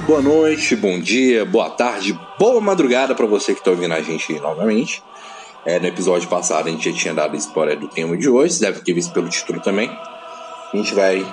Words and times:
Boa 0.00 0.20
noite, 0.20 0.74
bom 0.74 0.98
dia, 0.98 1.44
boa 1.44 1.70
tarde, 1.70 2.18
boa 2.36 2.60
madrugada 2.60 3.14
para 3.14 3.26
você 3.26 3.54
que 3.54 3.60
está 3.60 3.70
ouvindo 3.70 3.94
a 3.94 4.02
gente 4.02 4.34
novamente. 4.40 5.00
É, 5.64 5.78
no 5.78 5.86
episódio 5.86 6.28
passado 6.28 6.66
a 6.66 6.70
gente 6.70 6.90
já 6.90 6.96
tinha 6.96 7.14
dado 7.14 7.36
spoiler 7.36 7.78
do 7.78 7.86
tema 7.86 8.16
de 8.16 8.28
hoje, 8.28 8.58
deve 8.58 8.80
ter 8.80 8.92
visto 8.92 9.12
pelo 9.12 9.28
título 9.28 9.60
também. 9.60 9.88
A 9.88 10.76
gente 10.76 10.92
vai 10.92 11.24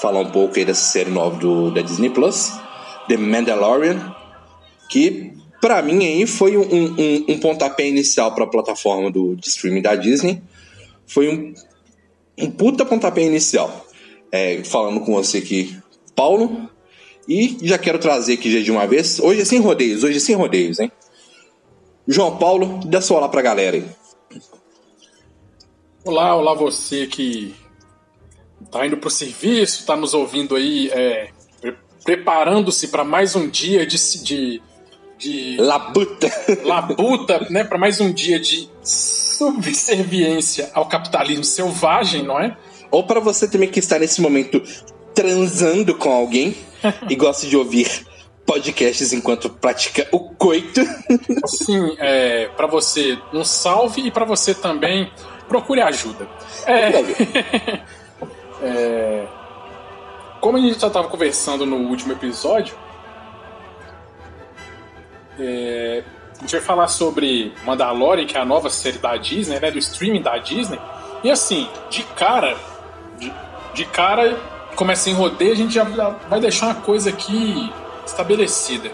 falar 0.00 0.20
um 0.20 0.30
pouco 0.30 0.58
aí 0.58 0.64
dessa 0.64 0.90
série 0.90 1.10
nova 1.10 1.36
do, 1.36 1.70
da 1.70 1.82
Disney 1.82 2.08
Plus, 2.08 2.50
The 3.08 3.18
Mandalorian, 3.18 4.16
que 4.88 5.34
para 5.60 5.82
mim 5.82 6.02
aí 6.02 6.26
foi 6.26 6.56
um, 6.56 6.62
um, 6.62 7.24
um 7.28 7.38
pontapé 7.38 7.86
inicial 7.86 8.34
para 8.34 8.44
a 8.44 8.48
plataforma 8.48 9.10
do, 9.10 9.36
de 9.36 9.48
streaming 9.48 9.82
da 9.82 9.94
Disney. 9.94 10.42
Foi 11.06 11.28
um, 11.28 11.52
um 12.38 12.50
puta 12.50 12.86
pontapé 12.86 13.20
inicial. 13.20 13.84
É, 14.32 14.64
falando 14.64 15.00
com 15.00 15.12
você 15.12 15.38
aqui, 15.38 15.76
Paulo. 16.14 16.74
E 17.28 17.58
já 17.62 17.76
quero 17.76 17.98
trazer 17.98 18.34
aqui 18.34 18.52
já 18.52 18.60
de 18.62 18.70
uma 18.70 18.86
vez, 18.86 19.18
hoje 19.18 19.40
é 19.40 19.44
sem 19.44 19.60
rodeios, 19.60 20.04
hoje 20.04 20.18
é 20.18 20.20
sem 20.20 20.36
rodeios, 20.36 20.78
hein? 20.78 20.92
João 22.06 22.36
Paulo, 22.36 22.80
dá 22.84 23.00
sua 23.00 23.18
olá 23.18 23.28
pra 23.28 23.42
galera 23.42 23.76
aí. 23.76 23.84
Olá, 26.04 26.36
olá 26.36 26.54
você 26.54 27.08
que 27.08 27.52
tá 28.70 28.86
indo 28.86 28.96
pro 28.96 29.10
serviço, 29.10 29.84
tá 29.84 29.96
nos 29.96 30.14
ouvindo 30.14 30.54
aí, 30.54 30.88
é, 30.90 31.30
pre 31.60 31.74
preparando-se 32.04 32.88
para 32.88 33.02
mais 33.02 33.34
um 33.34 33.48
dia 33.48 33.84
de, 33.84 33.96
de, 34.22 34.62
de 35.18 35.56
labuta, 35.58 36.30
labuta, 36.62 37.44
né? 37.50 37.64
Para 37.64 37.76
mais 37.76 38.00
um 38.00 38.12
dia 38.12 38.38
de 38.38 38.70
subserviência 38.84 40.70
ao 40.74 40.86
capitalismo 40.86 41.42
selvagem, 41.42 42.22
não 42.22 42.38
é? 42.38 42.56
Ou 42.88 43.02
para 43.02 43.18
você 43.18 43.48
também 43.48 43.68
que 43.68 43.80
está 43.80 43.98
nesse 43.98 44.20
momento 44.20 44.62
transando 45.12 45.96
com 45.96 46.12
alguém 46.12 46.54
e 47.08 47.14
gosta 47.14 47.46
de 47.46 47.56
ouvir 47.56 48.06
podcasts 48.46 49.12
enquanto 49.12 49.50
pratica 49.50 50.06
o 50.12 50.20
coito. 50.20 50.80
Sim, 51.46 51.96
é, 51.98 52.48
para 52.56 52.66
você 52.66 53.18
um 53.32 53.44
salve 53.44 54.06
e 54.06 54.10
para 54.10 54.24
você 54.24 54.54
também 54.54 55.10
procure 55.48 55.80
ajuda. 55.82 56.28
É, 56.64 56.90
é, 58.62 59.26
como 60.40 60.56
a 60.56 60.60
gente 60.60 60.78
já 60.78 60.86
estava 60.86 61.08
conversando 61.08 61.66
no 61.66 61.76
último 61.76 62.12
episódio, 62.12 62.76
é, 65.38 66.04
a 66.36 66.40
gente 66.40 66.52
vai 66.52 66.60
falar 66.60 66.88
sobre 66.88 67.52
Mandalorian, 67.64 68.26
que 68.26 68.36
é 68.36 68.40
a 68.40 68.44
nova 68.44 68.70
série 68.70 68.98
da 68.98 69.16
Disney, 69.16 69.58
né, 69.58 69.70
do 69.70 69.78
streaming 69.78 70.22
da 70.22 70.38
Disney. 70.38 70.78
E 71.24 71.30
assim, 71.30 71.68
de 71.90 72.02
cara, 72.02 72.56
de, 73.18 73.32
de 73.74 73.84
cara 73.86 74.38
começa 74.76 75.10
em 75.10 75.14
rodeio, 75.14 75.52
a 75.52 75.56
gente 75.56 75.74
já 75.74 75.84
vai 76.28 76.38
deixar 76.38 76.66
uma 76.66 76.74
coisa 76.76 77.10
aqui 77.10 77.72
estabelecida. 78.06 78.90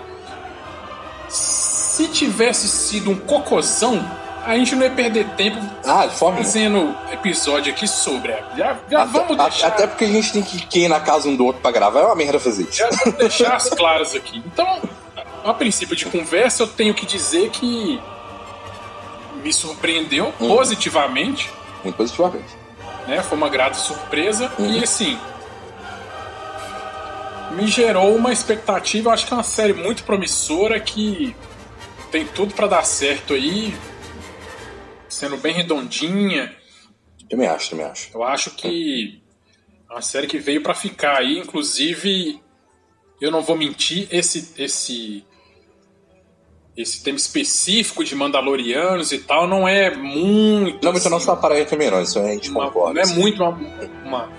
Se 1.29 2.09
tivesse 2.09 2.69
sido 2.69 3.11
um 3.11 3.17
cocôzão, 3.17 4.03
a 4.45 4.57
gente 4.57 4.75
não 4.75 4.83
ia 4.85 4.91
perder 4.91 5.29
tempo 5.31 5.59
ah, 5.85 6.09
fazendo 6.09 6.95
episódio 7.13 7.73
aqui 7.73 7.87
sobre. 7.87 8.33
Já, 8.57 8.79
já 8.91 9.03
até, 9.03 9.13
vamos 9.13 9.37
deixar. 9.37 9.67
Até 9.69 9.87
porque 9.87 10.05
a 10.05 10.09
gente 10.09 10.33
tem 10.33 10.43
que 10.43 10.81
ir 10.81 10.89
na 10.89 11.01
casa 11.01 11.29
um 11.29 11.37
do 11.37 11.45
outro 11.45 11.61
pra 11.63 11.71
gravar, 11.71 12.01
é 12.01 12.05
uma 12.07 12.15
merda 12.17 12.39
fazer 12.41 12.63
isso. 12.65 12.79
Já 12.79 12.89
vamos 12.91 13.19
deixar 13.19 13.57
as 13.57 13.69
claras 13.69 14.15
aqui. 14.15 14.43
Então, 14.47 14.81
a 15.45 15.55
princípio 15.55 15.95
de 15.95 16.07
conversa, 16.07 16.63
eu 16.63 16.67
tenho 16.67 16.95
que 16.95 17.05
dizer 17.07 17.51
que 17.51 18.01
me 19.43 19.53
surpreendeu 19.53 20.33
Uhum. 20.41 20.49
positivamente. 20.57 21.51
Muito 21.83 21.97
positivamente. 21.97 22.57
Né? 23.07 23.23
Foi 23.23 23.37
uma 23.37 23.49
grata 23.49 23.75
surpresa. 23.75 24.53
E 24.59 24.83
assim, 24.83 25.19
me 27.53 27.67
gerou 27.67 28.15
uma 28.15 28.33
expectativa. 28.33 29.09
Eu 29.09 29.13
acho 29.13 29.27
que 29.27 29.33
é 29.33 29.37
uma 29.37 29.43
série 29.43 29.73
muito 29.73 30.05
promissora 30.05 30.79
que 30.81 31.35
tem 32.11 32.27
tudo 32.27 32.55
para 32.55 32.67
dar 32.67 32.85
certo 32.85 33.35
aí, 33.35 33.75
sendo 35.09 35.37
bem 35.37 35.55
redondinha. 35.55 36.55
Também 37.29 37.47
acho, 37.49 37.71
também 37.71 37.87
acho. 37.87 38.11
Eu 38.15 38.23
acho 38.23 38.51
que 38.51 39.23
é 39.89 39.93
uma 39.93 40.03
série 40.03 40.27
que 40.27 40.39
veio 40.39 40.63
para 40.63 40.75
ficar 40.75 41.19
aí, 41.19 41.39
inclusive, 41.39 42.41
eu 43.21 43.31
não 43.31 43.43
vou 43.43 43.57
mentir, 43.57 44.07
esse 44.11 44.53
esse 44.59 45.25
esse 46.75 47.03
tema 47.05 47.19
específico 47.19 48.03
de 48.03 48.15
Mandalorianos 48.15 49.13
e 49.13 49.19
tal 49.19 49.47
não 49.47 49.69
é 49.69 49.95
muito 49.95 50.83
Não, 50.83 50.91
mas 50.93 51.03
assim, 51.03 51.09
a 51.09 51.11
nossa 51.11 51.37
praia 51.37 51.67
também 51.67 51.91
não, 51.91 52.01
isso 52.03 52.19
a 52.19 52.27
gente 52.29 52.51
uma- 52.51 52.67
concorda. 52.69 52.95
não 52.95 53.01
é 53.01 53.05
assim. 53.05 53.21
muito 53.21 53.43
uma, 53.43 53.51
uma, 54.05 54.33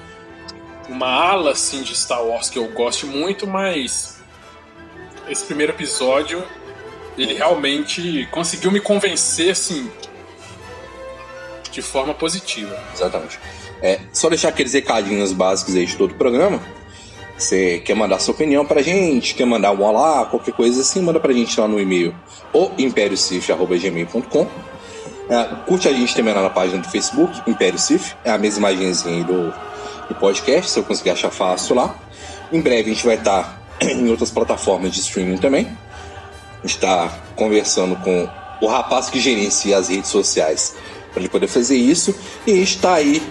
uma 0.89 1.07
ala 1.07 1.51
assim 1.51 1.81
de 1.81 1.95
Star 1.95 2.23
Wars 2.23 2.49
que 2.49 2.59
eu 2.59 2.67
gosto 2.69 3.07
muito, 3.07 3.47
mas 3.47 4.21
esse 5.29 5.45
primeiro 5.45 5.73
episódio 5.73 6.43
ele 7.17 7.33
realmente 7.33 8.27
conseguiu 8.31 8.71
me 8.71 8.79
convencer 8.79 9.51
assim 9.51 9.89
de 11.71 11.81
forma 11.81 12.13
positiva. 12.13 12.77
Exatamente. 12.93 13.39
É, 13.81 13.99
só 14.13 14.29
deixar 14.29 14.49
aqueles 14.49 14.73
recadinhos 14.73 15.33
básicos 15.33 15.75
aí 15.75 15.85
de 15.85 15.95
todo 15.95 16.11
o 16.11 16.15
programa. 16.15 16.61
Você 17.37 17.79
quer 17.79 17.95
mandar 17.95 18.19
sua 18.19 18.33
opinião 18.33 18.65
pra 18.65 18.81
gente, 18.81 19.33
quer 19.33 19.45
mandar 19.45 19.71
um 19.71 19.81
olá, 19.81 20.25
qualquer 20.25 20.53
coisa 20.53 20.81
assim, 20.81 21.01
manda 21.01 21.19
pra 21.19 21.33
gente 21.33 21.59
lá 21.59 21.67
no 21.67 21.79
e-mail 21.79 22.15
ou 22.53 22.71
impériocif.gmail.com 22.77 24.47
é, 25.29 25.43
Curte 25.65 25.87
a 25.87 25.93
gente 25.93 26.15
também 26.15 26.33
lá 26.33 26.43
na 26.43 26.49
página 26.49 26.81
do 26.81 26.89
Facebook, 26.89 27.41
Império 27.49 27.79
Cif, 27.79 28.15
é 28.23 28.31
a 28.31 28.37
mesma 28.37 28.71
imagenzinha 28.71 29.15
aí 29.15 29.23
do, 29.23 29.53
do 30.07 30.15
podcast, 30.15 30.71
se 30.71 30.79
eu 30.79 30.83
conseguir 30.83 31.11
achar 31.11 31.31
fácil 31.31 31.75
lá. 31.75 31.95
Em 32.51 32.61
breve 32.61 32.91
a 32.91 32.93
gente 32.93 33.05
vai 33.05 33.15
estar 33.15 33.61
em 33.81 34.09
outras 34.09 34.31
plataformas 34.31 34.91
de 34.91 34.99
streaming 34.99 35.37
também. 35.37 35.65
A 36.63 36.67
gente 36.67 36.75
está 36.75 37.09
conversando 37.35 37.95
com 37.97 38.29
o 38.61 38.67
rapaz 38.67 39.09
que 39.09 39.19
gerencia 39.19 39.77
as 39.77 39.89
redes 39.89 40.09
sociais 40.09 40.75
para 41.11 41.21
ele 41.21 41.29
poder 41.29 41.47
fazer 41.47 41.75
isso. 41.75 42.15
E 42.47 42.51
a 42.51 42.55
gente 42.55 42.75
está 42.75 42.93
aí 42.93 43.21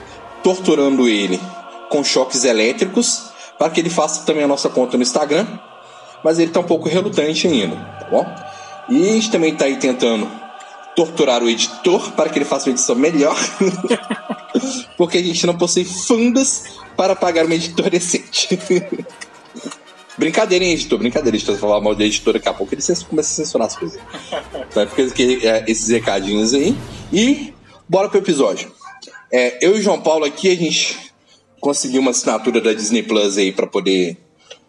torturando 0.43 1.09
ele 1.09 1.41
com 1.89 2.03
choques 2.05 2.45
elétricos 2.45 3.31
para 3.59 3.71
que 3.71 3.81
ele 3.81 3.91
faça 3.91 4.25
também 4.25 4.45
a 4.45 4.49
nossa 4.49 4.69
conta 4.69 4.97
no 4.97 5.03
Instagram. 5.03 5.47
Mas 6.23 6.39
ele 6.39 6.49
está 6.49 6.61
um 6.61 6.65
pouco 6.65 6.89
relutante 6.89 7.47
ainda, 7.47 7.77
tá 7.77 8.07
bom? 8.11 8.27
E 8.89 9.09
a 9.09 9.13
gente 9.13 9.31
também 9.31 9.53
está 9.53 9.65
aí 9.65 9.77
tentando 9.77 10.31
torturar 10.95 11.43
o 11.43 11.49
editor 11.49 12.13
para 12.13 12.29
que 12.29 12.39
ele 12.39 12.45
faça 12.45 12.69
uma 12.69 12.75
edição 12.75 12.95
melhor. 12.95 13.37
Porque 14.97 15.19
a 15.19 15.23
gente 15.23 15.47
não 15.47 15.57
possui 15.57 15.85
fundos 15.85 16.65
para 16.97 17.17
pagar 17.17 17.47
uma 17.47 17.55
editor 17.55 17.91
decente. 17.91 18.59
Brincadeira, 20.17 20.65
hein, 20.65 20.73
editor? 20.73 20.99
Brincadeira, 20.99 21.37
editor. 21.37 21.57
Falar 21.57 21.81
mal 21.81 21.95
de 21.95 22.05
editor, 22.05 22.35
daqui 22.35 22.49
a 22.49 22.55
pouco 22.55 22.75
ele 22.75 22.83
começa 22.83 23.33
a 23.33 23.45
censurar 23.45 23.67
as 23.67 23.77
coisas. 23.77 23.99
É 24.77 24.87
porque 24.87 25.11
que, 25.11 25.47
é, 25.47 25.65
esses 25.67 25.89
recadinhos 25.89 26.53
aí. 26.55 26.77
E 27.13 27.55
bora 27.89 28.09
pro 28.09 28.19
episódio. 28.19 28.71
É, 29.31 29.65
eu 29.65 29.75
e 29.77 29.81
o 29.81 29.83
João 29.83 30.01
Paulo 30.01 30.25
aqui, 30.25 30.51
a 30.51 30.57
gente 30.57 31.13
conseguiu 31.61 32.01
uma 32.01 32.11
assinatura 32.11 32.61
da 32.61 32.73
Disney 32.73 33.03
Plus 33.03 33.39
aí 33.39 33.53
pra 33.53 33.67
poder. 33.67 34.19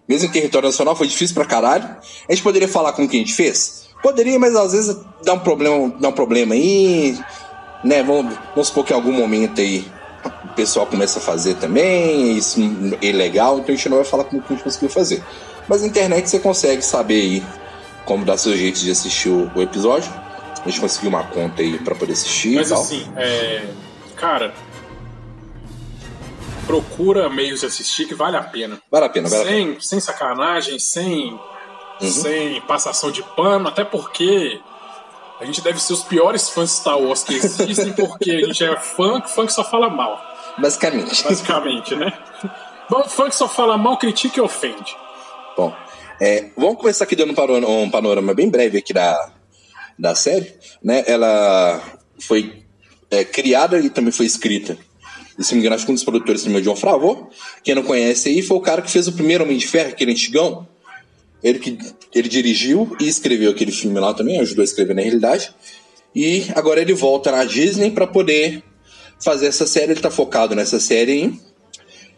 Mesmo 0.07 0.27
em 0.27 0.31
território 0.31 0.67
nacional, 0.67 0.95
foi 0.95 1.07
difícil 1.07 1.33
pra 1.33 1.45
caralho. 1.45 1.85
A 2.27 2.33
gente 2.33 2.43
poderia 2.43 2.67
falar 2.67 2.93
com 2.93 3.07
quem 3.07 3.21
a 3.21 3.25
gente 3.25 3.35
fez? 3.35 3.89
Poderia, 4.03 4.37
mas 4.37 4.53
às 4.53 4.73
vezes 4.73 4.97
dá 5.23 5.33
um 5.33 5.39
problema, 5.39 5.93
dá 5.97 6.09
um 6.09 6.11
problema 6.11 6.53
aí. 6.53 7.17
Né? 7.83 8.03
Vamos, 8.03 8.35
vamos 8.49 8.67
supor 8.67 8.83
que 8.83 8.91
em 8.91 8.95
algum 8.95 9.13
momento 9.13 9.61
aí 9.61 9.89
o 10.43 10.53
pessoal 10.55 10.85
começa 10.85 11.19
a 11.19 11.21
fazer 11.21 11.55
também, 11.55 12.37
isso 12.37 12.59
é 13.01 13.11
legal, 13.11 13.59
então 13.59 13.73
a 13.73 13.75
gente 13.75 13.89
não 13.89 13.97
vai 13.97 14.05
falar 14.05 14.25
como 14.25 14.41
que 14.41 14.53
a 14.53 14.55
gente 14.55 14.63
conseguiu 14.63 14.89
fazer. 14.89 15.23
Mas 15.67 15.81
na 15.81 15.87
internet 15.87 16.29
você 16.29 16.39
consegue 16.39 16.81
saber 16.81 17.21
aí 17.21 17.43
como 18.05 18.25
dar 18.25 18.37
seu 18.37 18.55
jeito 18.55 18.79
de 18.79 18.91
assistir 18.91 19.29
o, 19.29 19.49
o 19.55 19.61
episódio. 19.61 20.11
A 20.63 20.69
gente 20.69 20.79
conseguiu 20.79 21.09
uma 21.09 21.23
conta 21.25 21.61
aí 21.61 21.77
pra 21.79 21.95
poder 21.95 22.13
assistir 22.13 22.55
Mas 22.55 22.71
assim, 22.71 23.05
é, 23.17 23.65
cara, 24.15 24.53
procura 26.65 27.29
meios 27.29 27.61
de 27.61 27.65
assistir 27.65 28.05
que 28.05 28.15
vale 28.15 28.37
a 28.37 28.43
pena. 28.43 28.81
Vale 28.91 29.05
a 29.05 29.09
pena, 29.09 29.29
vale 29.29 29.41
a 29.41 29.45
pena. 29.45 29.57
Sem, 29.57 29.81
sem 29.81 29.99
sacanagem, 29.99 30.79
sem, 30.79 31.39
Uhum. 32.01 32.09
sem 32.09 32.61
passação 32.61 33.11
de 33.11 33.21
pano, 33.21 33.67
até 33.67 33.83
porque 33.83 34.59
a 35.39 35.45
gente 35.45 35.61
deve 35.61 35.81
ser 35.81 35.93
os 35.93 36.03
piores 36.03 36.49
fãs 36.49 36.69
de 36.69 36.75
Star 36.77 36.97
Wars 36.99 37.23
que 37.23 37.35
existem, 37.35 37.93
porque 37.95 38.31
a 38.31 38.47
gente 38.47 38.63
é 38.63 38.75
fã, 38.79 39.21
fã 39.21 39.45
que 39.45 39.53
só 39.53 39.63
fala 39.63 39.89
mal, 39.89 40.21
Basicamente. 40.57 41.23
basicamente, 41.23 41.95
né? 41.95 42.11
Bom, 42.89 43.03
Fã 43.05 43.29
que 43.29 43.35
só 43.35 43.47
fala 43.47 43.77
mal, 43.77 43.97
critica 43.97 44.39
e 44.39 44.41
ofende. 44.41 44.95
Bom, 45.57 45.73
É, 46.19 46.49
vamos 46.55 46.77
começar 46.77 47.05
aqui 47.05 47.15
dando 47.15 47.31
um 47.31 47.35
panorama, 47.35 47.67
um 47.67 47.89
panorama 47.89 48.33
bem 48.33 48.49
breve 48.49 48.77
aqui 48.77 48.93
da, 48.93 49.31
da 49.97 50.13
série. 50.15 50.53
Né? 50.83 51.03
Ela 51.07 51.81
foi 52.19 52.63
é, 53.09 53.23
criada 53.23 53.79
e 53.79 53.89
também 53.89 54.11
foi 54.11 54.25
escrita. 54.25 54.77
E, 55.37 55.43
se 55.43 55.51
não 55.51 55.55
me 55.57 55.61
engano, 55.61 55.75
acho 55.75 55.85
que 55.85 55.91
um 55.91 55.95
dos 55.95 56.03
produtores 56.03 56.43
também 56.43 56.57
é 56.57 56.61
o 56.61 56.63
John 56.63 56.75
Favreau. 56.75 57.29
Quem 57.63 57.73
não 57.73 57.83
conhece 57.83 58.29
aí 58.29 58.41
foi 58.41 58.57
o 58.57 58.61
cara 58.61 58.81
que 58.81 58.91
fez 58.91 59.07
o 59.07 59.13
primeiro 59.13 59.43
Homem 59.43 59.57
de 59.57 59.67
Ferro, 59.67 59.89
aquele 59.89 60.11
antigão. 60.11 60.67
Ele 61.43 61.59
que 61.59 61.77
ele 62.13 62.29
dirigiu 62.29 62.95
e 62.99 63.07
escreveu 63.07 63.51
aquele 63.51 63.71
filme 63.71 63.99
lá 63.99 64.13
também, 64.13 64.39
ajudou 64.39 64.61
a 64.61 64.65
escrever 64.65 64.95
na 64.95 65.01
realidade. 65.01 65.53
E 66.15 66.45
agora 66.55 66.79
ele 66.79 66.93
volta 66.93 67.31
na 67.31 67.43
Disney 67.43 67.91
para 67.91 68.07
poder 68.07 68.63
fazer 69.19 69.47
essa 69.47 69.65
série. 69.65 69.91
Ele 69.91 70.01
tá 70.01 70.11
focado 70.11 70.55
nessa 70.55 70.79
série 70.79 71.11
aí. 71.11 71.33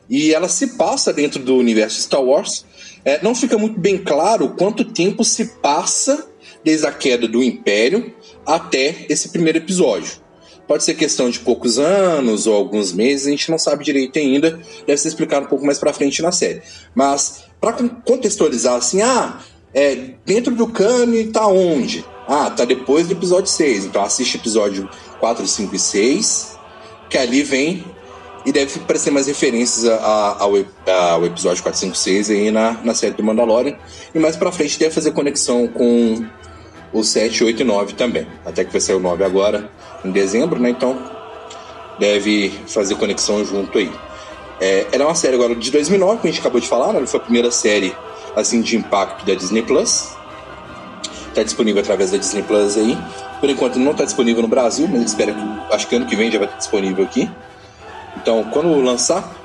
E 0.10 0.34
ela 0.34 0.48
se 0.48 0.76
passa 0.76 1.12
dentro 1.12 1.42
do 1.42 1.58
universo 1.58 2.02
Star 2.02 2.22
Wars. 2.22 2.66
É, 3.04 3.22
não 3.24 3.34
fica 3.34 3.58
muito 3.58 3.80
bem 3.80 3.98
claro 3.98 4.50
quanto 4.50 4.86
tempo 4.86 5.24
se 5.24 5.60
passa 5.62 6.28
desde 6.64 6.86
a 6.86 6.92
queda 6.92 7.28
do 7.28 7.42
Império 7.42 8.14
até 8.46 9.06
esse 9.10 9.30
primeiro 9.30 9.60
episódio. 9.60 10.25
Pode 10.68 10.84
ser 10.84 10.96
questão 10.96 11.30
de 11.30 11.40
poucos 11.40 11.78
anos 11.78 12.48
ou 12.48 12.56
alguns 12.56 12.92
meses, 12.92 13.28
a 13.28 13.30
gente 13.30 13.52
não 13.52 13.58
sabe 13.58 13.84
direito 13.84 14.18
ainda. 14.18 14.60
Deve 14.86 14.98
ser 14.98 15.08
explicado 15.08 15.46
um 15.46 15.50
pouco 15.50 15.66
mais 15.66 15.78
pra 15.78 15.94
frente 15.94 16.22
na 16.22 16.32
série. 16.32 16.62
Mas, 16.94 17.44
para 17.62 17.74
contextualizar 18.04 18.76
assim, 18.76 19.02
ah, 19.02 19.40
é, 19.74 20.14
dentro 20.26 20.56
do 20.56 20.68
cano 20.68 21.32
tá 21.32 21.46
onde? 21.48 22.04
Ah, 22.28 22.50
tá 22.50 22.66
depois 22.66 23.08
do 23.08 23.14
episódio 23.14 23.48
6. 23.48 23.86
Então 23.86 24.04
assiste 24.04 24.38
episódio 24.38 24.90
4, 25.20 25.46
5 25.46 25.76
e 25.76 25.80
6, 25.80 26.58
que 27.10 27.18
ali 27.18 27.44
vem 27.44 27.84
e 28.46 28.52
deve 28.52 28.80
aparecer 28.80 29.12
mais 29.12 29.28
referências 29.28 29.86
a, 29.86 29.96
a, 29.96 30.44
ao, 30.44 30.54
ao, 31.12 31.26
episódio 31.26 31.64
4, 31.64 31.80
5, 31.80 31.96
6 31.98 32.30
aí 32.30 32.52
na, 32.52 32.74
na 32.84 32.94
série 32.94 33.14
do 33.14 33.24
Mandalorian. 33.24 33.76
E 34.14 34.20
mais 34.20 34.36
pra 34.36 34.52
frente 34.52 34.80
deve 34.80 34.94
fazer 34.94 35.12
conexão 35.12 35.68
com 35.68 36.26
o 36.96 37.04
7, 37.04 37.44
8 37.44 37.62
e 37.62 37.66
9 37.66 37.94
também. 37.94 38.26
Até 38.46 38.64
que 38.64 38.72
vai 38.72 38.80
sair 38.80 38.96
o 38.96 39.00
9 39.00 39.24
agora, 39.24 39.70
em 40.04 40.12
dezembro, 40.12 40.58
né? 40.60 40.70
Então 40.70 40.98
deve 42.00 42.54
fazer 42.68 42.96
conexão 42.96 43.44
junto 43.44 43.78
aí. 43.78 43.92
É, 44.62 44.88
ela 44.94 45.04
é 45.04 45.06
uma 45.06 45.16
série 45.16 45.36
agora 45.36 45.54
de 45.54 45.70
2009, 45.70 46.22
que 46.22 46.28
a 46.28 46.32
gente 46.32 46.40
acabou 46.40 46.62
de 46.62 46.68
falar, 46.68 46.94
né? 46.94 47.06
Foi 47.06 47.20
a 47.20 47.24
primeira 47.24 47.52
série 47.52 47.94
assim 48.34 48.62
de 48.62 48.78
impacto 48.78 49.26
da 49.26 49.34
Disney 49.34 49.62
Plus. 49.62 50.16
Está 51.28 51.44
disponível 51.44 51.82
através 51.82 52.12
da 52.12 52.18
Disney 52.18 52.44
Plus 52.44 52.78
aí. 52.78 52.98
Por 53.42 53.50
enquanto 53.50 53.78
não 53.78 53.92
está 53.92 54.06
disponível 54.06 54.42
no 54.42 54.48
Brasil, 54.48 54.88
mas 54.88 55.02
espero 55.02 55.34
que 55.34 55.76
acho 55.76 55.88
que 55.88 55.98
ano 55.98 56.06
que 56.06 56.16
vem 56.16 56.32
já 56.32 56.40
vai 56.40 56.48
estar 56.48 56.60
disponível 56.60 57.04
aqui. 57.04 57.30
Então, 58.16 58.46
quando 58.46 58.74
lançar 58.82 59.36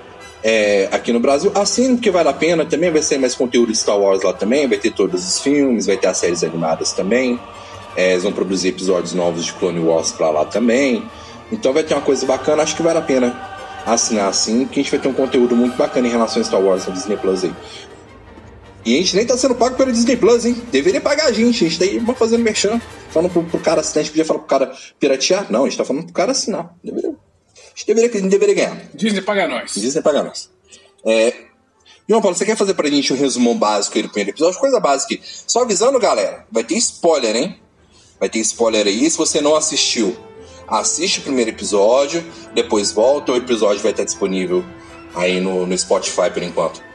é, 0.42 0.88
aqui 0.90 1.12
no 1.12 1.20
Brasil, 1.20 1.52
assine 1.54 1.94
porque 1.94 2.10
vale 2.10 2.28
a 2.28 2.32
pena. 2.32 2.64
Também 2.64 2.90
vai 2.90 3.02
ser 3.02 3.18
mais 3.18 3.34
conteúdo 3.34 3.72
de 3.72 3.78
Star 3.78 3.98
Wars 3.98 4.22
lá 4.22 4.32
também. 4.32 4.66
Vai 4.66 4.78
ter 4.78 4.90
todos 4.90 5.26
os 5.26 5.40
filmes, 5.40 5.86
vai 5.86 5.96
ter 5.96 6.08
as 6.08 6.16
séries 6.16 6.42
animadas 6.42 6.92
também. 6.92 7.38
É, 7.96 8.12
eles 8.12 8.22
vão 8.22 8.32
produzir 8.32 8.68
episódios 8.68 9.12
novos 9.12 9.44
de 9.44 9.52
Clone 9.54 9.80
Wars 9.80 10.12
pra 10.12 10.30
lá 10.30 10.44
também. 10.44 11.04
Então 11.52 11.72
vai 11.72 11.82
ter 11.82 11.94
uma 11.94 12.02
coisa 12.02 12.24
bacana, 12.24 12.62
acho 12.62 12.76
que 12.76 12.82
vale 12.82 12.98
a 12.98 13.02
pena 13.02 13.48
assinar 13.84 14.28
assim, 14.28 14.66
que 14.66 14.78
a 14.78 14.82
gente 14.82 14.90
vai 14.90 15.00
ter 15.00 15.08
um 15.08 15.12
conteúdo 15.12 15.56
muito 15.56 15.76
bacana 15.76 16.06
em 16.06 16.10
relação 16.10 16.40
a 16.40 16.44
Star 16.44 16.60
Wars 16.60 16.86
na 16.86 16.94
Disney 16.94 17.16
Plus 17.16 17.44
aí. 17.44 17.52
E 18.84 18.94
a 18.94 18.98
gente 18.98 19.16
nem 19.16 19.26
tá 19.26 19.36
sendo 19.36 19.54
pago 19.54 19.76
pela 19.76 19.92
Disney 19.92 20.16
Plus, 20.16 20.46
hein? 20.46 20.56
Deveria 20.70 21.00
pagar 21.00 21.26
a 21.26 21.32
gente. 21.32 21.64
A 21.64 21.68
gente 21.68 21.78
tá 21.78 21.84
aí 21.84 22.14
fazendo 22.16 22.42
merchan. 22.42 22.80
Falando 23.10 23.30
pro, 23.30 23.42
pro 23.44 23.60
cara 23.60 23.80
assinar. 23.80 24.00
A 24.00 24.02
gente 24.04 24.12
podia 24.12 24.24
falar 24.24 24.38
pro 24.38 24.48
cara 24.48 24.72
piratear. 24.98 25.46
Não, 25.50 25.64
a 25.64 25.68
gente 25.68 25.76
tá 25.76 25.84
falando 25.84 26.04
pro 26.04 26.14
cara 26.14 26.32
assinar. 26.32 26.74
Deveria, 26.82 27.14
a 27.74 27.78
gente 27.78 27.86
deveria, 27.86 28.10
a 28.10 28.20
gente 28.20 28.30
deveria 28.30 28.54
ganhar. 28.54 28.76
Disney 28.94 29.22
paga 29.22 29.48
nós. 29.48 29.74
Disney 29.74 30.02
paga 30.02 30.22
nós. 30.22 30.50
É, 31.04 31.34
João 32.08 32.20
Paulo, 32.20 32.36
você 32.36 32.44
quer 32.44 32.56
fazer 32.56 32.74
pra 32.74 32.88
gente 32.88 33.12
um 33.12 33.16
resumão 33.16 33.56
básico 33.56 33.96
aí 33.96 34.02
do 34.02 34.08
primeiro 34.08 34.30
episódio? 34.30 34.58
Coisa 34.58 34.80
básica. 34.80 35.16
Só 35.46 35.62
avisando, 35.62 35.98
galera. 35.98 36.46
Vai 36.50 36.64
ter 36.64 36.76
spoiler, 36.76 37.36
hein? 37.36 37.60
Vai 38.18 38.28
ter 38.28 38.40
spoiler 38.40 38.86
aí. 38.86 39.08
Se 39.10 39.16
você 39.16 39.40
não 39.40 39.54
assistiu, 39.54 40.16
assiste 40.66 41.20
o 41.20 41.22
primeiro 41.22 41.50
episódio. 41.50 42.24
Depois 42.52 42.92
volta. 42.92 43.32
O 43.32 43.36
episódio 43.36 43.82
vai 43.82 43.92
estar 43.92 44.04
disponível 44.04 44.64
aí 45.14 45.40
no, 45.40 45.66
no 45.66 45.78
Spotify 45.78 46.30
por 46.32 46.42
enquanto 46.42 46.90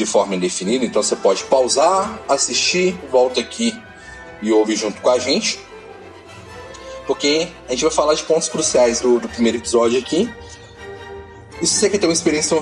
de 0.00 0.06
forma 0.06 0.34
indefinida, 0.34 0.84
então 0.84 1.02
você 1.02 1.14
pode 1.14 1.44
pausar, 1.44 2.22
assistir, 2.26 2.98
volta 3.10 3.40
aqui 3.40 3.78
e 4.40 4.50
ouve 4.50 4.74
junto 4.74 5.00
com 5.00 5.10
a 5.10 5.18
gente. 5.18 5.60
Porque 7.10 7.48
a 7.66 7.72
gente 7.72 7.82
vai 7.82 7.90
falar 7.90 8.14
de 8.14 8.22
pontos 8.22 8.48
cruciais 8.48 9.00
do, 9.00 9.18
do 9.18 9.28
primeiro 9.28 9.58
episódio 9.58 9.98
aqui. 9.98 10.32
E 11.60 11.66
se 11.66 11.74
você 11.74 11.90
quer 11.90 11.98
ter 11.98 12.06
uma 12.06 12.12
experiência 12.12 12.56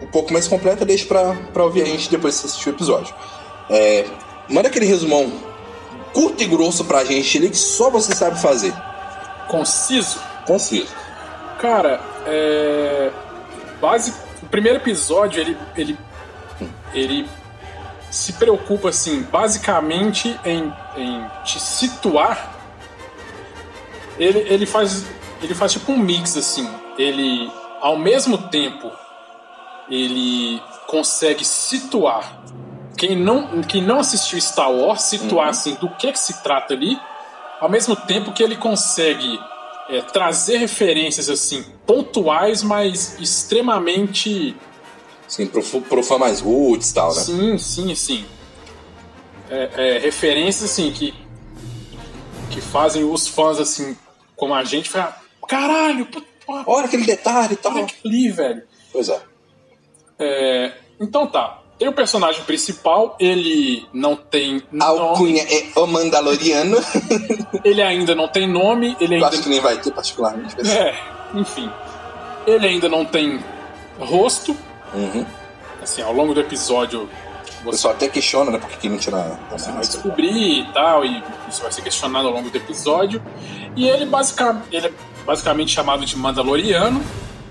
um 0.00 0.06
pouco 0.06 0.32
mais 0.32 0.46
completa, 0.46 0.84
deixe 0.84 1.04
pra, 1.04 1.34
pra 1.52 1.64
ouvir 1.64 1.82
a 1.82 1.84
gente 1.84 2.08
depois 2.08 2.36
que 2.36 2.42
você 2.42 2.46
assistir 2.46 2.68
o 2.68 2.72
episódio. 2.72 3.12
É, 3.68 4.04
manda 4.48 4.68
aquele 4.68 4.86
resumão 4.86 5.32
curto 6.14 6.44
e 6.44 6.46
grosso 6.46 6.84
pra 6.84 7.04
gente 7.04 7.38
ali 7.38 7.50
que 7.50 7.56
só 7.56 7.90
você 7.90 8.14
sabe 8.14 8.40
fazer. 8.40 8.72
Conciso? 9.48 10.20
Conciso. 10.46 10.94
Cara, 11.58 12.00
é. 12.24 13.10
Base... 13.80 14.14
O 14.44 14.46
primeiro 14.46 14.78
episódio 14.78 15.40
ele, 15.40 15.56
ele 15.76 15.98
ele 16.94 17.28
se 18.12 18.34
preocupa 18.34 18.90
assim 18.90 19.22
basicamente 19.22 20.38
em, 20.44 20.72
em 20.96 21.26
te 21.42 21.58
situar 21.58 22.55
ele, 24.18 24.40
ele 24.40 24.66
faz 24.66 25.04
ele 25.42 25.54
faz 25.54 25.72
tipo 25.72 25.92
um 25.92 25.98
mix 25.98 26.36
assim 26.36 26.68
ele 26.98 27.50
ao 27.80 27.98
mesmo 27.98 28.38
tempo 28.38 28.90
ele 29.90 30.60
consegue 30.86 31.44
situar 31.44 32.42
quem 32.96 33.16
não 33.16 33.62
quem 33.62 33.82
não 33.82 34.00
assistiu 34.00 34.40
Star 34.40 34.70
Wars 34.70 35.02
situar 35.02 35.44
uhum. 35.44 35.50
assim 35.50 35.74
do 35.74 35.88
que 35.90 36.12
que 36.12 36.18
se 36.18 36.42
trata 36.42 36.74
ali 36.74 36.98
ao 37.60 37.68
mesmo 37.68 37.94
tempo 37.94 38.32
que 38.32 38.42
ele 38.42 38.56
consegue 38.56 39.38
é, 39.88 40.00
trazer 40.00 40.58
referências 40.58 41.28
assim 41.28 41.64
pontuais 41.86 42.62
mas 42.62 43.18
extremamente 43.20 44.56
Sim, 45.28 45.46
pro, 45.46 45.62
pro 45.62 46.02
fã 46.02 46.18
mais 46.18 46.40
roots 46.40 46.90
e 46.90 46.94
tal, 46.94 47.14
né? 47.14 47.22
Sim, 47.22 47.58
sim, 47.58 47.94
sim. 47.94 48.24
É, 49.50 49.70
é, 49.96 49.98
referências, 49.98 50.70
assim, 50.70 50.92
que, 50.92 51.14
que 52.50 52.60
fazem 52.60 53.04
os 53.04 53.26
fãs, 53.26 53.58
assim, 53.58 53.96
como 54.36 54.54
a 54.54 54.64
gente, 54.64 54.88
falar, 54.88 55.22
caralho, 55.48 56.06
olha 56.66 56.86
aquele 56.86 57.04
detalhe 57.04 57.54
e 57.54 57.56
tal. 57.56 57.74
Olha 57.74 57.86
ali, 58.04 58.30
velho. 58.30 58.62
Pois 58.92 59.08
é. 59.08 59.20
é. 60.18 60.72
Então 61.00 61.26
tá. 61.26 61.62
Tem 61.78 61.88
o 61.88 61.92
personagem 61.92 62.42
principal, 62.44 63.16
ele 63.20 63.86
não 63.92 64.16
tem 64.16 64.62
Alcunha 64.80 65.44
nome. 65.44 65.72
é 65.76 65.78
o 65.78 65.86
Mandaloriano. 65.86 66.78
ele 67.62 67.82
ainda 67.82 68.14
não 68.14 68.28
tem 68.28 68.48
nome. 68.48 68.96
Ele 68.98 69.16
ainda... 69.16 69.28
acho 69.28 69.42
que 69.42 69.48
nem 69.50 69.60
vai 69.60 69.78
ter, 69.78 69.90
particularmente. 69.90 70.56
É, 70.66 70.94
enfim. 71.34 71.70
Ele 72.46 72.66
ainda 72.66 72.88
não 72.88 73.04
tem 73.04 73.44
rosto. 73.98 74.56
Uhum. 74.94 75.26
Assim, 75.82 76.00
ao 76.00 76.14
longo 76.14 76.32
do 76.32 76.40
episódio. 76.40 77.10
O 77.66 77.70
pessoal 77.70 77.94
até 77.94 78.08
questiona, 78.08 78.52
né? 78.52 78.58
Porque 78.58 78.76
que 78.76 78.88
não 78.88 78.96
tinha 78.96 79.38
Você 79.50 79.72
vai 79.72 79.80
descobrir 79.80 80.60
e 80.60 80.72
tal, 80.72 81.04
e 81.04 81.22
isso 81.48 81.62
vai 81.62 81.72
ser 81.72 81.82
questionado 81.82 82.28
ao 82.28 82.32
longo 82.32 82.48
do 82.48 82.56
episódio. 82.56 83.20
E 83.74 83.88
ele, 83.88 84.06
basic... 84.06 84.40
ele 84.70 84.86
é 84.86 84.92
basicamente 85.26 85.72
chamado 85.72 86.06
de 86.06 86.16
Mandaloriano. 86.16 87.04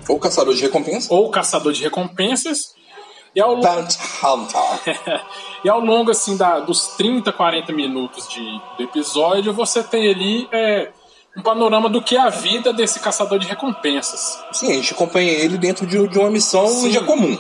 Ou 0.08 0.18
caçador 0.18 0.54
de 0.54 0.62
recompensas. 0.62 1.12
Ou 1.12 1.30
caçador 1.30 1.74
de 1.74 1.84
recompensas. 1.84 2.74
E 3.36 3.42
ao 3.42 3.56
longo, 3.56 3.68
e 5.66 5.70
ao 5.70 5.82
longo 5.82 6.12
assim, 6.12 6.38
da, 6.38 6.62
dos 6.62 6.88
30, 6.96 7.34
40 7.34 7.74
minutos 7.74 8.30
de, 8.30 8.42
do 8.78 8.84
episódio, 8.84 9.52
você 9.52 9.84
tem 9.84 10.10
ali 10.10 10.48
é, 10.54 10.94
um 11.36 11.42
panorama 11.42 11.90
do 11.90 12.02
que 12.02 12.16
é 12.16 12.22
a 12.22 12.30
vida 12.30 12.72
desse 12.72 13.02
caçador 13.02 13.38
de 13.38 13.48
recompensas. 13.48 14.40
Sim, 14.54 14.72
a 14.72 14.76
gente 14.76 14.94
acompanha 14.94 15.34
ele 15.34 15.58
dentro 15.58 15.86
de, 15.86 16.08
de 16.08 16.18
uma 16.18 16.30
missão 16.30 16.66
Sim. 16.70 16.90
dia 16.90 17.04
comum. 17.04 17.38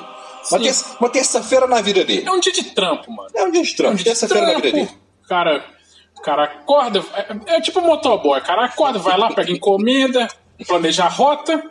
Uma, 0.51 0.59
terça, 0.59 0.97
uma 0.99 1.09
terça-feira 1.09 1.67
na 1.67 1.81
vida 1.81 2.03
dele. 2.03 2.27
É 2.27 2.31
um 2.31 2.39
dia 2.39 2.51
de 2.51 2.63
trampo, 2.63 3.11
mano. 3.11 3.29
É 3.33 3.43
um 3.43 3.51
dia 3.51 3.63
de 3.63 3.75
trampo, 3.75 3.97
é 3.97 4.01
um 4.01 4.03
terça-feira 4.03 4.47
na 4.47 4.53
vida 4.55 4.71
dele. 4.71 4.89
Cara, 5.27 5.65
cara 6.23 6.43
acorda, 6.43 7.03
é, 7.47 7.55
é 7.57 7.61
tipo 7.61 7.81
motoboy, 7.81 8.39
cara 8.41 8.65
acorda, 8.65 8.99
vai 8.99 9.17
lá, 9.17 9.33
pega 9.33 9.51
encomenda, 9.51 10.27
planeja 10.67 11.05
a 11.05 11.09
rota, 11.09 11.63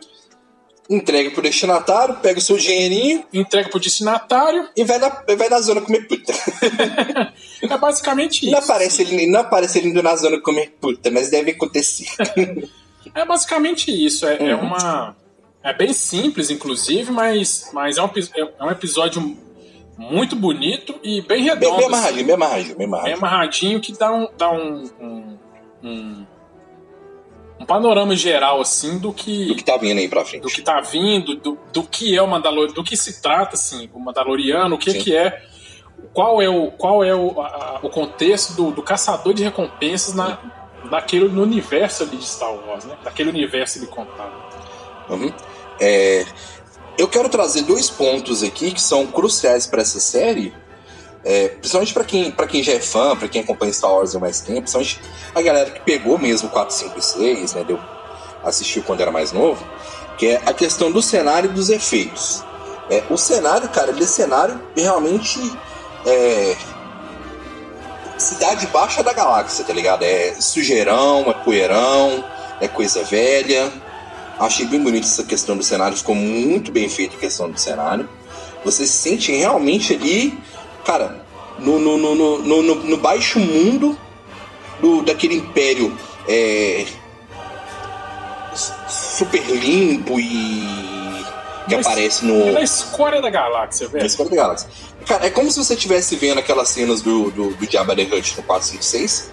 entrega 0.88 1.30
pro 1.30 1.42
destinatário, 1.42 2.16
pega 2.16 2.38
o 2.38 2.42
seu 2.42 2.56
dinheirinho. 2.56 3.24
Entrega 3.32 3.68
pro 3.68 3.80
destinatário. 3.80 4.68
E 4.76 4.84
vai 4.84 4.98
na, 4.98 5.08
vai 5.08 5.48
na 5.48 5.60
zona 5.60 5.80
comer 5.80 6.06
puta. 6.06 6.32
é 7.62 7.78
basicamente 7.78 8.42
isso. 8.44 8.52
Não 8.52 8.58
aparece, 8.58 9.02
ele, 9.02 9.26
não 9.26 9.40
aparece 9.40 9.78
ele 9.78 9.88
indo 9.88 10.02
na 10.02 10.14
zona 10.16 10.40
comer 10.40 10.76
puta, 10.80 11.10
mas 11.10 11.30
deve 11.30 11.52
acontecer. 11.52 12.08
é 13.14 13.24
basicamente 13.24 13.90
isso. 13.90 14.26
É, 14.26 14.36
é 14.36 14.40
uhum. 14.40 14.48
é, 14.50 14.54
uma. 14.56 15.16
É 15.64 15.72
bem 15.72 15.92
simples, 15.94 16.50
inclusive, 16.50 17.10
mas, 17.10 17.70
mas 17.72 17.96
é, 17.96 18.02
um, 18.02 18.10
é 18.36 18.64
um 18.64 18.70
episódio 18.70 19.36
muito 19.96 20.36
bonito 20.36 20.94
e 21.02 21.22
bem 21.22 21.42
redondo. 21.42 21.76
Bem, 21.76 21.76
bem 21.78 21.86
amarradinho, 21.86 22.16
assim. 22.16 22.26
bem 22.26 22.34
amarradinho, 22.34 22.76
bem 22.76 22.86
amarradinho. 22.86 23.16
Bem 23.16 23.28
amarradinho 23.28 23.80
que 23.80 23.92
dá 23.92 24.12
um. 24.12 24.28
Dá 24.36 24.50
um, 24.52 24.90
um, 25.00 25.38
um 25.82 26.26
um 27.58 27.64
panorama 27.64 28.14
geral, 28.16 28.60
assim, 28.60 28.98
do 28.98 29.12
que. 29.12 29.46
Do 29.46 29.54
que 29.54 29.64
tá 29.64 29.76
vindo 29.76 29.98
aí 29.98 30.08
pra 30.08 30.24
frente. 30.24 30.42
Do 30.42 30.48
que 30.48 30.60
tá 30.60 30.80
vindo, 30.80 31.36
do, 31.36 31.58
do 31.72 31.82
que 31.82 32.14
é 32.16 32.20
o 32.20 32.26
Mandaloriano, 32.26 32.74
do 32.74 32.84
que 32.84 32.96
se 32.96 33.22
trata, 33.22 33.54
assim, 33.54 33.88
o 33.94 34.00
Mandaloriano, 34.00 34.74
o 34.74 34.78
que, 34.78 34.92
que 34.94 35.16
é 35.16 35.42
qual 36.12 36.42
é 36.42 36.48
o, 36.48 36.70
qual 36.72 37.02
é 37.02 37.14
o, 37.14 37.40
a, 37.40 37.80
o 37.82 37.88
contexto 37.88 38.54
do, 38.54 38.70
do 38.70 38.82
caçador 38.82 39.32
de 39.32 39.42
recompensas 39.42 40.14
na, 40.14 40.38
naquele 40.90 41.28
no 41.28 41.42
universo 41.42 42.02
ali 42.02 42.16
de 42.16 42.26
Star 42.26 42.52
Wars, 42.52 42.84
né? 42.84 42.96
Naquele 43.02 43.30
universo 43.30 43.78
ali 43.78 43.86
contado. 43.86 44.32
Uhum. 45.08 45.32
É, 45.80 46.24
eu 46.96 47.08
quero 47.08 47.28
trazer 47.28 47.62
dois 47.62 47.90
pontos 47.90 48.42
aqui 48.42 48.70
que 48.70 48.80
são 48.80 49.06
cruciais 49.06 49.66
para 49.66 49.82
essa 49.82 49.98
série, 49.98 50.54
é, 51.24 51.48
principalmente 51.48 51.94
para 51.94 52.04
quem, 52.04 52.30
quem 52.30 52.62
já 52.62 52.72
é 52.72 52.80
fã, 52.80 53.16
para 53.16 53.28
quem 53.28 53.42
acompanha 53.42 53.72
Star 53.72 53.92
Wars 53.92 54.14
há 54.14 54.18
mais 54.18 54.40
tempo, 54.40 54.60
principalmente 54.60 55.00
a 55.34 55.42
galera 55.42 55.70
que 55.70 55.80
pegou 55.80 56.18
mesmo 56.18 56.48
4, 56.48 56.74
5 56.74 56.98
e 56.98 57.02
6, 57.02 57.54
né? 57.54 57.64
Deu, 57.64 57.80
assistiu 58.44 58.82
quando 58.82 59.00
era 59.00 59.10
mais 59.10 59.32
novo, 59.32 59.64
que 60.18 60.26
é 60.28 60.42
a 60.46 60.52
questão 60.52 60.92
do 60.92 61.02
cenário 61.02 61.50
e 61.50 61.52
dos 61.54 61.70
efeitos. 61.70 62.44
É, 62.90 63.02
o 63.08 63.16
cenário, 63.16 63.68
cara, 63.70 63.90
ele 63.90 64.04
é 64.04 64.06
cenário 64.06 64.60
realmente 64.76 65.40
é, 66.06 66.54
cidade 68.18 68.66
baixa 68.68 69.02
da 69.02 69.12
galáxia, 69.12 69.64
tá 69.64 69.72
ligado? 69.72 70.02
É 70.02 70.34
sujeirão, 70.34 71.24
é 71.28 71.32
poeirão, 71.32 72.24
é 72.60 72.68
coisa 72.68 73.02
velha. 73.02 73.72
Achei 74.38 74.66
bem 74.66 74.82
bonito 74.82 75.04
essa 75.04 75.24
questão 75.24 75.56
do 75.56 75.62
cenário, 75.62 75.96
ficou 75.96 76.14
muito 76.14 76.72
bem 76.72 76.88
feita 76.88 77.16
a 77.16 77.18
questão 77.18 77.50
do 77.50 77.58
cenário. 77.58 78.08
Você 78.64 78.86
se 78.86 78.92
sente 78.92 79.32
realmente 79.32 79.94
ali, 79.94 80.36
cara, 80.84 81.24
no, 81.58 81.78
no, 81.78 81.96
no, 81.96 82.14
no, 82.14 82.62
no, 82.62 82.74
no 82.74 82.96
baixo 82.96 83.38
mundo 83.38 83.98
do, 84.80 85.02
daquele 85.02 85.36
império 85.36 85.96
é, 86.28 86.86
super 88.88 89.42
limpo 89.42 90.18
e 90.18 90.94
que 91.68 91.76
Mas 91.76 91.86
aparece 91.86 92.24
no. 92.24 92.48
É 92.48 92.52
na 92.52 92.60
escória 92.60 93.22
da 93.22 93.30
galáxia, 93.30 93.88
velho. 93.88 94.00
Na 94.00 94.06
escória 94.06 94.30
da 94.30 94.36
galáxia. 94.36 94.68
Cara, 95.06 95.26
é 95.26 95.30
como 95.30 95.50
se 95.50 95.58
você 95.58 95.74
estivesse 95.74 96.16
vendo 96.16 96.38
aquelas 96.38 96.68
cenas 96.68 97.00
do, 97.00 97.30
do, 97.30 97.54
do 97.54 97.70
Jabba 97.70 97.96
the 97.96 98.02
Hutt 98.02 98.36
no 98.36 98.42
456. 98.42 99.32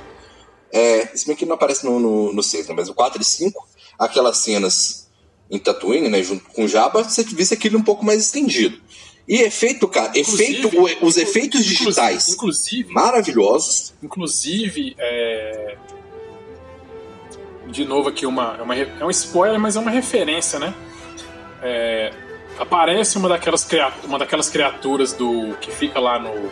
É, 0.74 1.08
se 1.13 1.27
bem 1.27 1.36
que 1.36 1.46
não 1.46 1.55
aparece 1.55 1.86
no, 1.86 2.00
no, 2.00 2.34
no 2.34 2.41
6, 2.41 2.70
né? 2.70 2.74
Mas 2.77 2.88
no 2.88 2.93
4 2.93 3.22
e 3.22 3.25
5, 3.25 3.67
aquelas 4.01 4.38
cenas 4.38 5.08
em 5.50 5.60
Tatooine, 5.60 6.10
né? 6.10 6.24
Junto 6.24 6.43
com 6.46 6.65
o 6.65 6.67
Jabba, 6.67 7.03
você 7.03 7.24
visse 7.24 7.53
aquilo 7.53 7.77
um 7.77 7.84
pouco 7.84 8.03
mais 8.03 8.25
estendido. 8.25 8.79
E 9.27 9.41
efeito, 9.41 9.88
cara, 9.88 10.12
efeito, 10.15 10.70
os 11.01 11.15
efeitos 11.15 11.63
digitais 11.63 12.29
inclusive, 12.29 12.91
maravilhosos. 12.91 13.93
Inclusive, 14.01 14.96
é... 14.98 15.77
de 17.67 17.86
novo 17.86 18.10
aqui, 18.10 18.25
uma, 18.25 18.58
é, 18.58 18.62
uma, 18.62 18.75
é 18.75 19.05
um 19.05 19.12
spoiler, 19.12 19.60
mas 19.60 19.75
é 19.75 19.79
uma 19.79 19.91
referência, 19.91 20.58
né? 20.58 20.74
É, 21.62 22.12
aparece 22.58 23.17
uma 23.17 23.29
daquelas, 23.29 23.67
uma 24.03 24.17
daquelas 24.17 24.50
criaturas 24.50 25.13
do 25.13 25.55
que 25.62 25.72
fica 25.72 26.00
lá 26.00 26.17
no 26.17 26.50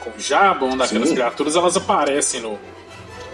com 0.00 0.18
Jabba, 0.18 0.66
uma 0.66 0.76
daquelas 0.76 1.08
sim. 1.08 1.14
criaturas, 1.14 1.56
elas 1.56 1.76
aparecem 1.76 2.40
no. 2.40 2.58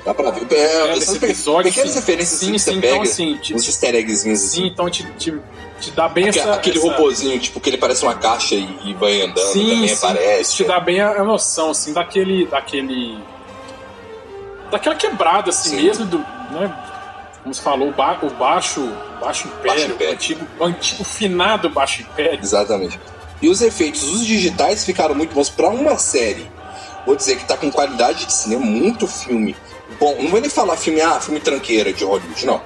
Dá 0.09 0.15
pra 0.15 0.31
ver. 0.31 0.47
É, 0.50 0.87
é, 0.87 0.95
nesse 0.95 1.17
episódio, 1.19 1.71
pequenas 1.71 1.91
sim. 1.91 1.99
referências 1.99 2.41
sim, 2.41 2.57
sim, 2.57 2.79
então, 2.79 3.03
assim, 3.03 3.37
te, 3.37 3.55
uns 3.55 3.67
easter 3.67 3.95
eggzinhos. 3.95 4.41
Sim, 4.41 4.47
assim. 4.47 4.67
então 4.69 4.88
te, 4.88 5.05
te, 5.19 5.35
te 5.79 5.91
dá 5.91 6.09
bem 6.09 6.31
Aquele, 6.31 6.45
essa. 6.45 6.55
Aquele 6.55 6.79
essa... 6.79 6.88
robozinho, 6.88 7.38
tipo, 7.38 7.61
que 7.61 7.69
ele 7.69 7.77
parece 7.77 8.05
uma 8.05 8.15
caixa 8.15 8.55
e, 8.55 8.67
e 8.87 8.95
vai 8.95 9.21
andando, 9.21 9.53
sim, 9.53 9.69
também 9.69 9.88
sim, 9.88 9.95
aparece. 9.95 10.41
Isso 10.41 10.57
te 10.57 10.65
dá 10.65 10.81
bem 10.81 11.03
a, 11.03 11.23
noção, 11.23 11.73
assim, 11.73 11.93
daquele. 11.93 12.47
daquele. 12.47 13.19
daquela 14.71 14.95
quebrada 14.95 15.50
assim 15.50 15.77
sim. 15.77 15.83
mesmo, 15.83 16.07
do, 16.07 16.19
né? 16.53 16.75
como 17.43 17.55
você 17.55 17.61
falou, 17.61 17.88
o, 17.91 17.93
ba 17.93 18.19
o 18.23 18.31
baixo, 18.31 18.81
baixo 19.21 19.47
império, 19.47 19.67
baixo 19.67 19.93
império. 19.93 20.09
O, 20.09 20.15
antigo, 20.15 20.47
o 20.59 20.65
antigo 20.65 21.05
finado 21.05 21.69
baixo 21.69 22.00
império. 22.00 22.41
Exatamente. 22.43 22.99
E 23.43 23.49
os 23.50 23.61
efeitos, 23.61 24.05
os 24.05 24.25
digitais 24.25 24.87
ficaram 24.87 25.15
muito 25.15 25.35
bons 25.35 25.50
para 25.50 25.69
uma 25.69 25.99
série. 25.99 26.50
Vou 27.05 27.15
dizer 27.15 27.37
que 27.37 27.45
tá 27.45 27.59
com 27.59 27.71
qualidade 27.71 28.25
de 28.25 28.33
cinema, 28.33 28.65
muito 28.65 29.07
filme 29.07 29.55
bom. 29.99 30.17
Não 30.23 30.31
vou 30.31 30.40
nem 30.40 30.50
falar 30.50 30.76
filme, 30.76 31.00
ah, 31.00 31.21
filme 31.21 31.40
tranqueira 31.40 31.93
de 31.93 32.05
Hollywood, 32.05 32.47
não. 32.47 32.61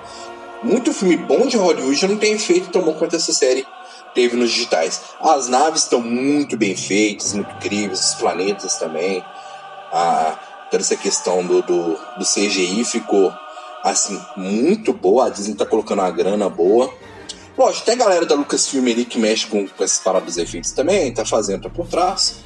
Muito 0.62 0.92
filme 0.92 1.16
bom 1.16 1.46
de 1.46 1.56
Hollywood 1.56 2.06
não 2.06 2.16
tem 2.16 2.34
efeito 2.34 2.70
tão 2.70 2.82
bom 2.82 2.94
quanto 2.94 3.16
essa 3.16 3.32
série 3.32 3.66
teve 4.14 4.36
nos 4.36 4.50
digitais. 4.50 5.00
As 5.20 5.48
naves 5.48 5.82
estão 5.82 6.00
muito 6.00 6.56
bem 6.56 6.76
feitas, 6.76 7.32
muito 7.32 7.50
incríveis, 7.56 8.10
os 8.10 8.14
planetas 8.14 8.76
também. 8.76 9.24
Ah, 9.92 10.38
toda 10.70 10.82
essa 10.82 10.96
questão 10.96 11.44
do, 11.44 11.62
do, 11.62 11.98
do 12.18 12.24
CGI 12.24 12.84
ficou 12.84 13.32
assim, 13.82 14.20
muito 14.36 14.92
boa. 14.92 15.26
A 15.26 15.28
Disney 15.30 15.54
tá 15.54 15.66
colocando 15.66 16.00
uma 16.00 16.10
grana 16.10 16.48
boa. 16.48 16.92
Lógico, 17.56 17.84
tem 17.84 17.94
a 17.94 17.98
galera 17.98 18.24
da 18.24 18.34
Lucasfilm 18.34 18.86
ali 18.88 19.04
que 19.04 19.18
mexe 19.18 19.46
com, 19.46 19.66
com 19.68 19.84
essas 19.84 19.98
paradas 19.98 20.36
dos 20.36 20.38
efeitos 20.38 20.70
também, 20.70 21.12
tá 21.12 21.24
fazendo, 21.24 21.62
tá 21.62 21.68
por 21.68 21.86
trás. 21.86 22.36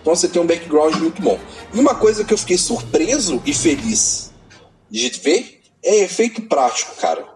Então 0.00 0.14
você 0.16 0.26
tem 0.26 0.40
um 0.40 0.46
background 0.46 0.96
muito 0.96 1.22
bom. 1.22 1.38
E 1.72 1.78
uma 1.78 1.94
coisa 1.94 2.24
que 2.24 2.32
eu 2.32 2.38
fiquei 2.38 2.58
surpreso 2.58 3.40
e 3.44 3.52
feliz 3.52 4.27
de 4.90 5.08
ver 5.10 5.60
é 5.82 6.04
efeito 6.04 6.42
prático, 6.42 6.94
cara. 6.96 7.26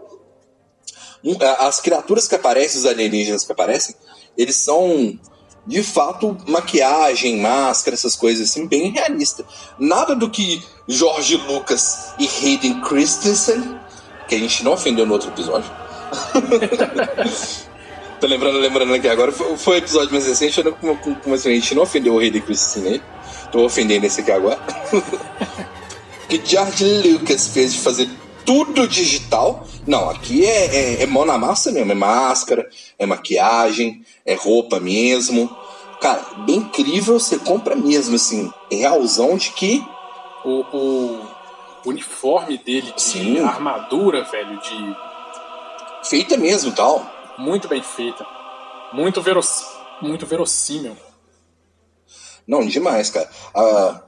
As 1.59 1.81
criaturas 1.81 2.27
que 2.27 2.35
aparecem, 2.35 2.81
os 2.81 2.87
alienígenas 2.87 3.45
que 3.45 3.53
aparecem, 3.53 3.95
eles 4.37 4.57
são 4.57 5.19
de 5.67 5.83
fato, 5.83 6.37
maquiagem, 6.47 7.39
máscara, 7.39 7.95
essas 7.95 8.17
coisas 8.17 8.51
assim, 8.51 8.67
bem 8.67 8.91
realista. 8.91 9.45
Nada 9.79 10.17
do 10.17 10.29
que 10.29 10.63
George 10.89 11.37
Lucas 11.37 12.13
e 12.19 12.27
Hayden 12.27 12.81
Christensen, 12.81 13.79
que 14.29 14.35
a 14.35 14.39
gente 14.39 14.65
não 14.65 14.73
ofendeu 14.73 15.07
no 15.07 15.13
outro 15.13 15.31
episódio. 15.31 15.71
Tô 18.21 18.27
lembrando, 18.27 18.59
lembrando 18.59 18.95
aqui 18.95 19.09
agora, 19.09 19.33
foi, 19.33 19.75
o 19.75 19.79
episódio 19.79 20.13
mais 20.13 20.27
recente, 20.27 20.63
como, 20.81 20.97
como 20.97 21.35
assim, 21.35 21.51
a 21.51 21.55
gente 21.55 21.75
não 21.75 21.83
ofendeu 21.83 22.15
o 22.15 22.19
Hayden 22.19 22.43
Christensen 22.43 22.83
nele. 22.83 23.03
Tô 23.51 23.65
ofendendo 23.65 24.07
esse 24.07 24.21
aqui 24.21 24.31
agora. 24.33 24.59
que 26.39 26.51
George 26.51 26.85
Lucas 26.85 27.49
fez 27.49 27.75
de 27.75 27.81
fazer 27.81 28.09
tudo 28.47 28.89
digital. 28.89 29.67
Não, 29.87 30.09
aqui 30.09 30.47
é, 30.47 30.65
é, 30.75 31.03
é 31.03 31.07
mão 31.07 31.27
na 31.27 31.37
massa 31.37 31.71
mesmo. 31.71 31.93
É 31.93 31.95
máscara, 31.95 32.69
é 32.99 33.05
maquiagem, 33.05 34.03
é 34.25 34.35
roupa 34.35 34.81
mesmo. 34.81 35.55
Cara, 36.01 36.25
bem 36.47 36.57
incrível, 36.57 37.21
você 37.21 37.39
compra 37.39 37.77
mesmo, 37.77 38.17
assim, 38.17 38.51
realzão 38.71 39.37
de 39.37 39.51
que. 39.51 39.85
O, 40.45 40.65
o 40.73 41.21
uniforme 41.85 42.57
dele, 42.57 42.93
de 42.93 43.03
Sim. 43.03 43.41
armadura, 43.41 44.25
velho, 44.25 44.59
de. 44.61 44.97
Feita 46.09 46.39
mesmo 46.39 46.73
tal. 46.73 47.05
Muito 47.37 47.69
bem 47.69 47.83
feita. 47.83 48.27
Muito, 48.93 49.21
veross... 49.21 49.67
muito 50.01 50.25
verossímil. 50.25 50.97
Não, 52.47 52.67
demais, 52.67 53.11
cara. 53.11 53.31
Ah, 53.55 54.01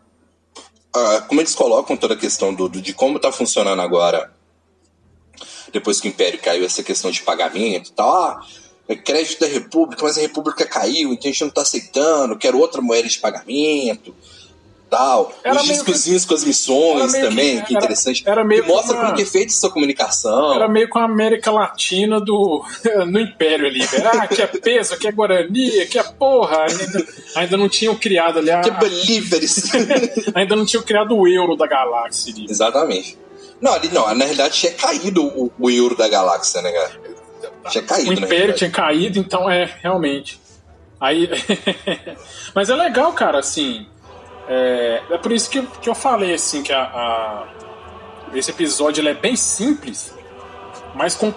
ah, 0.94 1.24
como 1.26 1.40
eles 1.40 1.54
colocam 1.54 1.96
toda 1.96 2.14
a 2.14 2.16
questão 2.16 2.54
do, 2.54 2.68
do, 2.68 2.80
de 2.80 2.92
como 2.92 3.18
tá 3.18 3.32
funcionando 3.32 3.82
agora, 3.82 4.32
depois 5.72 6.00
que 6.00 6.08
o 6.08 6.10
Império 6.10 6.40
caiu, 6.40 6.64
essa 6.64 6.82
questão 6.82 7.10
de 7.10 7.22
pagamento 7.22 7.90
e 7.90 7.92
tal. 7.92 8.14
Ah, 8.14 8.46
é 8.86 8.94
crédito 8.94 9.40
da 9.40 9.46
República, 9.46 10.04
mas 10.04 10.18
a 10.18 10.20
República 10.20 10.66
caiu, 10.66 11.12
então 11.12 11.28
a 11.28 11.32
gente 11.32 11.40
não 11.40 11.48
está 11.48 11.62
aceitando, 11.62 12.36
quero 12.36 12.58
outra 12.58 12.82
moeda 12.82 13.08
de 13.08 13.18
pagamento, 13.18 14.14
tal. 14.94 15.32
Era 15.42 15.56
Os 15.56 15.66
discozinhos 15.66 16.22
que, 16.22 16.28
com 16.28 16.34
as 16.34 16.44
missões 16.44 17.12
também, 17.12 17.60
que, 17.60 17.66
que 17.66 17.76
era, 17.76 17.84
interessante. 17.84 18.22
Era 18.26 18.44
meio 18.44 18.62
que 18.62 18.68
mostra 18.68 18.96
como 18.96 19.14
que 19.14 19.22
é 19.22 19.26
feita 19.26 19.52
essa 19.52 19.68
comunicação. 19.68 20.54
Era 20.54 20.68
meio 20.68 20.88
com 20.88 20.98
a 20.98 21.04
América 21.04 21.50
Latina 21.50 22.20
do, 22.20 22.64
no 23.06 23.20
Império 23.20 23.66
ali, 23.66 23.84
velho. 23.84 24.08
Ah, 24.08 24.26
que 24.26 24.40
é 24.40 24.46
peso, 24.46 24.96
que 24.96 25.08
é 25.08 25.12
Guarani, 25.12 25.86
que 25.86 25.98
é 25.98 26.02
porra. 26.02 26.66
Ainda, 26.68 27.06
ainda 27.34 27.56
não 27.56 27.68
tinham 27.68 27.94
criado 27.96 28.38
ali 28.38 28.50
a... 28.50 28.60
Que 28.60 28.70
é 28.70 28.72
Belíveres. 28.72 29.72
ainda 30.34 30.54
não 30.54 30.64
tinham 30.64 30.82
criado 30.82 31.16
o 31.16 31.26
euro 31.26 31.56
da 31.56 31.66
galáxia 31.66 32.32
ali. 32.32 32.46
Exatamente. 32.48 33.18
Não, 33.60 33.72
ali 33.72 33.88
não, 33.88 34.02
na 34.14 34.24
realidade 34.24 34.54
tinha 34.54 34.72
caído 34.72 35.24
o, 35.24 35.50
o 35.58 35.70
euro 35.70 35.96
da 35.96 36.08
galáxia, 36.08 36.60
né, 36.60 36.70
cara? 36.70 37.00
Tinha 37.70 37.84
caído, 37.84 38.10
o 38.10 38.12
Império 38.12 38.48
né, 38.48 38.52
tinha 38.52 38.70
caído, 38.70 39.18
então 39.18 39.48
é, 39.48 39.64
realmente. 39.80 40.40
Aí. 41.00 41.28
Mas 42.54 42.68
é 42.68 42.74
legal, 42.74 43.12
cara, 43.12 43.38
assim. 43.38 43.86
É, 44.48 45.02
é 45.10 45.18
por 45.18 45.32
isso 45.32 45.48
que, 45.48 45.62
que 45.80 45.88
eu 45.88 45.94
falei, 45.94 46.34
assim, 46.34 46.62
que 46.62 46.72
a, 46.72 46.82
a 46.82 47.44
esse 48.34 48.50
episódio 48.50 49.06
é 49.06 49.14
bem 49.14 49.36
simples, 49.36 50.12
mas 50.94 51.14
com 51.14 51.32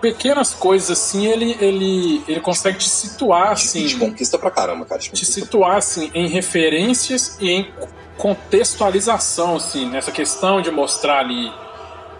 pequenas 0.00 0.52
coisas 0.52 0.90
assim, 0.90 1.26
ele, 1.26 1.56
ele, 1.60 2.22
ele 2.28 2.40
consegue 2.40 2.78
te 2.78 2.88
situar 2.88 3.52
assim. 3.52 3.86
Te 3.86 3.96
conquista 3.96 4.38
pra 4.38 4.50
caramba, 4.50 4.84
cara. 4.84 5.00
Te, 5.00 5.10
te 5.10 5.24
situar 5.24 5.76
assim 5.76 6.10
em 6.14 6.28
referências 6.28 7.38
e 7.40 7.50
em 7.50 7.72
contextualização, 8.18 9.56
assim, 9.56 9.88
nessa 9.88 10.12
questão 10.12 10.60
de 10.60 10.70
mostrar 10.70 11.20
ali 11.20 11.50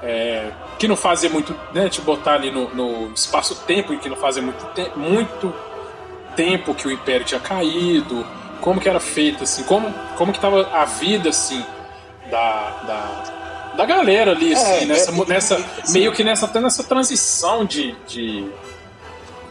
é, 0.03 0.51
que 0.79 0.89
não 0.89 0.97
fazia 0.97 1.31
muito, 1.31 1.55
né, 1.73 1.89
te 1.89 2.01
botar 2.01 2.35
ali 2.35 2.51
no, 2.51 2.75
no 2.75 3.13
espaço-tempo 3.13 3.93
e 3.93 3.99
que 3.99 4.09
não 4.09 4.17
fazia 4.17 4.43
muito, 4.43 4.65
te 4.75 4.91
muito 4.97 5.55
tempo 6.35 6.75
que 6.75 6.89
o 6.89 6.91
Império 6.91 7.25
tinha 7.25 7.41
caído, 7.41 8.27
como 8.65 8.81
que 8.81 8.89
era 8.89 8.99
feito, 8.99 9.45
assim, 9.45 9.63
como, 9.65 9.93
como 10.17 10.33
que 10.33 10.41
tava 10.41 10.67
a 10.73 10.87
vida, 10.87 11.29
assim, 11.29 11.63
da, 12.31 12.71
da, 12.87 13.73
da 13.77 13.85
galera 13.85 14.31
ali, 14.31 14.55
assim, 14.55 14.85
é, 14.85 14.87
nessa, 14.87 15.11
é, 15.11 15.25
nessa 15.27 15.65
meio 15.91 16.11
que 16.13 16.25
nessa, 16.25 16.47
até 16.47 16.61
nessa 16.61 16.83
transição 16.83 17.67
de, 17.67 17.95
de, 18.09 18.51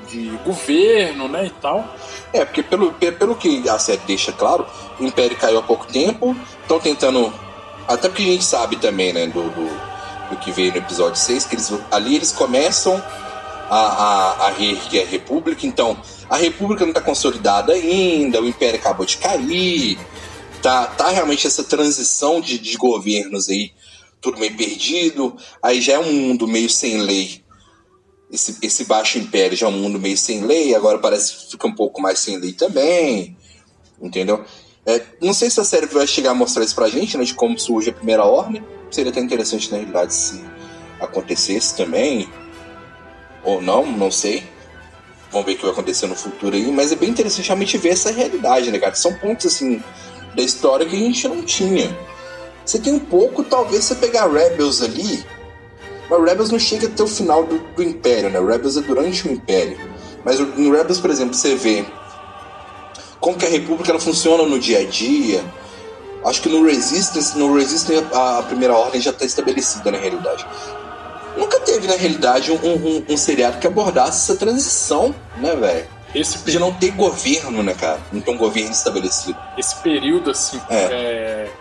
de 0.09 0.29
governo, 0.43 1.27
né, 1.27 1.45
e 1.45 1.51
tal. 1.51 1.87
É, 2.33 2.43
porque 2.43 2.63
pelo, 2.63 2.91
pelo 2.93 3.35
que 3.35 3.69
a 3.69 3.77
série 3.77 4.01
deixa 4.07 4.31
claro, 4.31 4.65
o 4.99 5.03
Império 5.03 5.37
caiu 5.37 5.59
há 5.59 5.61
pouco 5.61 5.85
tempo, 5.85 6.35
estão 6.63 6.79
tentando. 6.79 7.31
Até 7.87 8.09
porque 8.09 8.23
a 8.23 8.25
gente 8.25 8.45
sabe 8.45 8.77
também, 8.77 9.13
né, 9.13 9.27
do, 9.27 9.43
do, 9.43 9.69
do 10.31 10.37
que 10.37 10.51
veio 10.51 10.71
no 10.71 10.79
episódio 10.79 11.17
6, 11.17 11.45
que 11.45 11.53
eles, 11.53 11.71
ali 11.91 12.15
eles 12.15 12.31
começam 12.31 12.99
a, 13.69 13.77
a, 13.77 14.47
a 14.47 14.49
reerguer 14.49 15.05
a 15.05 15.11
República, 15.11 15.67
então 15.67 15.95
a 16.33 16.37
República 16.37 16.83
não 16.83 16.89
está 16.89 16.99
consolidada 16.99 17.73
ainda, 17.73 18.41
o 18.41 18.47
Império 18.47 18.79
acabou 18.79 19.05
de 19.05 19.17
cair, 19.17 19.99
tá, 20.63 20.87
tá 20.87 21.11
realmente 21.11 21.45
essa 21.45 21.63
transição 21.63 22.41
de, 22.41 22.57
de 22.57 22.75
governos 22.75 23.49
aí, 23.49 23.71
tudo 24.19 24.39
meio 24.39 24.57
perdido, 24.57 25.37
aí 25.61 25.79
já 25.79 25.93
é 25.93 25.99
um 25.99 26.11
mundo 26.11 26.47
meio 26.47 26.67
sem 26.67 27.01
lei. 27.01 27.43
Esse, 28.31 28.57
esse 28.63 28.85
baixo 28.85 29.19
império 29.19 29.55
já 29.55 29.67
é 29.67 29.69
um 29.69 29.77
mundo 29.77 29.99
meio 29.99 30.17
sem 30.17 30.41
lei, 30.43 30.73
agora 30.73 30.97
parece 30.97 31.35
que 31.35 31.51
fica 31.51 31.67
um 31.67 31.75
pouco 31.75 32.01
mais 32.01 32.17
sem 32.17 32.39
lei 32.39 32.53
também, 32.53 33.37
entendeu? 34.01 34.43
É, 34.87 35.03
não 35.21 35.35
sei 35.35 35.51
se 35.51 35.59
a 35.59 35.63
série 35.63 35.85
vai 35.85 36.07
chegar 36.07 36.31
a 36.31 36.33
mostrar 36.33 36.63
isso 36.63 36.73
pra 36.73 36.89
gente, 36.89 37.15
né, 37.15 37.23
de 37.25 37.35
como 37.35 37.59
surge 37.59 37.91
a 37.91 37.93
primeira 37.93 38.25
ordem. 38.25 38.63
Seria 38.89 39.11
até 39.11 39.21
interessante, 39.21 39.69
na 39.69 39.77
realidade, 39.77 40.11
se 40.11 40.43
acontecesse 40.99 41.77
também. 41.77 42.27
Ou 43.43 43.61
não, 43.61 43.85
não 43.85 44.09
sei. 44.09 44.51
Vamos 45.33 45.47
ver 45.47 45.53
o 45.53 45.55
que 45.57 45.63
vai 45.63 45.71
acontecer 45.71 46.05
no 46.05 46.15
futuro 46.15 46.55
aí. 46.55 46.71
Mas 46.71 46.91
é 46.91 46.95
bem 46.95 47.09
interessante 47.09 47.47
realmente 47.47 47.75
ver 47.77 47.89
essa 47.89 48.11
realidade, 48.11 48.69
né, 48.69 48.77
cara? 48.77 48.93
São 48.93 49.13
pontos, 49.15 49.47
assim, 49.47 49.83
da 50.35 50.43
história 50.43 50.85
que 50.85 50.95
a 50.95 50.99
gente 50.99 51.27
não 51.27 51.41
tinha. 51.41 51.97
Você 52.63 52.77
tem 52.77 52.93
um 52.93 52.99
pouco, 52.99 53.43
talvez, 53.43 53.83
você 53.83 53.95
pegar 53.95 54.31
Rebels 54.31 54.83
ali. 54.83 55.25
Mas 56.07 56.23
Rebels 56.23 56.51
não 56.51 56.59
chega 56.59 56.85
até 56.85 57.01
o 57.01 57.07
final 57.07 57.43
do, 57.45 57.57
do 57.75 57.81
Império, 57.81 58.29
né? 58.29 58.39
Rebels 58.39 58.77
é 58.77 58.81
durante 58.81 59.27
o 59.27 59.31
Império. 59.31 59.77
Mas 60.23 60.39
no 60.39 60.71
Rebels, 60.71 60.99
por 60.99 61.09
exemplo, 61.09 61.33
você 61.33 61.55
vê 61.55 61.83
como 63.19 63.37
que 63.37 63.45
a 63.45 63.49
República 63.49 63.89
ela 63.89 63.99
funciona 63.99 64.43
no 64.43 64.59
dia 64.59 64.81
a 64.81 64.85
dia. 64.85 65.43
Acho 66.25 66.41
que 66.41 66.49
no 66.49 66.63
Resistance, 66.63 67.37
no 67.37 67.53
Resistance 67.55 68.05
a, 68.13 68.39
a 68.39 68.43
primeira 68.43 68.75
ordem 68.75 69.01
já 69.01 69.09
está 69.09 69.25
estabelecida 69.25 69.91
na 69.91 69.97
realidade. 69.97 70.45
Nunca 71.37 71.59
teve, 71.61 71.87
na 71.87 71.95
realidade, 71.95 72.51
um, 72.51 72.55
um, 72.55 73.05
um 73.09 73.17
seriado 73.17 73.57
que 73.59 73.67
abordasse 73.67 74.29
essa 74.31 74.39
transição, 74.39 75.13
né, 75.37 75.55
velho? 75.55 75.87
Esse, 76.13 76.37
De 76.39 76.59
não 76.59 76.71
ter 76.71 76.91
governo, 76.91 77.63
né, 77.63 77.73
cara? 77.73 77.99
Não 78.11 78.21
ter 78.21 78.31
um 78.31 78.37
governo 78.37 78.71
estabelecido. 78.71 79.37
esse 79.57 79.75
período, 79.77 80.29
assim, 80.29 80.61
É. 80.69 80.75
é... 80.77 81.51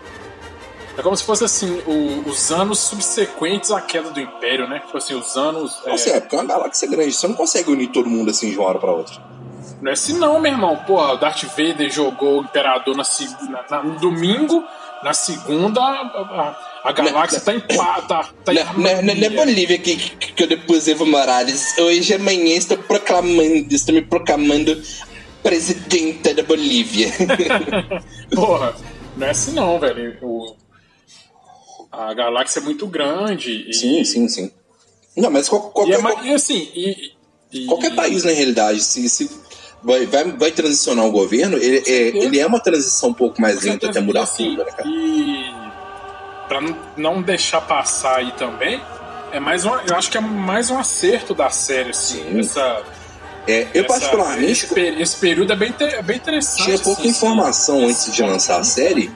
é 0.97 1.01
como 1.01 1.17
se 1.17 1.23
fosse, 1.23 1.43
assim, 1.43 1.81
o- 1.87 2.29
os 2.29 2.51
anos 2.51 2.77
subsequentes 2.79 3.71
à 3.71 3.81
queda 3.81 4.11
do 4.11 4.19
Império, 4.19 4.67
né? 4.69 4.79
Tipo 4.79 4.97
assim, 4.97 5.15
os 5.15 5.35
anos... 5.35 5.81
é, 5.85 5.91
Assim, 5.93 6.11
é 6.11 6.19
porque 6.19 6.35
é 6.35 6.39
uma 6.39 6.45
galáxia 6.45 6.87
grande. 6.87 7.13
Você 7.13 7.27
não 7.27 7.35
consegue 7.35 7.71
unir 7.71 7.87
todo 7.87 8.07
mundo 8.07 8.29
assim 8.29 8.51
de 8.51 8.57
uma 8.59 8.67
hora 8.67 8.77
pra 8.77 8.91
outra. 8.91 9.15
Não 9.81 9.89
é 9.89 9.93
assim 9.93 10.17
não, 10.19 10.39
meu 10.39 10.51
irmão. 10.51 10.75
Porra, 10.85 11.13
o 11.13 11.17
Darth 11.17 11.43
Vader 11.45 11.89
jogou 11.91 12.39
o 12.39 12.43
Imperador 12.43 12.95
na, 12.95 13.03
na- 13.49 13.65
na- 13.69 13.83
no 13.83 13.99
domingo, 13.99 14.63
na 15.03 15.13
segunda 15.13 15.81
a, 15.81 16.57
a- 16.83 16.91
galáxia 16.91 17.39
tá 17.39 17.53
em 17.53 17.59
pá, 17.59 18.01
tá, 18.01 18.29
tá 18.45 18.53
em 18.53 18.55
Na, 18.55 18.63
na, 18.73 18.73
na, 18.73 19.01
na 19.01 19.11
harmonia. 19.11 19.29
Bolívia 19.31 19.77
que, 19.77 19.95
que, 19.97 20.43
eu 20.43 20.47
depois 20.47 20.87
Evo 20.87 21.05
Morales. 21.05 21.77
Hoje, 21.77 22.13
amanhã, 22.13 22.55
estou 22.55 22.77
proclamando, 22.77 23.67
estou 23.73 23.93
me 23.95 24.01
proclamando 24.01 24.81
presidenta 25.41 26.33
da 26.33 26.43
Bolívia. 26.43 27.09
Porra, 28.33 28.75
não 29.17 29.27
é 29.27 29.29
assim 29.31 29.51
não, 29.53 29.79
velho. 29.79 30.17
O- 30.21 30.55
a 31.91 32.13
galáxia 32.13 32.59
é 32.59 32.63
muito 32.63 32.87
grande. 32.87 33.69
E, 33.69 33.73
sim, 33.73 34.03
sim, 34.03 34.27
sim. 34.27 34.51
Não, 35.15 35.29
mas 35.29 35.47
qual- 35.47 35.69
E, 35.69 35.71
qualquer, 35.73 36.25
é, 36.25 36.27
e 36.27 36.33
assim, 36.33 36.67
e, 36.73 37.11
e- 37.51 37.65
qualquer 37.67 37.93
país, 37.95 38.23
na 38.23 38.31
realidade, 38.31 38.81
se, 38.81 39.07
se 39.09 39.29
vai, 39.83 40.05
vai, 40.05 40.31
vai 40.31 40.51
transicionar 40.51 41.05
o 41.05 41.11
governo, 41.11 41.57
ele 41.57 41.83
é, 41.85 41.91
ele 42.17 42.39
é 42.39 42.45
uma 42.45 42.59
transição 42.59 43.09
um 43.09 43.13
pouco 43.13 43.41
mais 43.41 43.61
lenta 43.61 43.89
até 43.89 43.99
mudar 43.99 44.23
assim, 44.23 44.51
tudo, 44.55 44.65
né, 44.65 44.71
cara? 44.71 44.87
E 44.89 45.53
pra 46.47 46.61
não- 46.61 46.77
não 46.97 47.21
deixar 47.21 47.61
passar 47.61 48.17
aí 48.17 48.31
também, 48.33 48.81
é 49.31 49.39
mais 49.39 49.65
uma, 49.65 49.81
eu 49.87 49.95
acho 49.95 50.09
que 50.11 50.17
é 50.17 50.21
mais 50.21 50.69
um 50.69 50.77
acerto 50.77 51.33
da 51.33 51.49
série, 51.49 51.89
assim. 51.91 52.23
Sim. 52.23 52.39
Essa, 52.39 52.81
É, 53.47 53.67
eu, 53.73 53.83
essa- 53.83 53.87
particularmente, 53.99 54.65
esse, 54.65 54.79
esse 55.01 55.17
período 55.17 55.51
é 55.51 55.55
bem, 55.55 55.73
é 55.79 56.01
bem 56.01 56.17
interessante. 56.17 56.63
tinha 56.63 56.79
pouca 56.79 57.01
assim, 57.01 57.09
informação 57.09 57.85
antes 57.87 58.13
de 58.13 58.21
lançar 58.23 58.59
a 58.59 58.63
série 58.63 59.11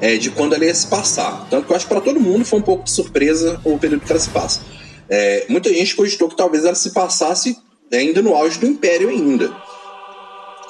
é, 0.00 0.16
de 0.16 0.30
quando 0.30 0.54
ela 0.54 0.64
ia 0.64 0.74
se 0.74 0.86
passar. 0.86 1.46
Tanto 1.50 1.66
que 1.66 1.72
eu 1.72 1.76
acho 1.76 1.86
que 1.86 1.92
pra 1.92 2.00
todo 2.00 2.18
mundo 2.20 2.44
foi 2.44 2.58
um 2.58 2.62
pouco 2.62 2.84
de 2.84 2.90
surpresa 2.90 3.60
o 3.64 3.78
período 3.78 4.04
que 4.04 4.10
ela 4.12 4.20
se 4.20 4.30
passa. 4.30 4.60
É, 5.08 5.46
muita 5.48 5.72
gente 5.72 5.94
cogitou 5.94 6.28
que 6.28 6.36
talvez 6.36 6.64
ela 6.64 6.74
se 6.74 6.90
passasse 6.92 7.56
ainda 7.92 8.20
no 8.22 8.34
auge 8.34 8.58
do 8.58 8.66
Império 8.66 9.08
ainda. 9.08 9.50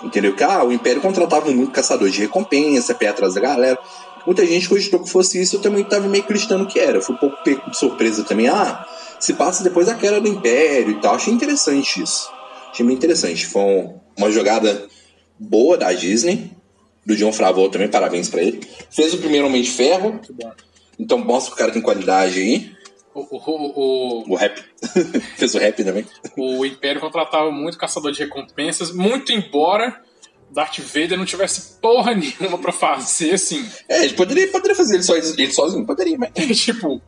Entendeu? 0.03 0.35
Que 0.35 0.45
ah, 0.45 0.63
o 0.65 0.73
Império 0.73 1.01
contratava 1.03 1.51
muito 1.51 1.73
caçador 1.73 2.09
de 2.09 2.21
recompensa, 2.21 2.95
pé 2.95 3.09
atrás 3.09 3.35
da 3.35 3.41
galera. 3.41 3.79
Muita 4.27 4.47
gente 4.47 4.69
cogitou 4.69 5.01
que 5.03 5.11
fosse 5.11 5.41
isso, 5.41 5.57
eu 5.57 5.61
também 5.61 5.83
estava 5.83 6.07
meio 6.07 6.23
acreditando 6.23 6.67
que 6.67 6.79
era. 6.79 6.99
Eu 6.99 7.03
fui 7.03 7.15
um 7.15 7.19
pouco 7.19 7.43
pego 7.43 7.71
de 7.71 7.77
surpresa 7.77 8.23
também. 8.25 8.49
Ah, 8.49 8.87
se 9.19 9.33
passa 9.35 9.65
depois 9.65 9.87
da 9.87 9.95
queda 9.95 10.21
do 10.21 10.29
Império 10.29 10.91
e 10.93 11.01
tal. 11.01 11.15
Achei 11.17 11.33
interessante 11.33 12.03
isso. 12.03 12.31
Achei 12.71 12.85
bem 12.87 12.95
interessante. 12.95 13.47
Foi 13.47 13.63
um- 13.63 13.99
uma 14.17 14.31
jogada 14.31 14.87
boa 15.39 15.77
da 15.77 15.93
Disney, 15.93 16.51
do 17.07 17.17
John 17.17 17.33
Favreau 17.33 17.69
também, 17.71 17.89
parabéns 17.89 18.29
pra 18.29 18.43
ele. 18.43 18.61
Fez 18.91 19.15
o 19.15 19.19
primeiro 19.19 19.47
Homem 19.47 19.63
de 19.63 19.71
Ferro, 19.71 20.21
então 20.99 21.19
mostra 21.19 21.51
que 21.51 21.57
o 21.57 21.59
cara 21.59 21.73
tem 21.73 21.81
qualidade 21.83 22.39
aí. 22.39 22.71
O, 23.31 23.37
o, 23.37 24.23
o, 24.27 24.33
O 24.33 24.37
rap. 24.37 24.63
Fez 25.37 25.55
o 25.55 25.59
rap 25.59 25.83
também. 25.83 26.07
o 26.37 26.65
Império 26.65 27.01
contratava 27.01 27.51
muito 27.51 27.79
caçador 27.79 28.13
de 28.13 28.21
recompensas, 28.21 28.93
muito 28.93 29.33
embora 29.33 30.01
Darth 30.51 30.79
Vader 30.79 31.19
não 31.19 31.25
tivesse 31.25 31.79
porra 31.81 32.15
nenhuma 32.15 32.59
pra 32.59 32.73
fazer, 32.73 33.35
assim. 33.35 33.67
É, 33.89 34.05
ele 34.05 34.15
poderia, 34.15 34.49
poderia 34.49 34.77
fazer 34.77 34.95
ele, 34.95 35.03
só, 35.03 35.17
ele 35.17 35.53
sozinho, 35.53 35.87
poderia, 35.87 36.17
mas. 36.19 36.31
tipo, 36.59 37.01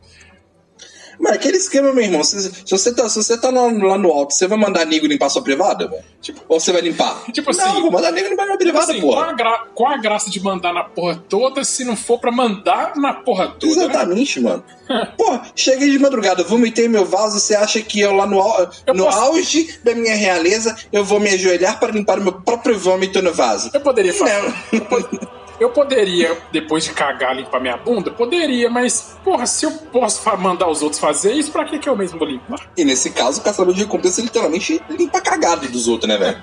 Mas 1.19 1.33
aquele 1.33 1.57
esquema, 1.57 1.91
meu 1.93 2.03
irmão, 2.03 2.23
se, 2.23 2.41
se 2.41 2.71
você 2.71 2.93
tá, 2.93 3.07
se 3.09 3.15
você 3.21 3.37
tá 3.37 3.49
lá, 3.49 3.63
lá 3.63 3.97
no 3.97 4.11
alto, 4.11 4.33
você 4.33 4.47
vai 4.47 4.57
mandar 4.57 4.85
nego 4.85 5.05
limpar 5.07 5.29
sua 5.29 5.41
privada, 5.43 5.87
velho? 5.87 6.03
Tipo- 6.21 6.41
Ou 6.47 6.59
você 6.59 6.71
vai 6.71 6.81
limpar? 6.81 7.23
Tipo 7.31 7.55
Não, 7.55 7.65
assim- 7.71 7.81
vou 7.81 7.91
mandar 7.91 8.11
nego 8.11 8.29
limpar 8.29 8.45
minha 8.45 8.57
privada, 8.57 8.91
assim, 8.91 9.01
qual, 9.01 9.13
porra. 9.15 9.27
a 9.29 9.33
gra- 9.33 9.65
qual 9.75 9.91
a 9.93 9.97
graça 9.97 10.29
de 10.29 10.41
mandar 10.41 10.73
na 10.73 10.83
porra 10.83 11.23
toda 11.29 11.63
se 11.63 11.83
não 11.83 11.95
for 11.95 12.19
pra 12.19 12.31
mandar 12.31 12.93
na 12.95 13.13
porra 13.13 13.47
toda, 13.59 13.75
né? 13.75 13.85
Exatamente, 13.85 14.39
mano. 14.39 14.63
Pô, 15.17 15.39
cheguei 15.55 15.89
de 15.89 15.99
madrugada, 15.99 16.43
vomitei 16.43 16.87
meu 16.87 17.05
vaso, 17.05 17.39
você 17.39 17.55
acha 17.55 17.81
que 17.81 17.99
eu 17.99 18.13
lá 18.13 18.25
no, 18.25 18.37
Eu 18.85 18.93
no 18.93 19.05
posso- 19.05 19.19
auge 19.19 19.79
da 19.83 19.95
minha 19.95 20.15
realeza, 20.15 20.75
eu 20.91 21.03
vou 21.05 21.19
me 21.19 21.29
ajoelhar 21.29 21.79
para 21.79 21.91
limpar 21.91 22.19
o 22.19 22.23
meu 22.23 22.33
próprio 22.33 22.77
vômito 22.77 23.21
no 23.21 23.33
vaso? 23.33 23.69
Eu 23.73 23.81
poderia 23.81 24.13
fazer. 24.13 24.41
Não. 24.41 24.53
Eu, 24.73 24.81
po- 24.85 25.40
eu 25.61 25.69
poderia, 25.69 26.35
depois 26.51 26.83
de 26.83 26.91
cagar, 26.91 27.35
limpar 27.35 27.59
minha 27.61 27.77
bunda? 27.77 28.09
Poderia, 28.11 28.69
mas, 28.69 29.17
porra, 29.23 29.45
se 29.45 29.65
eu 29.65 29.71
posso 29.71 30.21
mandar 30.37 30.67
os 30.67 30.81
outros 30.81 30.99
fazer 30.99 31.33
isso, 31.33 31.51
pra 31.51 31.65
que, 31.65 31.77
que 31.77 31.87
eu 31.87 31.95
mesmo 31.95 32.17
vou 32.17 32.27
limpar? 32.27 32.59
E 32.75 32.83
nesse 32.83 33.11
caso, 33.11 33.39
o 33.39 33.43
caçador 33.43 33.73
de 33.73 33.81
recompensa 33.81 34.21
literalmente 34.21 34.81
limpa 34.89 35.19
a 35.19 35.21
cagada 35.21 35.67
dos 35.67 35.87
outros, 35.87 36.09
né, 36.09 36.17
velho? 36.17 36.37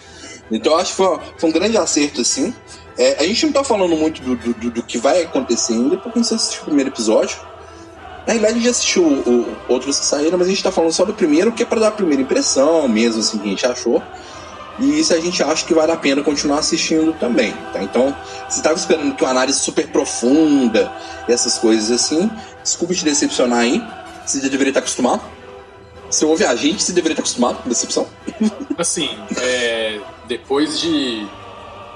então 0.50 0.72
eu 0.72 0.78
acho 0.78 0.90
que 0.92 0.96
foi, 0.96 1.18
foi 1.36 1.50
um 1.50 1.52
grande 1.52 1.76
acerto, 1.76 2.22
assim. 2.22 2.54
É, 2.96 3.22
a 3.22 3.26
gente 3.26 3.44
não 3.46 3.52
tá 3.52 3.62
falando 3.64 3.94
muito 3.96 4.22
do, 4.22 4.36
do, 4.36 4.70
do- 4.70 4.82
que 4.82 4.98
vai 4.98 5.22
acontecer 5.22 5.74
ainda, 5.74 5.96
porque 5.98 6.18
a 6.18 6.22
gente 6.22 6.34
assistiu 6.34 6.62
o 6.62 6.64
primeiro 6.66 6.90
episódio. 6.90 7.36
Na 8.26 8.34
realidade, 8.34 8.52
a 8.52 8.56
gente 8.56 8.64
já 8.64 8.70
assistiu 8.70 9.02
o, 9.02 9.30
o- 9.30 9.56
outros 9.68 9.98
que 9.98 10.04
saíram, 10.06 10.38
mas 10.38 10.46
a 10.46 10.50
gente 10.50 10.62
tá 10.62 10.70
falando 10.72 10.92
só 10.92 11.04
do 11.04 11.12
primeiro, 11.14 11.52
que 11.52 11.62
é 11.62 11.66
pra 11.66 11.80
dar 11.80 11.88
a 11.88 11.92
primeira 11.92 12.22
impressão 12.22 12.86
mesmo, 12.88 13.20
assim, 13.20 13.38
que 13.38 13.46
a 13.46 13.50
gente 13.50 13.66
achou. 13.66 14.02
E 14.78 14.98
isso 15.00 15.12
a 15.14 15.20
gente 15.20 15.42
acha 15.42 15.64
que 15.66 15.74
vale 15.74 15.92
a 15.92 15.96
pena 15.96 16.22
continuar 16.22 16.58
assistindo 16.58 17.12
também, 17.14 17.52
tá? 17.72 17.82
Então, 17.82 18.16
se 18.48 18.62
tava 18.62 18.74
esperando 18.74 19.14
que 19.14 19.22
uma 19.22 19.30
análise 19.30 19.58
super 19.60 19.86
profunda 19.88 20.90
e 21.28 21.32
essas 21.32 21.58
coisas 21.58 21.90
assim, 21.90 22.30
desculpe 22.62 22.94
te 22.94 23.04
decepcionar 23.04 23.60
aí. 23.60 23.82
Você 24.26 24.40
já 24.40 24.48
deveria 24.48 24.70
estar 24.70 24.80
acostumado. 24.80 25.20
Você 26.10 26.24
ouve 26.24 26.44
a 26.44 26.54
gente, 26.56 26.82
você 26.82 26.92
deveria 26.92 27.12
estar 27.14 27.22
acostumado 27.22 27.62
com 27.62 27.68
decepção. 27.68 28.06
Assim, 28.78 29.08
é, 29.36 30.00
depois 30.26 30.80
de 30.80 31.26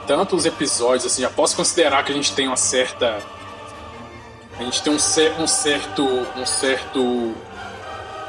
tantos 0.06 0.44
episódios, 0.46 1.06
assim, 1.06 1.22
já 1.22 1.30
posso 1.30 1.56
considerar 1.56 2.04
que 2.04 2.12
a 2.12 2.14
gente 2.14 2.32
tem 2.32 2.46
uma 2.46 2.56
certa. 2.56 3.18
A 4.58 4.62
gente 4.62 4.82
tem 4.82 4.92
um, 4.92 4.98
cer- 4.98 5.34
um 5.40 5.46
certo. 5.46 6.02
um 6.36 6.46
certo 6.46 7.34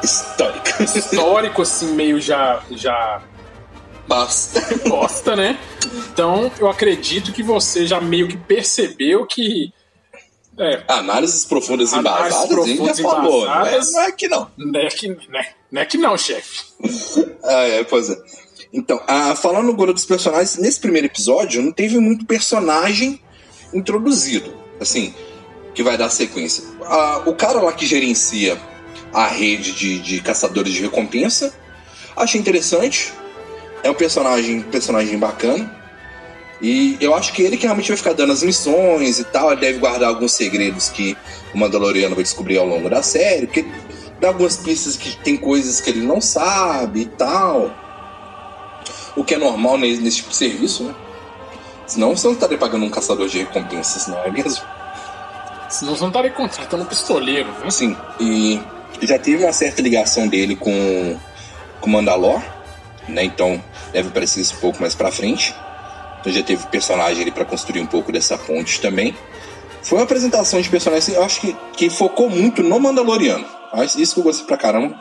Histórica. 0.03 0.83
histórico, 0.83 1.61
assim, 1.61 1.93
meio 1.93 2.19
já. 2.21 2.61
já 2.71 3.21
Basta. 4.07 4.61
bosta, 4.87 5.35
né? 5.35 5.59
Então 6.11 6.51
eu 6.59 6.69
acredito 6.69 7.33
que 7.33 7.43
você 7.43 7.85
já 7.85 7.99
meio 7.99 8.27
que 8.27 8.37
percebeu 8.37 9.25
que. 9.25 9.73
É, 10.59 10.83
Análises 10.87 11.45
profundas 11.45 11.91
e 11.91 11.97
embasadas, 11.97 12.47
profundas 12.47 12.97
já 12.97 13.03
falou. 13.03 13.45
Não 13.45 13.53
é, 13.53 13.59
embasadas. 13.59 13.91
não 13.91 14.01
é 14.01 14.11
que 14.11 14.27
não. 14.27 14.51
não 14.57 14.79
é 14.79 14.87
que, 14.87 15.07
né? 15.09 15.45
não, 15.71 15.81
é 15.81 15.85
que 15.85 15.97
não, 15.97 16.17
chefe. 16.17 16.63
Ah, 17.43 17.63
é, 17.63 17.83
pois 17.85 18.09
é. 18.09 18.17
Então, 18.73 19.01
ah, 19.07 19.33
falando 19.35 19.71
agora 19.71 19.93
dos 19.93 20.03
personagens, 20.03 20.57
nesse 20.57 20.81
primeiro 20.81 21.07
episódio 21.07 21.61
não 21.61 21.71
teve 21.71 21.97
muito 21.97 22.25
personagem 22.25 23.21
introduzido, 23.73 24.53
assim, 24.81 25.13
que 25.73 25.81
vai 25.81 25.97
dar 25.97 26.09
sequência. 26.09 26.63
Ah, 26.83 27.23
o 27.25 27.33
cara 27.33 27.61
lá 27.61 27.71
que 27.71 27.85
gerencia 27.85 28.59
a 29.13 29.27
rede 29.27 29.71
de, 29.71 29.99
de 29.99 30.21
caçadores 30.21 30.73
de 30.73 30.81
recompensa, 30.81 31.53
achei 32.15 32.39
interessante. 32.39 33.13
É 33.87 33.91
um 33.91 33.95
personagem, 33.95 34.61
personagem 34.61 35.17
bacana. 35.17 35.75
E 36.61 36.97
eu 36.99 37.15
acho 37.15 37.33
que 37.33 37.41
ele 37.41 37.55
que 37.55 37.63
realmente 37.63 37.87
vai 37.87 37.97
ficar 37.97 38.13
dando 38.13 38.33
as 38.33 38.43
missões 38.43 39.19
e 39.19 39.23
tal. 39.23 39.51
Ele 39.51 39.61
deve 39.61 39.79
guardar 39.79 40.09
alguns 40.09 40.33
segredos 40.33 40.89
que 40.89 41.15
o 41.53 41.57
Mandaloriano 41.57 42.15
vai 42.15 42.23
descobrir 42.23 42.57
ao 42.57 42.65
longo 42.65 42.89
da 42.89 43.01
série. 43.01 43.45
Porque 43.45 43.65
dá 44.19 44.29
algumas 44.29 44.57
pistas 44.57 44.97
que 44.97 45.15
tem 45.17 45.37
coisas 45.37 45.79
que 45.79 45.89
ele 45.89 46.01
não 46.01 46.19
sabe 46.19 47.01
e 47.01 47.05
tal. 47.05 47.71
O 49.15 49.23
que 49.23 49.35
é 49.35 49.37
normal 49.37 49.77
nesse, 49.77 50.01
nesse 50.01 50.17
tipo 50.17 50.29
de 50.29 50.35
serviço, 50.35 50.83
né? 50.83 50.95
Senão 51.85 52.15
você 52.15 52.27
não 52.27 52.33
estaria 52.33 52.57
pagando 52.57 52.85
um 52.85 52.89
caçador 52.89 53.27
de 53.27 53.39
recompensas, 53.39 54.07
não 54.07 54.17
é 54.23 54.29
mesmo? 54.29 54.63
Senão 55.69 55.95
você 55.95 56.01
não 56.01 56.09
estaria 56.09 56.31
contratando 56.31 56.83
um 56.83 56.85
pistoleiro, 56.85 57.49
né? 57.63 57.69
Sim, 57.69 57.95
e 58.19 58.59
já 59.01 59.17
teve 59.17 59.43
uma 59.43 59.53
certa 59.53 59.81
ligação 59.81 60.27
dele 60.27 60.55
com 60.55 61.17
o 61.81 61.89
Mandalor, 61.89 62.41
né? 63.07 63.23
Então 63.23 63.61
deve 63.91 64.09
aparecer 64.09 64.41
isso 64.41 64.55
um 64.55 64.59
pouco 64.59 64.81
mais 64.81 64.95
pra 64.95 65.11
frente. 65.11 65.53
Então 66.19 66.31
já 66.31 66.43
teve 66.43 66.65
personagem 66.67 67.21
ali 67.21 67.31
para 67.31 67.45
construir 67.45 67.81
um 67.81 67.87
pouco 67.87 68.11
dessa 68.11 68.37
ponte 68.37 68.81
também. 68.81 69.15
Foi 69.83 69.97
uma 69.97 70.03
apresentação 70.03 70.59
de 70.59 70.69
personagens, 70.69 71.15
eu 71.15 71.23
acho 71.23 71.39
que, 71.39 71.55
que 71.75 71.89
focou 71.89 72.29
muito 72.29 72.61
no 72.61 72.79
Mandaloriano. 72.79 73.45
Isso 73.97 74.15
que 74.15 74.19
eu 74.19 74.23
gostei 74.23 74.45
pra 74.45 74.57
caramba. 74.57 74.99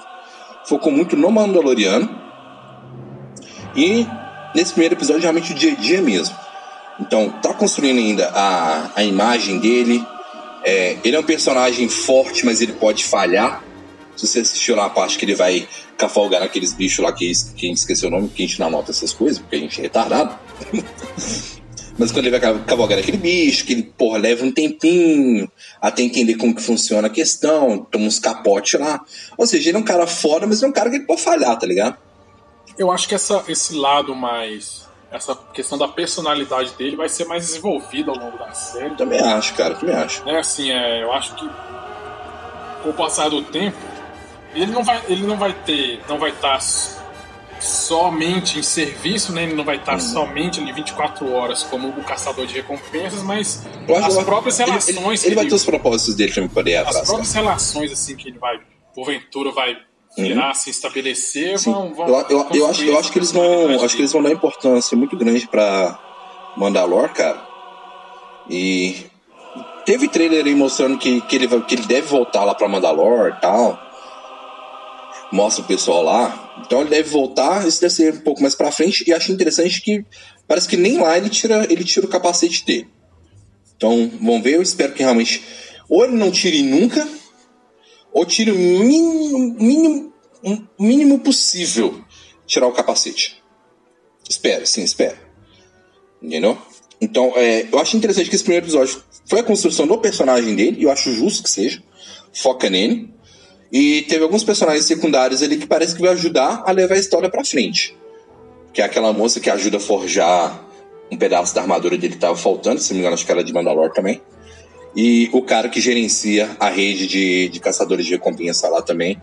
Focou 0.65 0.93
muito 0.93 1.17
no 1.17 1.31
Mandaloriano. 1.31 2.09
E 3.75 4.07
nesse 4.55 4.73
primeiro 4.73 4.95
episódio, 4.95 5.23
realmente 5.23 5.53
o 5.53 5.55
dia 5.55 5.73
a 5.73 5.75
dia 5.75 6.01
mesmo. 6.01 6.37
Então, 7.01 7.31
tá 7.43 7.53
construindo 7.53 7.99
ainda 7.99 8.31
a, 8.35 8.91
a 8.97 9.03
imagem 9.03 9.59
dele. 9.59 10.05
É, 10.65 10.97
ele 11.05 11.17
é 11.17 11.21
um 11.21 11.25
personagem 11.25 11.89
forte, 11.89 12.45
mas 12.45 12.61
ele 12.61 12.73
pode 12.73 13.05
falhar. 13.05 13.63
Se 14.17 14.27
você 14.27 14.41
assistiu 14.41 14.75
lá 14.75 14.87
a 14.87 14.91
parte 14.91 15.19
que 15.19 15.25
ele 15.25 15.35
vai 15.35 15.69
cavalgar 15.97 16.41
naqueles 16.41 16.73
bichos 16.73 17.05
lá 17.05 17.13
que, 17.13 17.31
que 17.55 17.67
a 17.67 17.69
gente 17.69 17.79
esqueceu 17.79 18.09
o 18.09 18.13
nome, 18.13 18.29
que 18.29 18.43
a 18.43 18.47
gente 18.47 18.59
não 18.59 18.69
anota 18.69 18.91
essas 18.91 19.13
coisas, 19.13 19.39
porque 19.39 19.57
a 19.57 19.59
gente 19.61 19.79
é 19.79 19.83
retardado. 19.83 20.39
Mas 21.99 22.13
quando 22.13 22.27
ele 22.27 22.39
vai 22.39 22.59
cavalgar 22.65 22.99
aquele 22.99 23.17
bicho, 23.17 23.65
que 23.65 23.73
ele, 23.73 23.83
porra, 23.83 24.19
leva 24.19 24.45
um 24.45 24.53
tempinho 24.53 25.51
até 25.81 26.03
entender 26.03 26.35
como 26.35 26.55
que 26.55 26.63
funciona 26.63 27.07
a 27.07 27.11
questão, 27.11 27.87
toma 27.91 28.05
uns 28.05 28.19
capotes 28.19 28.79
lá. 28.79 29.01
Ou 29.37 29.47
seja, 29.47 29.71
ele 29.71 29.79
é 29.79 29.81
um 29.81 29.85
cara 29.85 30.07
foda, 30.07 30.47
mas 30.47 30.63
é 30.63 30.67
um 30.67 30.73
cara 30.73 30.91
que 30.91 30.97
ele 30.97 31.07
pode 31.07 31.23
falhar, 31.23 31.59
tá 31.59 31.67
ligado? 31.67 31.97
Eu 32.79 32.91
acho 32.91 33.09
que 33.09 33.15
essa, 33.15 33.43
esse 33.49 33.75
lado 33.75 34.15
mais. 34.15 34.85
Essa 35.11 35.35
questão 35.35 35.79
da 35.79 35.89
personalidade 35.89 36.75
dele 36.75 36.97
vai 36.97 37.09
ser 37.09 37.25
mais 37.25 37.47
desenvolvida 37.47 38.11
ao 38.11 38.19
longo 38.19 38.37
da 38.37 38.53
série. 38.53 38.95
Também 38.97 39.21
acho, 39.21 39.55
cara, 39.55 39.75
também 39.77 39.95
acho. 39.95 40.29
É 40.29 40.39
assim, 40.39 40.71
é, 40.71 41.03
eu 41.03 41.13
acho 41.13 41.35
que 41.37 41.49
com 42.83 42.91
o 42.91 42.93
passar 42.93 43.31
do 43.31 43.41
tempo, 43.41 43.79
ele 44.63 44.73
não 44.73 44.83
vai, 44.83 45.03
ele 45.09 45.23
não 45.23 45.37
vai 45.37 45.53
ter, 45.53 46.01
não 46.09 46.19
vai 46.19 46.31
estar 46.31 46.61
somente 47.61 48.59
em 48.59 48.63
serviço, 48.63 49.33
né? 49.33 49.45
Ele 49.45 49.55
não 49.55 49.65
vai 49.65 49.77
estar 49.77 49.95
uhum. 49.95 50.01
somente 50.01 50.61
ali 50.61 50.73
24 50.73 51.33
horas 51.33 51.63
como 51.63 51.89
o 51.89 52.05
caçador 52.05 52.47
de 52.47 52.55
recompensas, 52.55 53.23
mas 53.23 53.67
as 54.05 54.25
próprias 54.25 54.59
relações. 54.59 54.89
Ele, 54.89 54.99
ele, 54.99 55.27
ele 55.27 55.35
vai 55.35 55.47
ter 55.47 55.55
os 55.55 55.65
propósitos 55.65 56.15
dele 56.15 56.33
também 56.33 56.49
para 56.49 56.71
ir 56.71 56.77
atrás. 56.77 56.97
As 56.97 57.07
próprias 57.07 57.33
cara. 57.33 57.47
relações 57.47 57.93
assim 57.93 58.17
que 58.17 58.29
ele 58.29 58.39
vai, 58.39 58.59
porventura, 58.95 59.53
vai 59.53 59.77
virar, 60.17 60.49
uhum. 60.49 60.55
se 60.55 60.71
estabelecer, 60.71 61.59
vão, 61.59 61.93
vão 61.93 62.09
eu, 62.09 62.27
eu, 62.31 62.49
eu, 62.55 62.67
acho, 62.71 62.83
eu 62.85 62.99
acho 62.99 63.13
que 63.13 63.19
eles 63.19 63.33
vão, 63.33 63.85
acho 63.85 63.95
que 63.95 64.01
eles 64.01 64.13
vão 64.13 64.23
dar 64.23 64.31
importância 64.31 64.97
muito 64.97 65.17
grande 65.17 65.47
para 65.47 65.99
Mandalor, 66.57 67.11
cara. 67.11 67.47
E 68.49 69.07
teve 69.85 70.09
trailer 70.09 70.47
aí 70.47 70.55
mostrando 70.55 70.97
que, 70.97 71.21
que, 71.23 71.37
ele, 71.37 71.49
que 71.63 71.75
ele 71.75 71.87
deve 71.87 72.07
voltar 72.07 72.45
lá 72.45 72.55
para 72.55 72.69
Mandalor 72.69 73.29
e 73.37 73.41
tal 73.41 73.86
mostra 75.33 75.65
o 75.65 75.67
pessoal 75.67 76.03
lá. 76.03 76.63
Então 76.65 76.81
ele 76.81 76.91
deve 76.91 77.09
voltar, 77.09 77.67
isso 77.67 77.81
deve 77.81 77.93
ser 77.93 78.15
um 78.15 78.21
pouco 78.21 78.41
mais 78.41 78.55
pra 78.55 78.73
frente. 78.73 79.05
E 79.07 79.13
acho 79.13 79.33
interessante 79.33 79.81
que 79.81 80.05
parece 80.47 80.69
que 80.69 80.77
nem 80.77 80.99
lá 80.99 81.17
ele 81.17 81.29
tira, 81.29 81.67
ele 81.71 81.85
tira 81.85 82.07
o 82.07 82.09
capacete 82.09 82.65
dele. 82.65 82.89
Então 83.77 84.11
vamos 84.21 84.43
ver, 84.43 84.55
eu 84.55 84.63
espero 84.63 84.93
que 84.93 85.03
realmente. 85.03 85.43
Ou 85.89 86.05
ele 86.05 86.15
não 86.15 86.31
tire 86.31 86.63
nunca, 86.63 87.07
ou 88.13 88.25
tire 88.25 88.51
o 88.51 88.57
mínimo, 88.57 89.55
mínimo, 89.55 90.13
mínimo 90.79 91.19
possível 91.21 92.03
tirar 92.47 92.67
o 92.67 92.73
capacete. 92.73 93.43
Espero, 94.29 94.67
sim, 94.67 94.83
espero. 94.83 95.17
Entendeu? 96.21 96.59
Então, 97.01 97.33
é, 97.37 97.69
eu 97.71 97.79
acho 97.79 97.97
interessante 97.97 98.29
que 98.29 98.35
esse 98.35 98.45
primeiro 98.45 98.65
episódio 98.65 99.03
foi 99.27 99.41
a 99.41 99.45
construção 99.45 99.87
do 99.87 99.99
personagem 99.99 100.55
dele, 100.55 100.79
e 100.81 100.85
eu 100.85 100.91
acho 100.91 101.13
justo 101.13 101.43
que 101.43 101.51
seja. 101.51 101.83
Foca 102.33 102.71
nele. 102.71 103.13
E 103.73 104.03
teve 104.03 104.23
alguns 104.23 104.45
personagens 104.45 104.85
secundários 104.85 105.43
ali 105.43 105.57
que 105.57 105.67
parece 105.67 105.95
que 105.95 106.03
vai 106.03 106.13
ajudar 106.13 106.63
a 106.65 106.71
levar 106.71 106.95
a 106.95 106.99
história 106.99 107.29
para 107.29 107.45
frente. 107.45 107.97
Que 108.73 108.81
é 108.81 108.85
aquela 108.85 109.13
moça 109.13 109.41
que 109.41 109.51
ajuda 109.51 109.79
a 109.79 109.81
forjar 109.81 110.65
um 111.11 111.17
pedaço 111.17 111.55
da 111.55 111.63
armadura 111.63 111.97
dele 111.97 112.15
que 112.15 112.21
tava 112.21 112.37
faltando, 112.37 112.81
se 112.81 112.91
não 112.91 112.97
me 112.97 113.01
engano, 113.01 113.15
acho 113.15 113.25
que 113.25 113.33
era 113.33 113.43
de 113.43 113.53
Mandalor 113.53 113.93
também. 113.93 114.21
E 114.95 115.29
o 115.33 115.43
cara 115.43 115.69
que 115.69 115.81
gerencia 115.81 116.57
a 116.59 116.69
rede 116.69 117.07
de, 117.07 117.49
de 117.49 117.61
caçadores 117.61 118.07
de 118.07 118.13
recompensa 118.13 118.69
lá 118.69 118.81
também. 118.81 119.21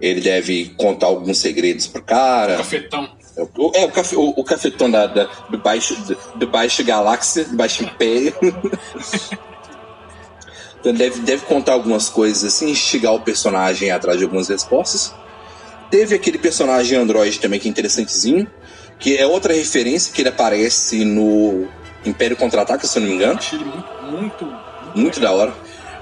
Ele 0.00 0.20
deve 0.20 0.74
contar 0.76 1.06
alguns 1.06 1.38
segredos 1.38 1.86
pro 1.86 2.02
cara. 2.02 2.54
O 2.54 2.58
cafetão. 2.58 3.08
É, 3.36 3.42
o, 3.42 3.72
é, 3.74 4.16
o, 4.16 4.40
o 4.40 4.44
cafetão 4.44 4.90
da, 4.90 5.06
da, 5.06 5.24
do, 5.48 5.58
baixo, 5.58 5.94
do, 6.02 6.38
do 6.38 6.46
baixo 6.46 6.84
galáxia, 6.84 7.44
do 7.44 7.56
baixo 7.56 7.82
império. 7.82 8.34
Então 10.84 10.92
deve, 10.92 11.20
deve 11.20 11.46
contar 11.46 11.72
algumas 11.72 12.10
coisas 12.10 12.44
assim, 12.44 12.68
instigar 12.68 13.14
o 13.14 13.20
personagem 13.20 13.90
atrás 13.90 14.18
de 14.18 14.24
algumas 14.24 14.48
respostas. 14.48 15.14
Teve 15.90 16.14
aquele 16.14 16.36
personagem 16.36 16.98
Android 16.98 17.40
também 17.40 17.58
que 17.58 17.66
é 17.66 17.70
interessantezinho, 17.70 18.46
que 18.98 19.16
é 19.16 19.26
outra 19.26 19.54
referência 19.54 20.12
que 20.12 20.20
ele 20.20 20.28
aparece 20.28 21.02
no 21.02 21.66
Império 22.04 22.36
Contra-Ataca, 22.36 22.86
se 22.86 22.98
eu 22.98 23.00
não 23.00 23.08
me 23.08 23.14
engano. 23.14 23.38
Achei 23.38 23.58
ele 23.58 23.64
muito, 23.64 23.86
muito, 24.02 24.44
muito, 24.44 24.98
muito 24.98 25.20
da 25.20 25.32
hora. 25.32 25.54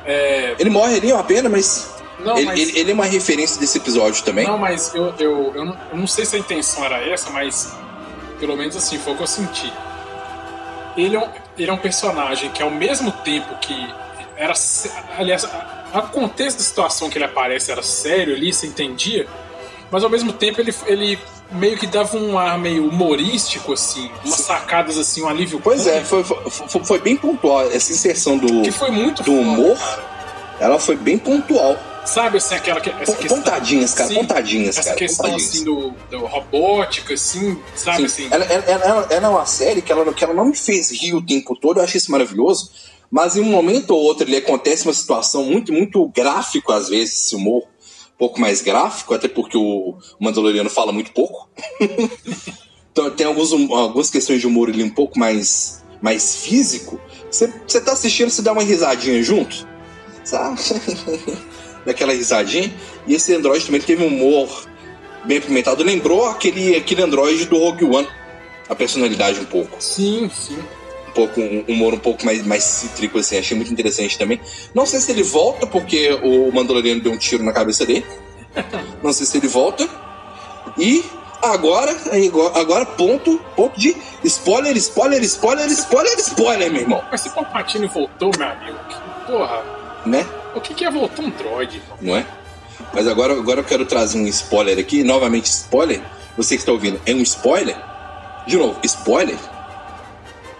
É... 0.05 0.57
Ele 0.59 0.71
morre 0.71 0.97
ali, 0.97 1.13
é 1.13 1.15
uma 1.15 1.23
pena, 1.23 1.49
mas 1.49 1.89
não, 2.19 2.37
ele, 2.37 2.47
mas... 2.47 2.59
Ele, 2.59 2.81
ele, 2.81 2.91
é 2.91 2.95
uma 2.95 3.05
referência 3.05 3.61
desse 3.61 3.79
episódio 3.79 4.25
também. 4.25 4.49
Não, 4.49 4.59
mas 4.59 4.93
eu, 4.97 5.15
eu, 5.17 5.53
eu, 5.55 5.65
não, 5.65 5.79
eu 5.93 5.97
não 5.97 6.09
sei 6.09 6.25
se 6.25 6.35
a 6.35 6.41
intenção 6.41 6.85
era 6.85 7.09
essa, 7.09 7.31
mas 7.31 7.73
pelo 8.41 8.57
menos 8.57 8.75
assim, 8.75 8.99
foi 8.99 9.13
o 9.13 9.17
que 9.17 9.23
eu 9.23 9.29
senti. 9.29 9.73
Ele 10.97 11.15
é 11.15 11.21
um, 11.21 11.29
ele 11.57 11.71
é 11.71 11.73
um 11.73 11.79
personagem 11.79 12.51
que, 12.51 12.61
ao 12.61 12.71
mesmo 12.71 13.13
tempo 13.13 13.57
que 13.61 14.02
era. 14.43 14.55
Aliás, 15.19 15.45
o 15.45 16.03
contexto 16.09 16.59
da 16.59 16.65
situação 16.65 17.09
que 17.09 17.19
ele 17.19 17.25
aparece 17.25 17.71
era 17.71 17.83
sério 17.83 18.35
ali, 18.35 18.53
você 18.53 18.67
entendia, 18.67 19.27
mas 19.91 20.03
ao 20.03 20.11
mesmo 20.11 20.33
tempo 20.33 20.61
ele, 20.61 20.75
ele 20.87 21.19
meio 21.51 21.77
que 21.77 21.87
dava 21.87 22.17
um 22.17 22.39
ar 22.39 22.59
meio 22.59 22.89
humorístico, 22.89 23.73
assim, 23.73 24.11
umas 24.25 24.41
sacadas 24.41 24.99
assim, 24.99 25.23
um 25.23 25.29
alívio. 25.29 25.61
Pois 25.63 25.87
é, 25.87 26.03
foi, 26.03 26.25
foi, 26.25 26.85
foi, 26.85 26.99
bem 26.99 27.17
pontual. 27.17 27.71
Essa 27.71 27.93
inserção 27.93 28.39
do, 28.39 28.63
que 28.63 28.73
foi 28.73 28.91
muito 28.91 29.23
do 29.23 29.33
humor, 29.33 29.79
ela 30.59 30.79
foi 30.79 30.97
bem 30.97 31.19
pontual. 31.19 31.77
Sabe 32.05 32.39
assim, 32.39 32.57
aquela 32.57 32.81
essa 32.81 33.15
questão, 33.15 33.39
Pontadinhas, 33.39 33.95
cara, 33.95 34.09
sim, 34.09 34.15
pontadinhas, 34.17 34.77
essa 34.77 34.89
cara. 34.89 34.97
questão 34.97 35.27
pontadinhas. 35.27 35.55
assim 35.55 35.65
do, 35.65 35.95
do, 36.11 36.27
robótica, 36.27 37.15
assim, 37.15 37.57
sabe 37.77 38.09
sim. 38.09 38.27
assim. 38.27 38.29
Ela, 38.29 38.45
ela, 38.47 38.65
ela, 38.65 39.07
ela, 39.09 39.27
é 39.27 39.29
uma 39.29 39.47
série 39.47 39.81
que 39.81 39.93
ela, 39.93 40.13
que 40.13 40.25
ela 40.25 40.35
não 40.35 40.47
me 40.47 40.57
fez 40.57 40.91
rir 40.91 41.15
o 41.15 41.23
tempo 41.23 41.55
todo, 41.55 41.79
eu 41.79 41.85
achei 41.85 41.99
isso 41.99 42.11
maravilhoso 42.11 42.73
mas 43.13 43.37
em 43.37 43.41
um 43.43 43.51
momento 43.51 43.91
ou 43.91 44.01
outro 44.01 44.27
ele 44.27 44.39
acontece 44.39 44.87
uma 44.87 44.95
situação 44.95 45.45
muito, 45.45 45.71
muito 45.71 46.09
gráfico, 46.09 46.73
às 46.73 46.89
vezes, 46.89 47.27
esse 47.27 47.37
humor 47.37 47.65
um 47.65 48.17
pouco 48.17 48.41
mais 48.41 48.63
gráfico, 48.63 49.13
até 49.13 49.29
porque 49.29 49.59
o 49.59 49.99
Mandaloriano 50.19 50.71
fala 50.71 50.93
muito 50.93 51.13
pouco. 51.13 51.47
então 52.91 53.11
tem 53.11 53.27
alguns, 53.27 53.53
algumas 53.53 54.09
questões 54.09 54.41
de 54.41 54.47
humor 54.47 54.71
ali 54.71 54.83
um 54.83 54.89
pouco 54.89 55.19
mais, 55.19 55.85
mais 56.01 56.37
físico. 56.37 56.99
Você, 57.31 57.49
tá 57.83 57.93
assistindo, 57.93 58.31
você 58.31 58.41
dá 58.41 58.53
uma 58.53 58.63
risadinha 58.63 59.23
junto, 59.23 59.67
sabe? 60.25 60.59
Daquela 61.85 62.15
risadinha. 62.15 62.73
E 63.07 63.15
esse 63.15 63.35
Android 63.35 63.63
também 63.67 63.81
teve 63.83 64.03
um 64.03 64.07
humor 64.07 64.67
bem 65.27 65.37
apimentado. 65.37 65.85
Lembrou 65.85 66.27
aquele, 66.27 66.77
aquele 66.77 67.03
Android 67.03 67.45
do 67.45 67.59
Rogue 67.59 67.85
One. 67.85 68.09
A 68.69 68.75
personalidade 68.75 69.41
um 69.41 69.45
pouco. 69.45 69.77
Sim, 69.81 70.31
sim 70.31 70.57
pouco 71.13 71.41
um 71.41 71.65
humor 71.69 71.95
um 71.95 71.99
pouco 71.99 72.25
mais, 72.25 72.45
mais 72.47 72.65
cítrico, 72.65 73.19
assim, 73.19 73.39
achei 73.39 73.57
muito 73.57 73.73
interessante 73.73 74.19
também. 74.19 74.41
Não 74.75 74.87
sei 74.87 75.01
se 75.01 75.11
ele 75.11 75.23
volta, 75.23 75.67
porque 75.67 76.11
o 76.23 76.53
Mandaloriano 76.53 77.01
deu 77.01 77.13
um 77.13 77.19
tiro 77.19 77.43
na 77.43 77.53
cabeça 77.53 77.87
dele. 77.87 78.05
Não 79.03 79.13
sei 79.13 79.27
se 79.27 79.39
ele 79.39 79.49
volta. 79.49 79.89
E 80.79 81.05
agora, 81.43 81.95
agora 82.55 82.87
ponto, 82.87 83.39
ponto 83.57 83.79
de 83.79 83.97
spoiler, 84.25 84.77
spoiler, 84.77 85.23
spoiler, 85.23 85.67
spoiler, 85.71 86.19
spoiler, 86.19 86.73
meu 86.73 86.83
irmão. 86.83 87.03
Mas 87.11 87.23
se 87.23 87.29
o 87.29 87.33
Palpatine 87.33 87.87
voltou, 87.87 88.31
meu 88.39 88.49
amigo, 88.49 88.79
porra. 89.27 89.63
Né? 90.05 90.27
O 90.55 90.61
que, 90.61 90.75
que 90.75 90.85
é 90.85 90.91
voltar 90.91 91.23
um 91.23 91.31
droid? 91.31 91.83
Não 92.01 92.17
é? 92.17 92.27
Mas 92.93 93.07
agora, 93.07 93.33
agora 93.33 93.61
eu 93.61 93.65
quero 93.65 93.87
trazer 93.87 94.19
um 94.19 94.27
spoiler 94.27 94.79
aqui, 94.79 95.03
novamente 95.03 95.47
spoiler. 95.47 96.03
Você 96.37 96.57
que 96.57 96.63
está 96.63 96.73
ouvindo, 96.73 97.01
é 97.07 97.15
um 97.15 97.23
spoiler? 97.23 97.77
De 98.47 98.57
novo, 98.57 98.79
spoiler 98.83 99.39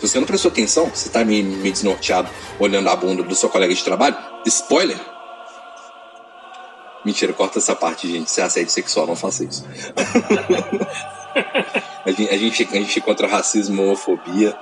você 0.07 0.19
não 0.19 0.27
prestou 0.27 0.51
atenção, 0.51 0.91
você 0.93 1.09
tá 1.09 1.25
me, 1.25 1.43
me 1.43 1.71
desnorteado 1.71 2.29
olhando 2.59 2.89
a 2.89 2.97
bunda 2.97 3.23
do 3.23 3.35
seu 3.35 3.49
colega 3.49 3.75
de 3.75 3.83
trabalho, 3.83 4.17
spoiler. 4.47 4.99
Mentira, 7.05 7.33
corta 7.33 7.59
essa 7.59 7.75
parte, 7.75 8.09
gente. 8.11 8.31
Se 8.31 8.41
é 8.41 8.45
assédio 8.45 8.71
sexual, 8.71 9.07
não 9.07 9.17
faça 9.17 9.45
isso. 9.45 9.65
A 12.05 12.11
gente, 12.11 12.35
a 12.35 12.37
gente, 12.37 12.63
a 12.65 12.75
gente 12.75 13.01
contra 13.01 13.29
racismo, 13.29 13.83
homofobia, 13.83 14.59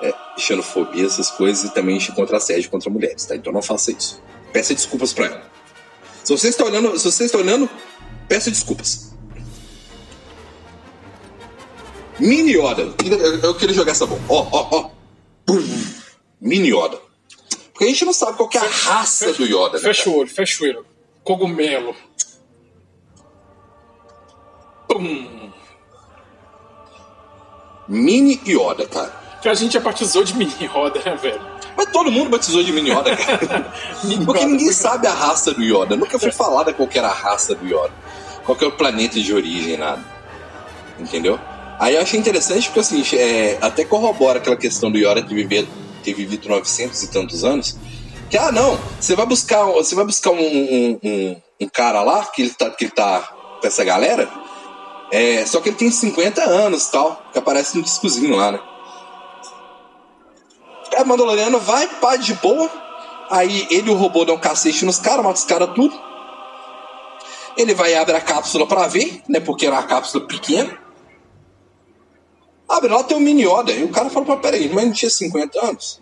é, 0.00 0.14
xenofobia, 0.38 1.04
essas 1.04 1.30
coisas, 1.30 1.64
e 1.64 1.74
também 1.74 1.96
a 1.96 1.98
gente 1.98 2.12
contra 2.12 2.36
assédio 2.36 2.70
contra 2.70 2.88
mulheres, 2.88 3.24
tá? 3.24 3.34
Então 3.34 3.52
não 3.52 3.60
faça 3.60 3.90
isso. 3.90 4.22
Peça 4.52 4.72
desculpas 4.72 5.12
pra 5.12 5.26
ela. 5.26 5.42
Se 6.22 6.32
você 6.32 6.48
está 6.48 6.64
olhando, 6.64 6.96
se 6.96 7.04
você 7.04 7.24
está 7.24 7.38
olhando, 7.38 7.68
peça 8.28 8.50
desculpas. 8.50 9.12
Mini 12.18 12.52
Yoda. 12.52 12.82
Eu, 13.42 13.54
queria 13.54 13.74
jogar 13.74 13.92
essa 13.92 14.06
bomba. 14.06 14.22
Ó, 14.28 14.48
ó, 14.50 14.68
ó. 14.72 14.90
Mini 16.40 16.68
Yoda. 16.70 16.98
Porque 17.72 17.84
a 17.84 17.88
gente 17.88 18.04
não 18.04 18.12
sabe 18.12 18.36
qual 18.36 18.48
é 18.54 18.58
a 18.58 18.62
raça 18.62 19.26
fecha, 19.26 19.38
do 19.38 19.44
Yoda, 19.44 19.76
né? 19.76 19.80
Fecha 19.80 20.08
o 20.08 20.16
olho, 20.16 20.28
fecha 20.28 20.64
o 20.64 20.66
olho. 20.66 20.86
Cogumelo. 21.22 21.94
Pum. 24.88 25.52
Mini 27.88 28.40
Yoda, 28.46 28.86
cara. 28.86 29.12
Que 29.42 29.48
a 29.48 29.54
gente 29.54 29.74
já 29.74 29.80
batizou 29.80 30.24
de 30.24 30.34
mini 30.34 30.66
roda, 30.66 31.00
né, 31.04 31.14
velho? 31.16 31.40
Mas 31.76 31.90
todo 31.92 32.10
mundo 32.10 32.30
batizou 32.30 32.62
de 32.62 32.72
Mini 32.72 32.90
Yoda, 32.90 33.14
cara. 33.14 33.72
Porque 34.24 34.40
Yoda, 34.40 34.46
ninguém 34.46 34.72
sabe 34.72 35.06
a 35.06 35.12
raça 35.12 35.52
do 35.52 35.62
Yoda. 35.62 35.94
Nunca 35.94 36.18
foi 36.18 36.32
falada 36.32 36.72
qual 36.72 36.88
era 36.94 37.08
a 37.08 37.12
raça 37.12 37.54
do 37.54 37.66
Yoda. 37.66 37.92
Qual 38.44 38.56
que 38.56 38.64
é 38.64 38.68
o 38.68 38.72
planeta 38.72 39.20
de 39.20 39.34
origem, 39.34 39.76
nada. 39.76 40.02
Entendeu? 40.98 41.38
Aí 41.78 41.94
eu 41.94 42.00
achei 42.02 42.18
interessante 42.18 42.68
porque, 42.68 42.80
assim, 42.80 43.02
é, 43.16 43.58
até 43.60 43.84
corrobora 43.84 44.38
aquela 44.38 44.56
questão 44.56 44.90
do 44.90 44.96
Yoda 44.98 45.22
ter, 45.22 45.34
viver, 45.34 45.68
ter 46.02 46.14
vivido 46.14 46.48
900 46.48 47.02
e 47.02 47.08
tantos 47.10 47.44
anos. 47.44 47.76
Que, 48.30 48.36
ah, 48.38 48.50
não, 48.50 48.78
você 48.98 49.14
vai 49.14 49.26
buscar, 49.26 49.64
você 49.66 49.94
vai 49.94 50.04
buscar 50.04 50.30
um, 50.30 50.38
um, 50.40 50.98
um- 51.02 51.36
um 51.60 51.68
cara 51.68 52.02
lá, 52.02 52.24
que 52.24 52.42
ele, 52.42 52.50
tá, 52.50 52.70
que 52.70 52.84
ele 52.84 52.90
tá 52.90 53.20
com 53.60 53.66
essa 53.66 53.84
galera, 53.84 54.28
é, 55.12 55.44
só 55.46 55.60
que 55.60 55.68
ele 55.68 55.76
tem 55.76 55.90
50 55.90 56.42
anos 56.42 56.86
tal, 56.86 57.22
que 57.32 57.38
aparece 57.38 57.76
no 57.76 57.82
discozinho 57.82 58.36
lá, 58.36 58.52
né? 58.52 58.60
É, 60.92 61.04
Mandaloriano 61.04 61.58
vai, 61.60 61.86
pá, 62.00 62.16
de 62.16 62.34
boa. 62.34 62.70
Aí 63.30 63.66
ele 63.70 63.88
e 63.88 63.92
o 63.92 63.96
robô 63.96 64.24
dão 64.24 64.36
um 64.36 64.40
cacete 64.40 64.84
nos 64.84 64.98
caras, 64.98 65.24
mata 65.24 65.38
os 65.38 65.44
caras 65.44 65.70
tudo. 65.74 65.98
Ele 67.56 67.74
vai 67.74 67.92
e 67.92 67.94
abre 67.96 68.14
a 68.16 68.20
cápsula 68.20 68.66
pra 68.66 68.86
ver, 68.86 69.22
né? 69.28 69.40
Porque 69.40 69.66
era 69.66 69.76
uma 69.76 69.82
cápsula 69.82 70.26
pequena. 70.26 70.78
Abre 72.68 72.90
lá, 72.90 73.02
tem 73.04 73.16
um 73.16 73.20
mini 73.20 73.44
Yoda. 73.44 73.72
E 73.72 73.84
o 73.84 73.88
cara 73.88 74.10
fala, 74.10 74.36
peraí, 74.36 74.68
mas 74.68 74.84
não 74.86 74.92
tinha 74.92 75.10
50 75.10 75.64
anos? 75.64 76.00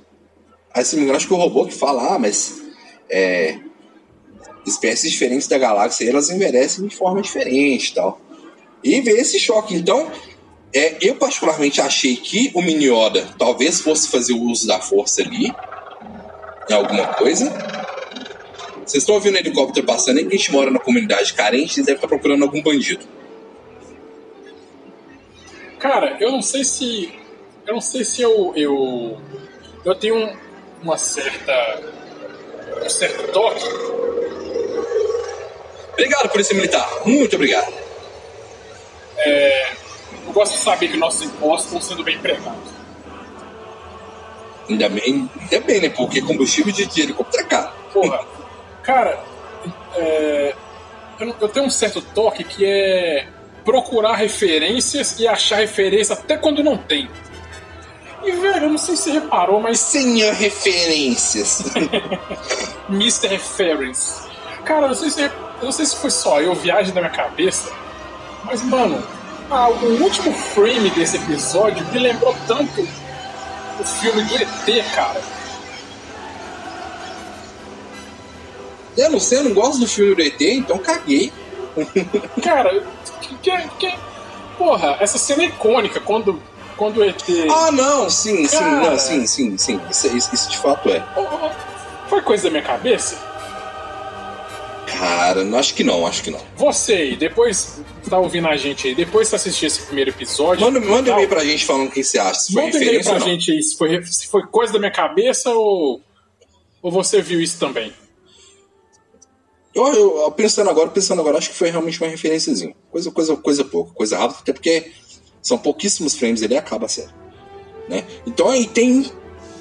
Aí 0.72 0.85
se 0.85 0.96
me 0.96 1.03
engano, 1.03 1.16
acho 1.16 1.29
que 1.29 1.35
o 1.35 1.37
robô 1.37 1.66
que 1.66 1.74
fala, 1.74 2.14
ah, 2.14 2.18
mas 2.18 2.62
é, 3.09 3.59
espécies 4.66 5.12
diferentes 5.12 5.46
da 5.46 5.59
galáxia, 5.59 6.09
elas 6.09 6.31
envelhecem 6.31 6.87
de 6.87 6.96
forma 6.96 7.22
diferente 7.22 7.90
e 7.90 7.94
tal. 7.94 8.20
E 8.83 9.00
veio 9.00 9.18
esse 9.18 9.38
choque. 9.38 9.74
Então, 9.74 10.11
é, 10.74 10.96
eu 11.00 11.14
particularmente 11.16 11.81
achei 11.81 12.16
que 12.16 12.50
o 12.55 12.61
Mini 12.61 12.87
Yoda 12.87 13.29
talvez 13.38 13.81
fosse 13.81 14.09
fazer 14.09 14.33
o 14.33 14.42
uso 14.42 14.66
da 14.66 14.81
força 14.81 15.22
ali, 15.22 15.55
em 16.68 16.74
alguma 16.74 17.07
coisa. 17.14 17.50
Vocês 18.85 19.03
estão 19.03 19.14
ouvindo 19.14 19.37
o 19.37 19.38
helicóptero 19.38 19.87
passando, 19.87 20.18
a 20.18 20.22
gente 20.22 20.53
mora 20.53 20.70
na 20.70 20.79
comunidade 20.79 21.33
carente, 21.33 21.77
eles 21.77 21.87
devem 21.87 21.94
estar 21.94 22.09
procurando 22.09 22.42
algum 22.42 22.62
bandido. 22.62 23.07
Cara, 25.85 26.16
eu 26.18 26.33
não 26.33 26.40
sei 26.40 26.64
se. 26.64 27.12
Eu 27.66 27.75
não 27.75 27.81
sei 27.83 28.05
se 28.07 28.23
eu. 28.23 28.55
Eu, 28.57 29.20
eu 29.85 29.94
tenho 29.94 30.16
um- 30.16 30.37
uma 30.83 30.97
certa. 30.97 31.53
um 32.83 32.88
certo 32.88 33.31
toque. 33.33 33.62
Obrigado, 35.92 36.31
Polícia 36.31 36.57
Militar. 36.57 36.88
Muito 37.05 37.37
obrigado. 37.37 37.70
Eu 40.27 40.33
gosto 40.33 40.53
de 40.55 40.59
saber 40.61 40.88
que 40.88 40.97
nossos 40.97 41.20
impostos 41.20 41.66
estão 41.66 41.83
sendo 41.83 42.03
bem 42.03 42.16
empregados. 42.16 42.73
Ainda 44.66 44.88
bem, 44.88 45.29
ainda 45.42 45.61
bem, 45.66 45.81
né? 45.83 45.90
Porque 45.90 46.23
combustível 46.23 46.73
de, 46.73 46.87
de 46.87 47.03
helicóptero 47.03 47.42
é 47.42 47.47
caro. 47.47 47.73
Porra, 47.92 48.25
cara, 48.83 49.23
é, 49.97 50.55
eu, 51.20 51.37
eu 51.42 51.49
tenho 51.51 51.66
um 51.66 51.70
certo 51.70 52.01
toque 52.01 52.42
que 52.42 52.64
é 52.64 53.29
procurar 53.64 54.14
referências 54.14 55.18
e 55.18 55.27
achar 55.27 55.57
referência 55.57 56.14
até 56.14 56.37
quando 56.37 56.62
não 56.62 56.77
tem. 56.77 57.09
E, 58.22 58.33
velho, 58.33 58.64
eu 58.64 58.70
não 58.70 58.79
sei 58.79 58.96
se 58.96 59.05
você 59.05 59.11
reparou, 59.12 59.61
mas 59.61 59.79
Senhor 59.81 60.33
referências. 60.33 61.62
Mr. 62.88 63.29
Reference. 63.29 64.22
Cara, 64.64 64.83
eu 64.83 64.88
não 64.88 64.94
sei 64.94 65.11
se, 65.11 65.22
eu 65.22 65.31
não 65.62 65.72
sei 65.72 65.87
se 65.87 65.96
foi 65.96 66.11
só 66.11 66.40
eu, 66.40 66.55
viagem 66.55 66.94
da 66.94 67.00
minha 67.00 67.12
cabeça, 67.12 67.70
mas, 68.44 68.62
mano, 68.62 69.07
ah, 69.50 69.68
o 69.68 70.03
último 70.03 70.33
frame 70.33 70.90
desse 70.90 71.16
episódio 71.16 71.85
me 71.92 71.98
lembrou 71.98 72.35
tanto 72.46 72.81
o 73.79 73.85
filme 73.85 74.22
do 74.22 74.37
ET, 74.37 74.94
cara. 74.94 75.20
eu 78.96 79.11
não 79.11 79.20
sei, 79.20 79.38
eu 79.38 79.44
não 79.44 79.55
gosto 79.55 79.81
do 79.81 79.88
filme 79.88 80.14
do 80.14 80.22
ET, 80.22 80.40
então 80.40 80.79
caguei. 80.79 81.33
Cara, 82.42 82.83
que, 83.44 83.50
que, 83.50 83.87
que- 83.90 83.98
porra, 84.59 84.96
essa 85.00 85.18
cena 85.18 85.42
é 85.42 85.46
icônica 85.46 86.00
quando, 86.00 86.40
quando 86.76 86.98
o 86.98 87.04
ET. 87.04 87.22
Ah, 87.50 87.70
não, 87.72 88.09
sim, 88.09 88.46
sim, 88.46 88.59
Cara. 88.59 88.90
não, 88.90 88.98
sim, 88.98 89.26
sim, 89.26 89.59
sim. 89.59 89.80
Isso, 89.90 90.16
isso, 90.16 90.35
isso 90.35 90.50
de 90.50 90.59
fato 90.59 90.88
é. 90.90 91.02
Oh, 91.16 91.20
oh, 91.20 92.09
Foi 92.09 92.22
coisa 92.22 92.44
da 92.44 92.50
minha 92.50 92.62
cabeça? 92.62 93.16
Cara, 94.87 95.42
não, 95.42 95.59
acho 95.59 95.74
que 95.74 95.83
não, 95.83 96.07
acho 96.07 96.22
que 96.22 96.30
não. 96.30 96.40
Você 96.57 96.92
aí, 96.94 97.16
depois 97.16 97.80
tá 98.09 98.18
ouvindo 98.18 98.46
a 98.48 98.57
gente 98.57 98.87
aí, 98.87 98.94
depois 98.94 99.28
você 99.28 99.37
assistir 99.37 99.66
esse 99.66 99.83
primeiro 99.83 100.11
episódio. 100.11 100.64
Manda, 100.64 100.78
manda 100.80 101.11
um 101.11 101.14
e-mail 101.14 101.28
pra 101.28 101.44
gente 101.44 101.64
falando 101.64 101.88
o 101.88 101.90
que 101.90 102.04
você 102.04 102.18
acha. 102.18 102.40
Se 102.40 102.54
Manda 102.54 102.76
um 102.76 102.80
e-mail 102.83 103.02
pra 103.02 103.18
gente 103.18 103.50
aí 103.50 103.62
se 103.62 103.76
foi, 103.76 104.02
se 104.04 104.26
foi 104.28 104.42
coisa 104.46 104.72
da 104.72 104.78
minha 104.78 104.90
cabeça 104.90 105.50
ou, 105.50 106.00
ou 106.83 106.90
você 106.92 107.20
viu 107.20 107.40
isso 107.40 107.59
também. 107.59 107.92
Eu, 109.74 109.92
eu, 109.92 110.30
pensando 110.32 110.70
agora, 110.70 110.88
pensando 110.88 111.20
agora, 111.20 111.38
acho 111.38 111.50
que 111.50 111.56
foi 111.56 111.70
realmente 111.70 112.00
uma 112.00 112.08
referenciazinha. 112.08 112.74
Coisa, 112.90 113.10
coisa, 113.10 113.37
coisa 113.37 113.64
pouca, 113.64 113.92
coisa 113.92 114.16
rápida, 114.16 114.40
até 114.40 114.52
porque 114.52 114.92
são 115.42 115.58
pouquíssimos 115.58 116.14
frames 116.14 116.42
ele 116.42 116.56
acaba 116.56 116.87
a 116.87 116.88
série. 116.88 117.10
Né? 117.88 118.04
Então 118.24 118.48
aí 118.48 118.66
tem 118.66 119.10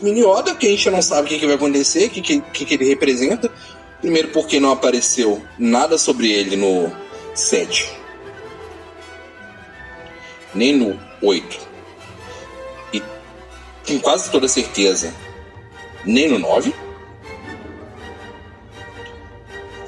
Mini 0.02 0.22
Yoda, 0.22 0.56
que 0.56 0.68
a 0.68 0.70
gente 0.70 0.90
não 0.90 1.02
sabe 1.02 1.26
o 1.26 1.30
que, 1.30 1.40
que 1.40 1.46
vai 1.46 1.56
acontecer, 1.56 2.06
o 2.06 2.10
que, 2.10 2.22
que, 2.22 2.66
que 2.66 2.74
ele 2.74 2.86
representa. 2.86 3.52
Primeiro 4.02 4.30
porque 4.30 4.60
não 4.60 4.72
apareceu 4.72 5.42
nada 5.58 5.98
sobre 5.98 6.32
ele 6.32 6.56
no 6.56 6.92
7. 7.34 7.90
Nem 10.54 10.76
no 10.76 11.00
8. 11.22 11.60
E 12.94 13.02
com 13.88 14.00
quase 14.00 14.30
toda 14.30 14.48
certeza, 14.48 15.14
nem 16.06 16.28
no 16.28 16.38
9. 16.38 16.74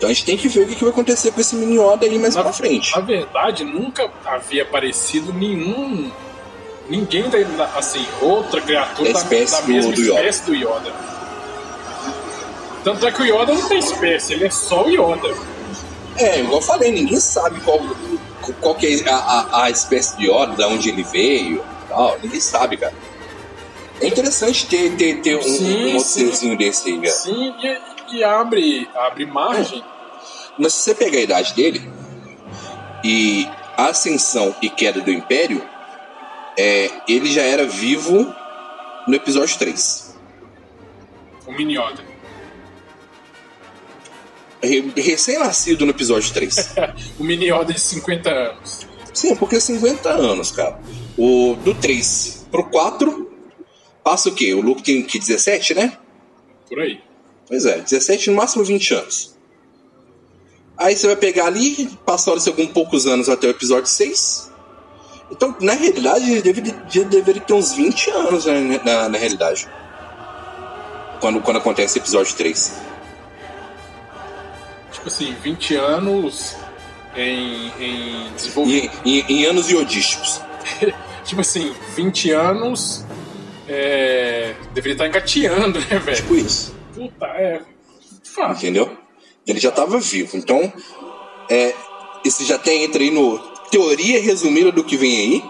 Então 0.06 0.12
a 0.12 0.14
gente 0.14 0.26
tem 0.26 0.38
que 0.38 0.48
ver 0.48 0.62
o 0.62 0.68
que, 0.68 0.76
que 0.76 0.84
vai 0.84 0.92
acontecer 0.92 1.32
com 1.32 1.42
esse 1.42 1.56
mini 1.56 1.78
Yoda 1.80 2.06
aí 2.06 2.20
mais 2.20 2.36
Na- 2.36 2.44
pra 2.44 2.54
frente. 2.54 2.94
Na 2.96 3.02
verdade, 3.02 3.64
nunca 3.64 4.08
havia 4.24 4.62
aparecido 4.62 5.34
nenhum. 5.34 6.12
Ninguém 6.88 7.28
da, 7.28 7.40
da- 7.40 7.72
assim, 7.76 8.06
outra 8.22 8.62
criatura 8.62 9.12
Da 9.12 9.14
da, 9.20 9.24
espécie 9.26 9.52
da 9.54 9.62
do- 9.62 9.68
mesma 9.68 9.92
do 9.94 10.02
Yoda. 10.02 10.14
espécie 10.20 10.44
do 10.46 10.54
Yoda. 10.54 10.94
Tanto 12.84 13.08
é 13.08 13.12
que 13.12 13.22
o 13.24 13.26
Yoda 13.26 13.52
não 13.54 13.68
tem 13.68 13.80
espécie, 13.80 14.34
ele 14.34 14.46
é 14.46 14.50
só 14.52 14.86
o 14.86 14.90
Yoda. 14.92 15.34
É, 16.18 16.40
igual 16.42 16.58
eu 16.58 16.62
falei, 16.62 16.92
ninguém 16.92 17.20
sabe 17.20 17.60
qual, 17.62 17.80
qual 18.62 18.76
que 18.76 19.04
é 19.04 19.10
a, 19.10 19.16
a, 19.18 19.64
a 19.64 19.70
espécie 19.72 20.16
de 20.18 20.30
Yoda, 20.30 20.54
de 20.56 20.64
onde 20.66 20.90
ele 20.90 21.02
veio 21.04 21.64
tal. 21.90 22.16
Ninguém 22.22 22.40
sabe, 22.40 22.78
cara. 22.78 22.94
É 24.00 24.06
interessante 24.08 24.68
ter, 24.68 24.92
ter, 24.96 25.22
ter 25.22 25.36
um, 25.38 25.42
Sim, 26.02 26.52
um 26.52 26.56
desse 26.56 26.90
aí, 26.90 26.96
cara. 27.00 27.12
Sim, 27.12 27.54
e, 27.64 28.18
e 28.18 28.24
abre, 28.24 28.88
abre 28.94 29.26
margem. 29.26 29.84
Mas 30.58 30.74
se 30.74 30.84
você 30.84 30.96
pegar 30.96 31.18
a 31.18 31.22
idade 31.22 31.54
dele 31.54 31.82
e 33.04 33.48
a 33.78 33.88
ascensão 33.88 34.56
e 34.62 34.70
queda 34.70 35.02
do 35.02 35.12
Império, 35.12 35.64
é, 36.58 36.90
ele 37.08 37.32
já 37.32 37.42
era 37.42 37.66
vivo 37.66 38.34
no 39.08 39.16
episódio 39.16 39.58
3. 39.58 40.16
O 41.46 41.52
Mini 41.52 41.78
Yoda. 41.78 42.04
Recém-nascido 44.96 45.86
no 45.86 45.92
episódio 45.92 46.34
3. 46.34 46.74
O 47.20 47.24
Mini 47.24 47.52
Yoda 47.52 47.74
de 47.74 47.80
50 47.80 48.30
anos. 48.30 48.88
Sim, 49.14 49.36
porque 49.36 49.60
50 49.60 50.10
anos, 50.10 50.52
cara. 50.52 50.80
O 51.18 51.56
do 51.64 51.76
3 51.76 52.48
pro 52.50 52.66
4 52.66 53.32
passa 54.04 54.30
o 54.30 54.36
quê? 54.36 54.54
O 54.54 54.62
Luke 54.62 54.84
tem 54.84 55.04
que 55.04 55.20
17, 55.20 55.74
né? 55.74 55.98
Por 56.68 56.80
aí. 56.80 57.02
Pois 57.48 57.66
é, 57.66 57.80
17 57.80 58.32
no 58.32 58.38
máximo 58.38 58.64
20 58.64 58.94
anos. 58.94 59.35
Aí 60.78 60.96
você 60.96 61.08
vai 61.08 61.16
pegar 61.16 61.46
ali, 61.46 61.98
passaram-se 62.06 62.50
alguns 62.50 62.68
poucos 62.68 63.08
anos 63.08 63.30
até 63.30 63.48
o 63.48 63.52
episódio 63.52 63.88
6. 63.88 64.52
Então, 65.32 65.56
na 65.60 65.74
realidade, 65.74 66.30
ele 66.30 66.42
deveria, 66.42 66.76
ele 66.94 67.06
deveria 67.06 67.42
ter 67.42 67.54
uns 67.54 67.74
20 67.74 68.10
anos 68.12 68.46
né, 68.46 68.82
na, 68.84 69.10
na 69.10 69.18
realidade. 69.18 69.68
Quando, 71.20 71.42
quando 71.42 71.58
acontece 71.58 71.98
o 71.98 72.02
episódio 72.02 72.36
3. 72.36 72.78
Tipo 74.92 75.08
assim, 75.08 75.34
20 75.42 75.76
anos 75.76 76.56
em, 77.16 77.72
em 77.80 78.28
Em, 78.28 78.34
desenvolvimento. 78.36 79.02
em, 79.06 79.20
em 79.30 79.46
anos 79.46 79.70
iodísticos. 79.72 80.42
tipo 81.24 81.42
assim, 81.42 81.74
20 81.96 82.32
anos 82.32 83.06
é, 83.68 84.54
deveria 84.74 84.94
estar 84.94 85.08
engateando, 85.08 85.80
né, 85.80 86.00
velho? 86.00 86.18
Tipo 86.18 86.36
isso. 86.36 86.76
Puta, 86.94 87.26
é. 87.28 87.62
Fato. 88.24 88.58
Entendeu? 88.58 88.98
Ele 89.48 89.60
já 89.60 89.70
estava 89.70 90.00
vivo. 90.00 90.38
Então, 90.38 90.72
é, 91.50 91.74
esse 92.24 92.46
já 92.46 92.58
tem 92.58 92.84
entra 92.84 93.02
aí 93.02 93.12
no 93.12 93.38
teoria 93.70 94.22
resumida 94.22 94.72
do 94.72 94.84
que 94.84 94.98
vem 94.98 95.18
aí. 95.18 95.44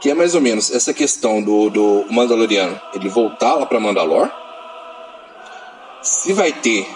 Que 0.00 0.10
é 0.10 0.14
mais 0.14 0.34
ou 0.34 0.40
menos 0.40 0.70
essa 0.70 0.92
questão 0.92 1.42
do, 1.42 1.70
do 1.70 2.04
Mandaloriano 2.10 2.78
ele 2.94 3.08
voltar 3.08 3.54
lá 3.54 3.64
pra 3.64 3.80
Mandalor. 3.80 4.30
Se 6.02 6.32
vai 6.32 6.52
ter 6.52 6.86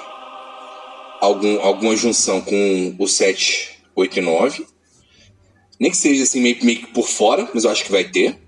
algum, 1.20 1.60
alguma 1.60 1.96
junção 1.96 2.40
com 2.40 2.94
o 2.98 3.08
7, 3.08 3.82
8 3.94 4.18
e 4.18 4.22
9. 4.22 4.66
Nem 5.78 5.90
que 5.90 5.96
seja 5.96 6.22
assim 6.22 6.40
meio, 6.40 6.58
meio 6.62 6.80
que 6.80 6.86
por 6.88 7.08
fora, 7.08 7.48
mas 7.54 7.64
eu 7.64 7.70
acho 7.70 7.84
que 7.84 7.92
vai 7.92 8.04
ter. 8.04 8.38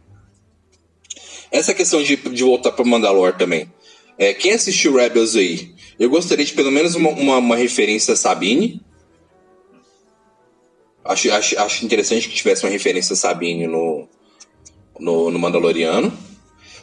Essa 1.51 1.75
questão 1.75 2.03
de, 2.03 2.17
de 2.17 2.43
voltar 2.43 2.73
para 2.73 2.85
Mandalor 2.85 3.37
também. 3.37 3.73
É, 4.19 4.35
quem 4.35 4.53
assistiu 4.53 4.97
Rebels 4.97 5.35
aí, 5.35 5.72
eu 5.99 6.11
gostaria 6.11 6.45
de 6.45 6.53
pelo 6.53 6.71
menos 6.71 6.95
uma, 6.95 7.11
uma, 7.11 7.39
uma 7.39 7.57
referência 7.57 8.15
a 8.15 8.17
Sabine. 8.17 8.81
Acho, 11.05 11.33
acho, 11.33 11.59
acho 11.59 11.85
interessante 11.85 12.29
que 12.29 12.35
tivesse 12.35 12.65
uma 12.65 12.71
referência 12.71 13.15
a 13.15 13.17
Sabine 13.17 13.67
no, 13.67 14.09
no, 14.99 15.31
no 15.31 15.39
Mandaloriano. 15.39 16.13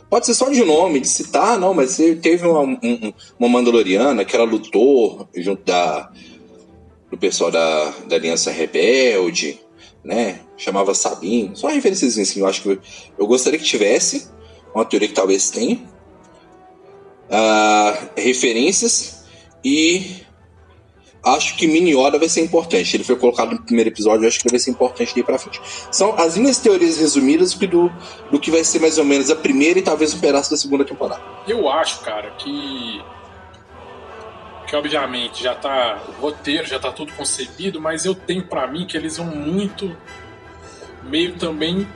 Pode 0.09 0.25
ser 0.25 0.33
só 0.33 0.49
de 0.49 0.63
nome, 0.63 0.99
de 0.99 1.07
citar, 1.07 1.59
não, 1.59 1.73
mas 1.73 1.97
teve 2.21 2.45
uma, 2.45 2.61
um, 2.61 3.13
uma 3.37 3.47
Mandaloriana 3.47 4.25
que 4.25 4.35
ela 4.35 4.45
lutou 4.45 5.27
junto 5.35 5.63
da, 5.63 6.11
do 7.11 7.17
pessoal 7.17 7.51
da, 7.51 7.91
da 8.07 8.15
Aliança 8.15 8.49
Rebelde, 8.51 9.59
né? 10.03 10.41
Chamava 10.57 10.95
Sabine. 10.95 11.51
Só 11.53 11.67
uma 11.67 11.73
referência 11.73 12.07
assim, 12.07 12.39
eu 12.39 12.47
acho 12.47 12.63
que 12.63 12.69
eu, 12.69 12.79
eu 13.19 13.27
gostaria 13.27 13.59
que 13.59 13.65
tivesse 13.65 14.27
uma 14.73 14.83
teoria 14.83 15.07
que 15.07 15.13
talvez 15.13 15.49
tenha, 15.51 15.79
uh, 17.29 18.09
referências 18.17 19.25
e 19.63 20.23
acho 21.23 21.55
que 21.55 21.67
Mini 21.67 21.91
Yoda 21.91 22.17
vai 22.17 22.29
ser 22.29 22.41
importante. 22.41 22.95
Ele 22.95 23.03
foi 23.03 23.15
colocado 23.15 23.51
no 23.51 23.61
primeiro 23.61 23.89
episódio, 23.89 24.27
acho 24.27 24.39
que 24.39 24.47
ele 24.47 24.53
vai 24.53 24.59
ser 24.59 24.71
importante 24.71 25.13
daí 25.13 25.23
pra 25.23 25.37
frente. 25.37 25.61
São 25.91 26.15
as 26.15 26.37
minhas 26.37 26.57
teorias 26.57 26.97
resumidas 26.97 27.53
do, 27.53 27.91
do 28.31 28.39
que 28.39 28.51
vai 28.51 28.63
ser 28.63 28.79
mais 28.79 28.97
ou 28.97 29.05
menos 29.05 29.29
a 29.29 29.35
primeira 29.35 29.79
e 29.79 29.81
talvez 29.81 30.13
um 30.13 30.19
pedaço 30.19 30.51
da 30.51 30.57
segunda 30.57 30.85
temporada. 30.85 31.21
Eu 31.47 31.69
acho, 31.69 31.99
cara, 32.01 32.31
que. 32.31 33.01
Que 34.67 34.75
obviamente 34.75 35.43
já 35.43 35.55
tá. 35.55 36.01
O 36.19 36.21
roteiro 36.21 36.67
já 36.67 36.79
tá 36.79 36.91
tudo 36.91 37.11
concebido, 37.13 37.81
mas 37.81 38.05
eu 38.05 38.13
tenho 38.13 38.45
para 38.45 38.67
mim 38.67 38.85
que 38.85 38.95
eles 38.95 39.17
vão 39.17 39.25
muito. 39.25 39.95
Meio 41.03 41.35
também 41.37 41.87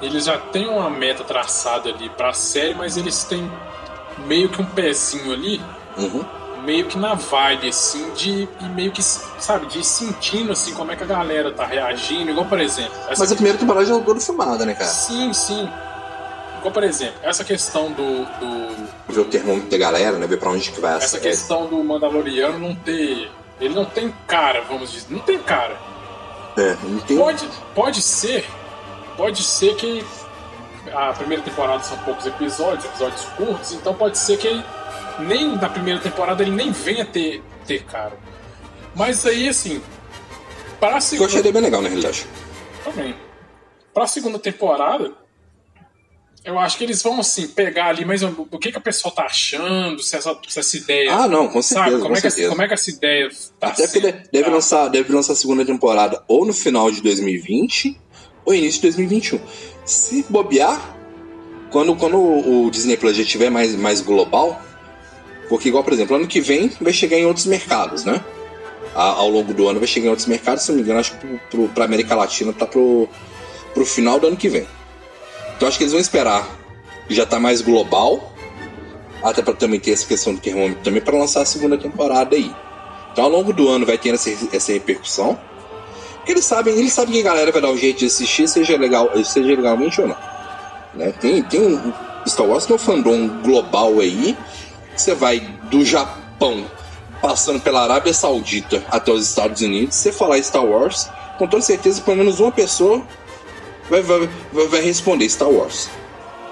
eles 0.00 0.26
já 0.26 0.36
têm 0.38 0.68
uma 0.68 0.90
meta 0.90 1.24
traçada 1.24 1.88
ali 1.88 2.08
para 2.10 2.30
a 2.30 2.34
série, 2.34 2.74
mas 2.74 2.96
eles 2.96 3.24
têm 3.24 3.50
meio 4.18 4.48
que 4.48 4.60
um 4.60 4.64
pezinho 4.64 5.32
ali, 5.32 5.60
uhum. 5.96 6.24
meio 6.64 6.86
que 6.86 6.98
na 6.98 7.14
vibe, 7.14 7.68
assim, 7.68 8.10
de 8.14 8.48
e 8.60 8.64
meio 8.74 8.92
que, 8.92 9.02
sabe, 9.02 9.66
de 9.66 9.84
sentindo, 9.84 10.52
assim, 10.52 10.74
como 10.74 10.92
é 10.92 10.96
que 10.96 11.02
a 11.02 11.06
galera 11.06 11.52
tá 11.52 11.64
reagindo, 11.64 12.30
igual, 12.30 12.46
por 12.46 12.60
exemplo... 12.60 12.92
Mas 13.08 13.30
a 13.30 13.34
primeira 13.34 13.58
temporada 13.58 13.86
já 13.86 13.96
é 13.96 14.00
toda 14.00 14.20
filmada, 14.20 14.64
né, 14.64 14.74
cara? 14.74 14.90
Sim, 14.90 15.32
sim. 15.32 15.68
Igual, 16.58 16.72
por 16.72 16.84
exemplo, 16.84 17.20
essa 17.22 17.44
questão 17.44 17.92
do... 17.92 18.24
do... 18.24 18.86
Ver 19.08 19.20
o 19.20 19.24
termômetro 19.24 19.70
da 19.70 19.78
galera, 19.78 20.18
né, 20.18 20.26
ver 20.26 20.38
pra 20.38 20.50
onde 20.50 20.70
que 20.70 20.80
vai 20.80 20.96
Essa 20.96 21.20
questão 21.20 21.66
do 21.66 21.82
Mandaloriano 21.82 22.58
não 22.58 22.74
ter... 22.74 23.30
Ele 23.60 23.74
não 23.74 23.86
tem 23.86 24.12
cara, 24.26 24.62
vamos 24.62 24.92
dizer, 24.92 25.06
não 25.10 25.20
tem 25.20 25.38
cara. 25.38 25.76
É, 26.58 26.76
não 26.82 26.98
tem... 27.00 27.16
Pode, 27.16 27.48
pode 27.74 28.02
ser 28.02 28.44
pode 29.16 29.42
ser 29.42 29.74
que 29.76 30.04
a 30.92 31.12
primeira 31.12 31.42
temporada 31.42 31.82
são 31.82 31.96
poucos 31.98 32.26
episódios, 32.26 32.84
episódios 32.84 33.24
curtos, 33.36 33.72
então 33.72 33.94
pode 33.94 34.18
ser 34.18 34.38
que 34.38 34.62
nem 35.20 35.56
na 35.56 35.68
primeira 35.68 36.00
temporada 36.00 36.42
ele 36.42 36.52
nem 36.52 36.70
venha 36.72 37.04
ter, 37.04 37.42
ter 37.66 37.84
cara. 37.84 38.16
Mas 38.94 39.26
aí, 39.26 39.48
assim, 39.48 39.82
para 40.80 40.96
a 40.96 41.00
segunda... 41.00 41.30
Eu 41.30 41.38
achei 41.38 41.52
bem 41.52 41.62
legal, 41.62 41.82
na 41.82 41.88
realidade. 41.88 42.26
Também. 42.84 43.14
Para 43.92 44.04
a 44.04 44.06
segunda 44.06 44.38
temporada, 44.38 45.12
eu 46.44 46.58
acho 46.58 46.78
que 46.78 46.84
eles 46.84 47.02
vão, 47.02 47.20
assim, 47.20 47.48
pegar 47.48 47.86
ali, 47.86 48.04
mas 48.04 48.22
o 48.22 48.58
que, 48.58 48.70
que 48.70 48.78
a 48.78 48.80
pessoa 48.80 49.12
tá 49.12 49.24
achando, 49.24 50.00
se 50.02 50.16
essa, 50.16 50.38
se 50.48 50.58
essa 50.58 50.76
ideia... 50.76 51.14
Ah, 51.14 51.28
não, 51.28 51.48
com 51.48 51.60
certeza, 51.60 51.90
sabe? 51.90 52.02
Como, 52.02 52.08
com 52.08 52.12
é 52.12 52.20
que, 52.20 52.30
certeza. 52.30 52.48
como 52.48 52.62
é 52.62 52.68
que 52.68 52.74
essa 52.74 52.90
ideia 52.90 53.28
tá 53.58 53.68
Até 53.68 53.86
porque 53.86 54.00
deve, 54.32 54.50
lançar, 54.50 54.88
deve 54.88 55.12
lançar 55.12 55.32
a 55.32 55.36
segunda 55.36 55.64
temporada 55.64 56.22
ou 56.28 56.46
no 56.46 56.54
final 56.54 56.90
de 56.90 57.02
2020 57.02 58.00
ou 58.44 58.54
início 58.54 58.80
de 58.80 58.88
2021. 58.88 59.40
Se 59.86 60.26
bobear, 60.28 60.94
quando, 61.70 61.96
quando 61.96 62.18
o 62.18 62.70
Disney 62.70 62.96
Plus 62.96 63.16
já 63.16 63.22
estiver 63.22 63.50
mais, 63.50 63.74
mais 63.74 64.00
global, 64.02 64.60
porque 65.48 65.68
igual, 65.68 65.84
por 65.84 65.92
exemplo, 65.92 66.16
ano 66.16 66.26
que 66.26 66.40
vem 66.40 66.70
vai 66.80 66.92
chegar 66.92 67.16
em 67.16 67.24
outros 67.24 67.46
mercados, 67.46 68.04
né? 68.04 68.22
Ao 68.94 69.28
longo 69.28 69.54
do 69.54 69.68
ano 69.68 69.78
vai 69.78 69.86
chegar 69.86 70.06
em 70.06 70.10
outros 70.10 70.26
mercados, 70.26 70.64
se 70.64 70.70
não 70.70 70.76
me 70.76 70.82
engano, 70.82 71.00
acho 71.00 71.16
que 71.16 71.68
para 71.74 71.84
América 71.84 72.14
Latina 72.14 72.52
tá 72.52 72.66
pro, 72.66 73.08
pro 73.72 73.86
final 73.86 74.18
do 74.18 74.26
ano 74.26 74.36
que 74.36 74.48
vem. 74.48 74.66
Então 75.56 75.68
acho 75.68 75.78
que 75.78 75.84
eles 75.84 75.92
vão 75.92 76.00
esperar 76.00 76.46
já 77.08 77.24
tá 77.24 77.38
mais 77.38 77.60
global, 77.60 78.32
até 79.22 79.42
para 79.42 79.54
também 79.54 79.78
ter 79.78 79.92
essa 79.92 80.06
questão 80.06 80.34
do 80.34 80.40
termômetro 80.40 80.82
também 80.82 81.00
para 81.00 81.16
lançar 81.16 81.42
a 81.42 81.44
segunda 81.44 81.78
temporada 81.78 82.34
aí. 82.34 82.52
Então 83.12 83.24
ao 83.24 83.30
longo 83.30 83.52
do 83.52 83.68
ano 83.68 83.86
vai 83.86 83.96
ter 83.96 84.14
essa, 84.14 84.30
essa 84.52 84.72
repercussão. 84.72 85.38
Eles 86.26 86.44
sabem, 86.44 86.76
eles 86.76 86.92
sabem 86.92 87.12
que 87.12 87.20
a 87.20 87.24
galera 87.24 87.52
vai 87.52 87.60
dar 87.60 87.70
um 87.70 87.76
jeito 87.76 88.00
de 88.00 88.06
assistir, 88.06 88.48
seja 88.48 88.76
legal, 88.76 89.10
seja 89.24 89.48
legalmente 89.48 90.00
ou 90.00 90.08
não. 90.08 90.16
Né? 90.94 91.12
Tem, 91.12 91.42
tem 91.42 91.60
um 91.60 91.92
Star 92.26 92.46
Wars 92.46 92.68
é 92.68 92.74
um 92.74 92.78
fandom 92.78 93.28
global 93.42 94.00
aí. 94.00 94.36
Você 94.96 95.14
vai 95.14 95.40
do 95.70 95.84
Japão, 95.84 96.64
passando 97.20 97.60
pela 97.60 97.82
Arábia 97.82 98.12
Saudita 98.12 98.84
até 98.88 99.12
os 99.12 99.28
Estados 99.28 99.62
Unidos. 99.62 99.94
Você 99.94 100.10
falar 100.10 100.42
Star 100.42 100.64
Wars, 100.64 101.08
com 101.38 101.46
toda 101.46 101.62
certeza, 101.62 102.00
pelo 102.00 102.16
menos 102.16 102.40
uma 102.40 102.50
pessoa 102.50 103.06
vai, 103.88 104.02
vai, 104.02 104.28
vai 104.52 104.80
responder 104.80 105.28
Star 105.28 105.48
Wars. 105.48 105.88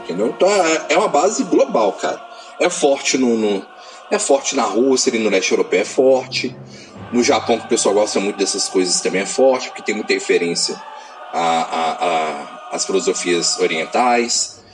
Entendeu? 0.05 0.29
Então 0.29 0.49
é, 0.49 0.87
é 0.91 0.99
uma 0.99 1.09
base 1.09 1.43
global, 1.45 1.93
cara. 1.93 2.23
É 2.61 2.71
forte 2.71 3.19
no, 3.19 3.37
no 3.37 3.67
é 4.11 4.19
forte 4.19 4.55
na 4.55 4.63
Rússia, 4.63 5.11
e 5.15 5.19
no 5.19 5.31
leste 5.31 5.51
europeu 5.51 5.81
é 5.81 5.85
forte. 5.85 6.55
No 7.15 7.23
Japão, 7.23 7.61
que 7.61 7.67
o 7.67 7.69
pessoal 7.69 7.95
gosta 7.95 8.19
muito 8.19 8.37
dessas 8.37 8.69
coisas, 8.69 9.01
também 9.01 9.23
é 9.23 9.27
forte, 9.27 9.69
porque 9.69 9.83
tem 9.83 9.95
muita 9.95 10.13
referência 10.13 10.75
às 12.73 12.85
filosofias 12.85 13.57
orientais. 13.61 14.65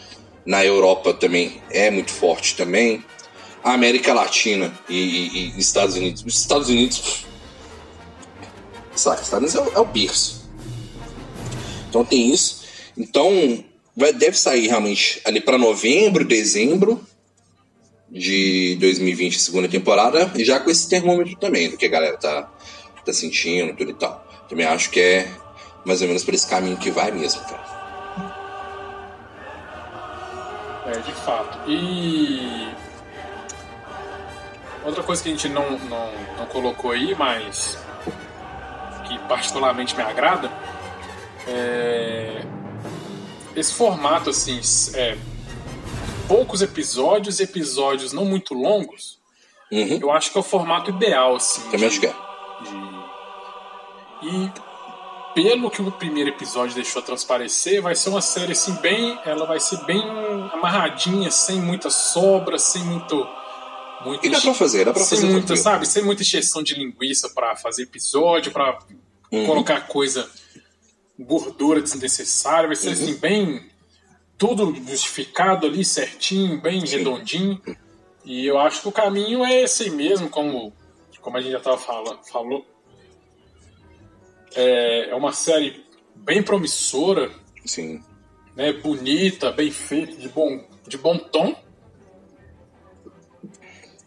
Na 0.47 0.65
Europa 0.65 1.13
também 1.13 1.61
é 1.71 1.91
muito 1.91 2.11
forte 2.11 2.57
também. 2.57 3.05
A 3.63 3.75
América 3.75 4.15
Latina 4.15 4.73
e, 4.89 4.97
e, 4.97 5.51
e 5.51 5.59
Estados 5.59 5.97
Unidos. 5.97 6.25
Os 6.25 6.39
Estados 6.39 6.71
Unidos. 6.71 7.27
Sabe, 8.97 9.21
Estados 9.21 9.55
Unidos 9.55 9.75
é, 9.75 9.77
é 9.77 9.81
o 9.83 9.85
berço. 9.85 10.49
Então 11.91 12.07
tem 12.07 12.33
isso. 12.33 12.63
Então 12.97 13.63
vai, 13.95 14.15
deve 14.15 14.39
sair 14.39 14.67
realmente 14.67 15.21
ali 15.27 15.43
para 15.43 15.59
novembro, 15.59 16.25
dezembro 16.25 17.07
de 18.11 18.77
2020, 18.81 19.39
segunda 19.39 19.69
temporada, 19.69 20.31
e 20.35 20.45
já 20.45 20.59
com 20.59 20.71
esse 20.71 20.89
termômetro 20.89 21.37
também, 21.37 21.71
do 21.71 21.77
que 21.77 21.87
a 21.87 21.91
galera 21.91 22.17
tá, 22.17 22.51
tá 23.05 23.13
sentindo, 23.13 23.77
tudo 23.77 23.91
e 23.91 23.95
tal. 23.95 24.27
Também 24.49 24.67
acho 24.67 24.91
que 24.91 25.01
é 25.01 25.31
mais 25.85 26.03
ou 26.03 26.09
menos 26.09 26.25
por 26.25 26.35
esse 26.35 26.49
caminho 26.49 26.77
que 26.77 26.91
vai 26.91 27.11
mesmo, 27.11 27.41
cara. 27.43 27.71
É, 30.87 30.99
de 30.99 31.13
fato. 31.13 31.71
E. 31.71 32.69
Outra 34.85 35.03
coisa 35.03 35.23
que 35.23 35.29
a 35.29 35.33
gente 35.33 35.49
não, 35.49 35.79
não, 35.79 36.11
não 36.39 36.47
colocou 36.47 36.91
aí, 36.91 37.15
mas 37.15 37.79
que 39.07 39.19
particularmente 39.21 39.95
me 39.95 40.03
agrada, 40.03 40.51
é 41.47 42.43
esse 43.55 43.75
formato 43.75 44.31
assim, 44.31 44.61
é, 44.95 45.17
poucos 46.31 46.63
episódios, 46.63 47.41
episódios 47.41 48.13
não 48.13 48.25
muito 48.25 48.55
longos, 48.55 49.19
uhum. 49.73 49.99
eu 50.01 50.13
acho 50.13 50.31
que 50.31 50.39
é 50.39 50.41
o 50.41 50.45
formato 50.45 50.91
ideal, 50.91 51.35
assim. 51.35 51.61
Também 51.73 51.89
acho 51.89 51.99
que 51.99 52.07
é. 52.07 52.13
De... 52.13 53.01
E 54.29 54.53
pelo 55.35 55.69
que 55.69 55.83
o 55.83 55.91
primeiro 55.91 56.31
episódio 56.31 56.77
deixou 56.77 57.03
transparecer, 57.03 57.83
vai 57.83 57.97
ser 57.97 58.11
uma 58.11 58.21
série 58.21 58.53
assim 58.53 58.75
bem, 58.75 59.19
ela 59.25 59.45
vai 59.45 59.59
ser 59.59 59.85
bem 59.85 60.01
amarradinha, 60.53 61.33
sem 61.33 61.61
muita 61.61 61.91
sobra, 61.91 62.61
sem 62.61 62.85
muito 62.85 63.27
muito 64.05 64.25
e 64.25 64.31
dá 64.31 64.41
pra 64.41 64.55
fazer, 64.55 64.85
dá 64.85 64.93
pra 64.93 65.03
sem 65.03 65.19
fazer 65.19 65.33
muita, 65.33 65.57
sabe, 65.57 65.87
sem 65.87 66.05
muita 66.05 66.23
injeção 66.23 66.63
de 66.63 66.75
linguiça 66.75 67.29
para 67.31 67.57
fazer 67.57 67.83
episódio, 67.83 68.53
para 68.53 68.79
uhum. 69.33 69.47
colocar 69.47 69.89
coisa 69.89 70.31
gordura 71.19 71.83
desnecessária, 71.83 72.69
vai 72.69 72.77
ser 72.77 72.89
uhum. 72.89 72.93
assim 72.93 73.15
bem 73.17 73.70
tudo 74.41 74.75
justificado 74.75 75.67
ali 75.67 75.85
certinho, 75.85 76.59
bem 76.59 76.85
Sim. 76.87 76.97
redondinho. 76.97 77.61
E 78.25 78.47
eu 78.47 78.59
acho 78.59 78.81
que 78.81 78.89
o 78.89 78.93
caminho 78.93 79.45
é 79.45 79.63
esse 79.63 79.91
mesmo, 79.91 80.31
como, 80.31 80.73
como 81.21 81.37
a 81.37 81.43
gente 81.43 81.53
já 81.53 81.59
estava 81.59 81.77
falando, 81.77 82.25
falou. 82.25 82.65
É, 84.55 85.11
é 85.11 85.15
uma 85.15 85.35
série 85.35 85.85
bem 86.17 86.43
promissora, 86.43 87.31
Sim. 87.67 88.03
Né, 88.57 88.73
bonita, 88.73 89.53
bem 89.53 89.71
feita, 89.71 90.17
de 90.17 90.29
bom, 90.31 90.65
de 90.89 90.97
bom 90.97 91.19
tom. 91.19 91.55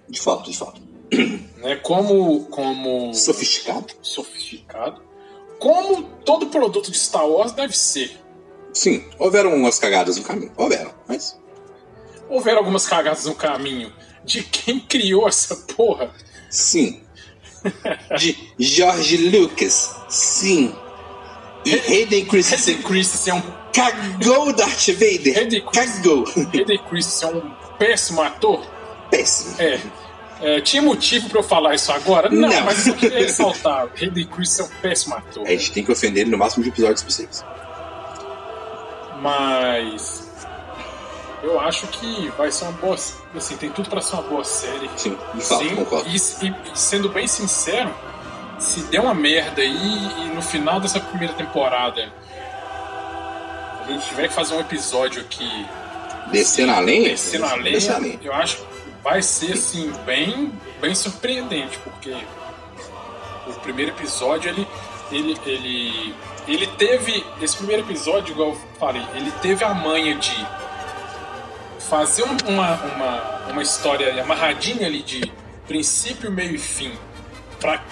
De 0.10 0.20
fato, 0.20 0.50
de 0.50 0.58
fato. 0.58 0.82
Né, 1.64 1.78
como, 1.78 2.44
como. 2.48 3.14
Sofisticado? 3.14 3.94
Sofisticado. 4.02 5.02
Como 5.60 6.04
todo 6.26 6.48
produto 6.48 6.92
de 6.92 6.98
Star 6.98 7.26
Wars 7.26 7.54
deve 7.54 7.78
ser. 7.78 8.23
Sim, 8.74 9.04
houveram 9.20 9.54
umas 9.54 9.78
cagadas 9.78 10.18
no 10.18 10.24
caminho. 10.24 10.52
Houveram, 10.58 10.92
mas. 11.08 11.40
Houveram 12.28 12.60
algumas 12.60 12.88
cagadas 12.88 13.26
no 13.26 13.36
caminho 13.36 13.94
de 14.24 14.42
quem 14.44 14.80
criou 14.80 15.28
essa 15.28 15.56
porra. 15.56 16.12
Sim. 16.50 17.02
De 18.18 18.38
George 18.60 19.18
Lucas. 19.30 19.96
Sim. 20.10 20.76
E 21.66 21.76
Hayden 21.76 22.26
Christensen. 22.26 22.76
Hayden 22.76 22.84
Christensen 22.84 23.38
é. 23.38 23.44
Cagou 23.74 24.54
Darth 24.54 24.88
Vader. 24.88 25.38
Hayden 25.38 25.66
Cagou. 25.72 26.26
Hayden 26.54 26.80
Christensen 26.90 27.30
é 27.30 27.34
um 27.36 27.52
péssimo 27.78 28.22
ator. 28.22 28.66
Péssimo. 29.10 29.56
É. 29.60 29.80
é 30.42 30.62
tinha 30.62 30.82
motivo 30.82 31.30
pra 31.30 31.40
eu 31.40 31.44
falar 31.44 31.74
isso 31.76 31.92
agora? 31.92 32.30
Não, 32.30 32.50
Não. 32.50 32.62
mas 32.66 32.86
eu 32.86 32.96
queria 32.96 33.20
ressaltar. 33.20 33.88
Hayden 34.02 34.28
Christensen 34.28 34.66
é 34.66 34.78
um 34.78 34.82
péssimo 34.82 35.16
ator. 35.16 35.48
A 35.48 35.52
gente 35.52 35.72
tem 35.72 35.84
que 35.86 35.92
ofender 35.92 36.24
ele 36.24 36.32
no 36.32 36.38
máximo 36.38 36.64
de 36.64 36.70
episódios 36.70 37.02
possíveis. 37.02 37.46
Mas. 39.24 40.30
Eu 41.42 41.60
acho 41.60 41.88
que 41.88 42.32
vai 42.38 42.52
ser 42.52 42.66
uma 42.66 42.74
boa. 42.74 42.96
Assim, 43.36 43.58
tem 43.58 43.70
tudo 43.72 43.90
pra 43.90 44.02
ser 44.02 44.14
uma 44.16 44.24
boa 44.24 44.44
série. 44.44 44.90
Sim, 44.96 45.18
de 45.34 45.42
fato, 45.42 45.76
concordo. 45.76 46.10
e, 46.10 46.16
e 46.16 46.78
sendo 46.78 47.10
bem 47.10 47.28
sincero, 47.28 47.94
se 48.60 48.82
der 48.84 49.00
uma 49.02 49.14
merda 49.14 49.62
aí 49.62 50.12
e 50.20 50.36
no 50.36 50.42
final 50.42 50.80
dessa 50.80 51.00
primeira 51.00 51.34
temporada 51.34 52.12
a 53.82 53.92
gente 53.92 54.08
tiver 54.08 54.28
que 54.30 54.34
fazer 54.34 54.54
um 54.56 54.60
episódio 54.62 55.22
aqui 55.22 55.66
Descendo 56.32 56.72
a 56.72 56.80
lenha? 56.80 57.10
descendo 57.10 57.46
a 57.46 57.56
lenha, 57.56 57.72
Descendo 57.72 57.96
a 57.98 58.00
lenha. 58.00 58.20
eu 58.24 58.34
acho 58.34 58.58
que 58.58 58.64
vai 59.04 59.22
ser 59.22 59.54
assim, 59.54 59.92
bem, 60.06 60.54
bem 60.80 60.96
surpreendente, 60.96 61.78
porque 61.80 62.16
o 63.48 63.54
primeiro 63.56 63.92
episódio 63.92 64.50
ele, 64.50 64.66
ele, 65.12 65.38
ele, 65.46 66.16
ele 66.48 66.68
teve. 66.68 67.26
Esse 67.42 67.58
primeiro 67.58 67.84
episódio, 67.84 68.34
igual 68.34 68.50
eu 68.50 68.62
falei, 68.80 69.06
ele 69.16 69.32
teve 69.42 69.64
a 69.64 69.74
manha 69.74 70.16
de 70.16 70.36
fazer 71.80 72.24
um- 72.24 72.38
uma, 72.54 72.76
uma, 72.84 73.38
uma 73.52 73.62
história 73.64 74.22
amarradinha 74.22 74.88
ali 74.88 75.02
de 75.04 75.32
princípio, 75.68 76.32
meio 76.32 76.56
e 76.56 76.58
fim 76.58 76.92
pra 77.60 77.84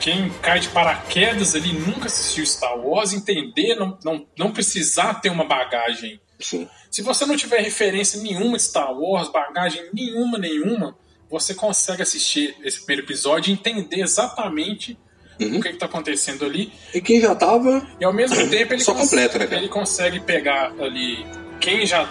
quem 0.00 0.30
cai 0.42 0.58
de 0.58 0.68
paraquedas 0.68 1.54
ali 1.54 1.72
nunca 1.72 2.06
assistiu 2.06 2.44
Star 2.44 2.76
Wars 2.76 3.12
entender, 3.12 3.74
não, 3.76 3.96
não, 4.04 4.26
não 4.36 4.50
precisar 4.52 5.14
ter 5.14 5.30
uma 5.30 5.44
bagagem 5.44 6.20
Sim. 6.40 6.68
se 6.90 7.02
você 7.02 7.24
não 7.24 7.36
tiver 7.36 7.60
referência 7.60 8.20
nenhuma 8.20 8.56
de 8.56 8.64
Star 8.64 8.92
Wars, 8.92 9.28
bagagem 9.28 9.88
nenhuma, 9.92 10.38
nenhuma, 10.38 10.96
você 11.30 11.54
consegue 11.54 12.02
assistir 12.02 12.56
esse 12.64 12.78
primeiro 12.84 13.06
episódio 13.06 13.50
e 13.50 13.52
entender 13.52 14.00
exatamente 14.00 14.98
Uhum. 15.40 15.58
o 15.58 15.60
que 15.60 15.68
está 15.68 15.86
acontecendo 15.86 16.44
ali. 16.44 16.72
E 16.94 17.00
quem 17.00 17.20
já 17.20 17.34
tava. 17.34 17.86
E 18.00 18.04
ao 18.04 18.12
mesmo 18.12 18.36
tempo 18.48 18.72
ele, 18.74 18.82
Só 18.82 18.92
cons- 18.92 19.02
completa, 19.10 19.38
né, 19.38 19.46
cara? 19.46 19.60
ele 19.60 19.68
consegue 19.68 20.20
pegar 20.20 20.72
ali 20.78 21.26
quem 21.60 21.84
já 21.86 22.08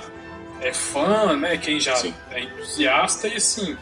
é 0.60 0.74
fã, 0.74 1.36
né? 1.36 1.58
Quem 1.58 1.80
já 1.80 1.96
Sim. 1.96 2.14
é 2.32 2.42
entusiasta 2.42 3.28
e 3.28 3.36
assim. 3.36 3.78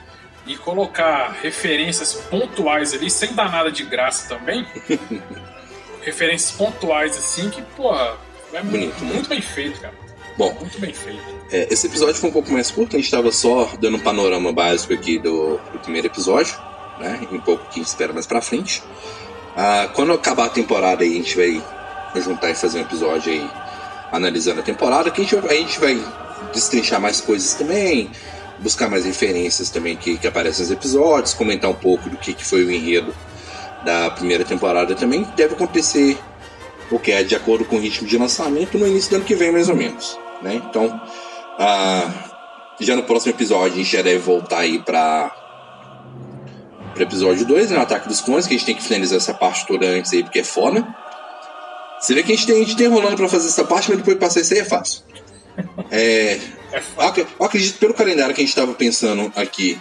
E 0.48 0.56
colocar 0.58 1.38
referências 1.42 2.14
pontuais 2.14 2.94
ali, 2.94 3.10
sem 3.12 3.34
dar 3.34 3.52
nada 3.52 3.72
de 3.72 3.84
graça 3.84 4.28
também. 4.30 4.66
referências 6.02 6.52
pontuais 6.52 7.16
assim 7.18 7.50
que, 7.50 7.62
porra, 7.62 8.18
é 8.54 8.62
muito, 8.64 8.72
Bonito, 8.72 9.04
né? 9.06 9.14
muito 9.14 9.30
bem 9.30 9.42
feito, 9.42 9.80
cara. 9.82 9.94
Bom, 10.38 10.54
Muito 10.54 10.80
bem 10.80 10.94
feito. 10.94 11.22
É, 11.52 11.68
esse 11.70 11.86
episódio 11.88 12.16
foi 12.16 12.30
um 12.30 12.34
pouco 12.34 12.50
mais 12.52 12.72
curto, 12.72 12.96
a 12.96 13.00
gente 13.00 13.06
estava 13.08 13.30
só 13.30 13.70
dando 13.78 13.98
um 13.98 14.00
panorama 14.00 14.54
básico 14.54 14.94
aqui 14.94 15.20
do, 15.20 15.58
do 15.74 15.80
primeiro 15.80 16.08
episódio, 16.08 16.56
né? 16.98 17.28
E 17.30 17.36
um 17.36 17.42
pouco 17.42 17.68
que 17.70 17.82
espera 17.82 18.14
mais 18.14 18.26
pra 18.26 18.42
frente. 18.42 18.82
Ah, 19.62 19.90
quando 19.94 20.14
acabar 20.14 20.46
a 20.46 20.50
temporada 20.50 21.04
aí, 21.04 21.12
a 21.12 21.16
gente 21.16 21.36
vai 21.36 21.62
juntar 22.22 22.50
e 22.50 22.56
fazer 22.56 22.78
um 22.78 22.82
episódio 22.82 23.34
aí 23.34 23.52
analisando 24.10 24.62
a 24.62 24.64
temporada, 24.64 25.12
que 25.12 25.20
a 25.20 25.24
gente, 25.26 25.36
a 25.36 25.54
gente 25.54 25.78
vai 25.82 26.02
destrinchar 26.54 27.02
mais 27.02 27.20
coisas 27.20 27.56
também, 27.56 28.10
buscar 28.60 28.90
mais 28.90 29.04
referências 29.04 29.70
também 29.70 29.98
que, 29.98 30.18
que 30.18 30.26
aparecem 30.26 30.62
nos 30.62 30.72
episódios, 30.72 31.34
comentar 31.34 31.70
um 31.70 31.74
pouco 31.74 32.10
do 32.10 32.16
que, 32.16 32.34
que 32.34 32.46
foi 32.46 32.64
o 32.64 32.72
enredo 32.72 33.14
da 33.84 34.10
primeira 34.12 34.46
temporada 34.46 34.96
também. 34.96 35.28
Deve 35.36 35.56
acontecer 35.56 36.18
o 36.90 36.98
que 36.98 37.12
é 37.12 37.22
de 37.22 37.36
acordo 37.36 37.66
com 37.66 37.76
o 37.76 37.80
ritmo 37.82 38.08
de 38.08 38.18
lançamento 38.18 38.78
no 38.78 38.88
início 38.88 39.10
do 39.10 39.18
ano 39.18 39.26
que 39.26 39.36
vem, 39.36 39.52
mais 39.52 39.68
ou 39.68 39.76
menos. 39.76 40.18
Né? 40.42 40.56
Então, 40.56 41.02
ah, 41.60 42.10
já 42.80 42.96
no 42.96 43.04
próximo 43.04 43.34
episódio, 43.34 43.74
a 43.74 43.78
gente 43.78 43.92
já 43.92 44.02
deve 44.02 44.20
voltar 44.20 44.60
aí 44.60 44.80
para 44.80 45.36
o 46.98 47.02
episódio 47.02 47.46
2, 47.46 47.72
né? 47.72 47.78
O 47.78 47.82
Ataque 47.82 48.08
dos 48.08 48.22
Clones, 48.22 48.46
que 48.48 48.54
a 48.54 48.58
gente 48.58 48.66
tem 48.66 48.76
que 48.76 48.84
finalizar 48.84 49.18
essa 49.18 49.34
parte 49.34 49.66
toda 49.68 49.86
antes 49.86 50.12
aí, 50.14 50.24
porque 50.24 50.40
é 50.40 50.44
foda. 50.44 50.86
Você 52.00 52.14
vê 52.14 52.24
que 52.24 52.32
a 52.32 52.36
gente 52.36 52.48
tem, 52.48 52.56
a 52.56 52.60
gente 52.60 52.76
tem 52.78 52.88
rolando 52.88 53.16
pra 53.18 53.28
fazer 53.28 53.48
essa 53.48 53.64
parte, 53.64 53.90
mas 53.90 53.98
depois 54.00 54.16
de 54.16 54.20
passar 54.22 54.40
isso 54.42 54.54
aí 54.54 54.60
é 54.60 54.66
fácil. 54.66 55.02
É, 55.92 56.40
É 56.72 56.82
eu 56.98 57.02
ac- 57.04 57.28
eu 57.40 57.46
acredito 57.46 57.78
pelo 57.80 57.94
calendário 57.94 58.34
que 58.34 58.40
a 58.42 58.44
gente 58.46 58.50
estava 58.54 58.74
pensando 58.74 59.32
aqui. 59.36 59.78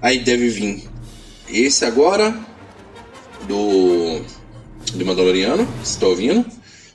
Aí 0.00 0.18
deve 0.18 0.48
vir 0.48 0.88
esse 1.48 1.84
agora, 1.84 2.34
do, 3.46 4.20
do 4.94 5.06
Mandaloriano, 5.06 5.64
você 5.82 5.98
tá 6.00 6.06
ouvindo. 6.08 6.44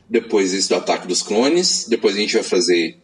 Depois 0.09 0.53
esse 0.53 0.67
do 0.69 0.75
Ataque 0.75 1.07
dos 1.07 1.21
Clones. 1.21 1.85
Depois 1.87 2.15
a 2.15 2.19
gente 2.19 2.33
vai 2.33 2.43
fazer 2.43 2.97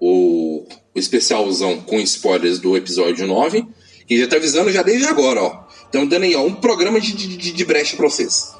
o, 0.00 0.66
o 0.94 0.98
especialzão 0.98 1.80
com 1.80 1.98
spoilers 2.00 2.58
do 2.58 2.76
episódio 2.76 3.26
9. 3.26 3.66
Que 4.06 4.18
já 4.18 4.26
tá 4.26 4.36
avisando 4.36 4.70
já 4.72 4.82
desde 4.82 5.06
agora, 5.06 5.42
ó. 5.42 5.67
Estamos 5.88 6.08
dando 6.10 6.22
aí 6.24 6.36
ó, 6.36 6.42
um 6.42 6.54
programa 6.54 7.00
de, 7.00 7.12
de, 7.12 7.52
de 7.52 7.64
brecha 7.64 7.96
pra 7.96 8.08
vocês. 8.08 8.54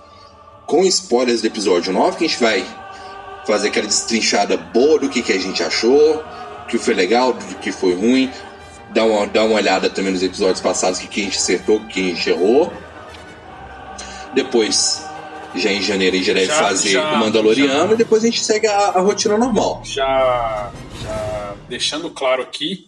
Com 0.66 0.84
spoilers 0.84 1.40
do 1.40 1.46
episódio 1.46 1.92
9, 1.92 2.16
que 2.18 2.24
a 2.24 2.28
gente 2.28 2.40
vai 2.40 2.64
fazer 3.46 3.68
aquela 3.68 3.86
destrinchada 3.86 4.56
boa 4.56 4.98
do 4.98 5.08
que, 5.08 5.22
que 5.22 5.32
a 5.32 5.38
gente 5.38 5.62
achou, 5.62 6.16
o 6.16 6.66
que 6.66 6.78
foi 6.78 6.94
legal, 6.94 7.32
do 7.32 7.54
que 7.56 7.70
foi 7.72 7.94
ruim. 7.94 8.30
Dar 8.94 9.04
uma, 9.04 9.26
dar 9.26 9.44
uma 9.44 9.56
olhada 9.56 9.90
também 9.90 10.12
nos 10.12 10.22
episódios 10.22 10.60
passados, 10.60 10.98
o 10.98 11.02
que, 11.02 11.08
que 11.08 11.20
a 11.20 11.24
gente 11.24 11.36
acertou, 11.38 11.76
o 11.76 11.86
que 11.86 12.00
a 12.00 12.04
gente 12.14 12.30
errou. 12.30 12.72
Depois, 14.34 15.02
já 15.54 15.70
em 15.72 15.82
janeiro, 15.82 16.16
a 16.16 16.18
gente 16.18 16.32
deve 16.34 16.46
Já- 16.46 16.54
fazer 16.54 16.90
já- 16.90 17.12
o 17.12 17.18
Mandaloriano 17.18 17.88
já. 17.88 17.94
e 17.94 17.96
depois 17.96 18.22
a 18.22 18.26
gente 18.26 18.42
segue 18.42 18.66
a, 18.66 18.78
a 18.78 19.00
rotina 19.00 19.36
normal. 19.36 19.82
já, 19.84 20.70
já 21.02 21.54
deixando 21.68 22.10
claro 22.10 22.42
aqui 22.42 22.87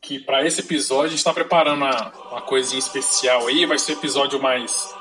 que 0.00 0.18
para 0.18 0.46
esse 0.46 0.60
episódio 0.60 1.06
a 1.06 1.10
gente 1.10 1.18
está 1.18 1.32
preparando 1.32 1.78
uma, 1.78 2.12
uma 2.30 2.42
coisinha 2.42 2.78
especial 2.78 3.46
aí. 3.46 3.66
Vai 3.66 3.78
ser 3.78 3.92
um 3.92 3.98
episódio 3.98 4.40
mais, 4.40 4.94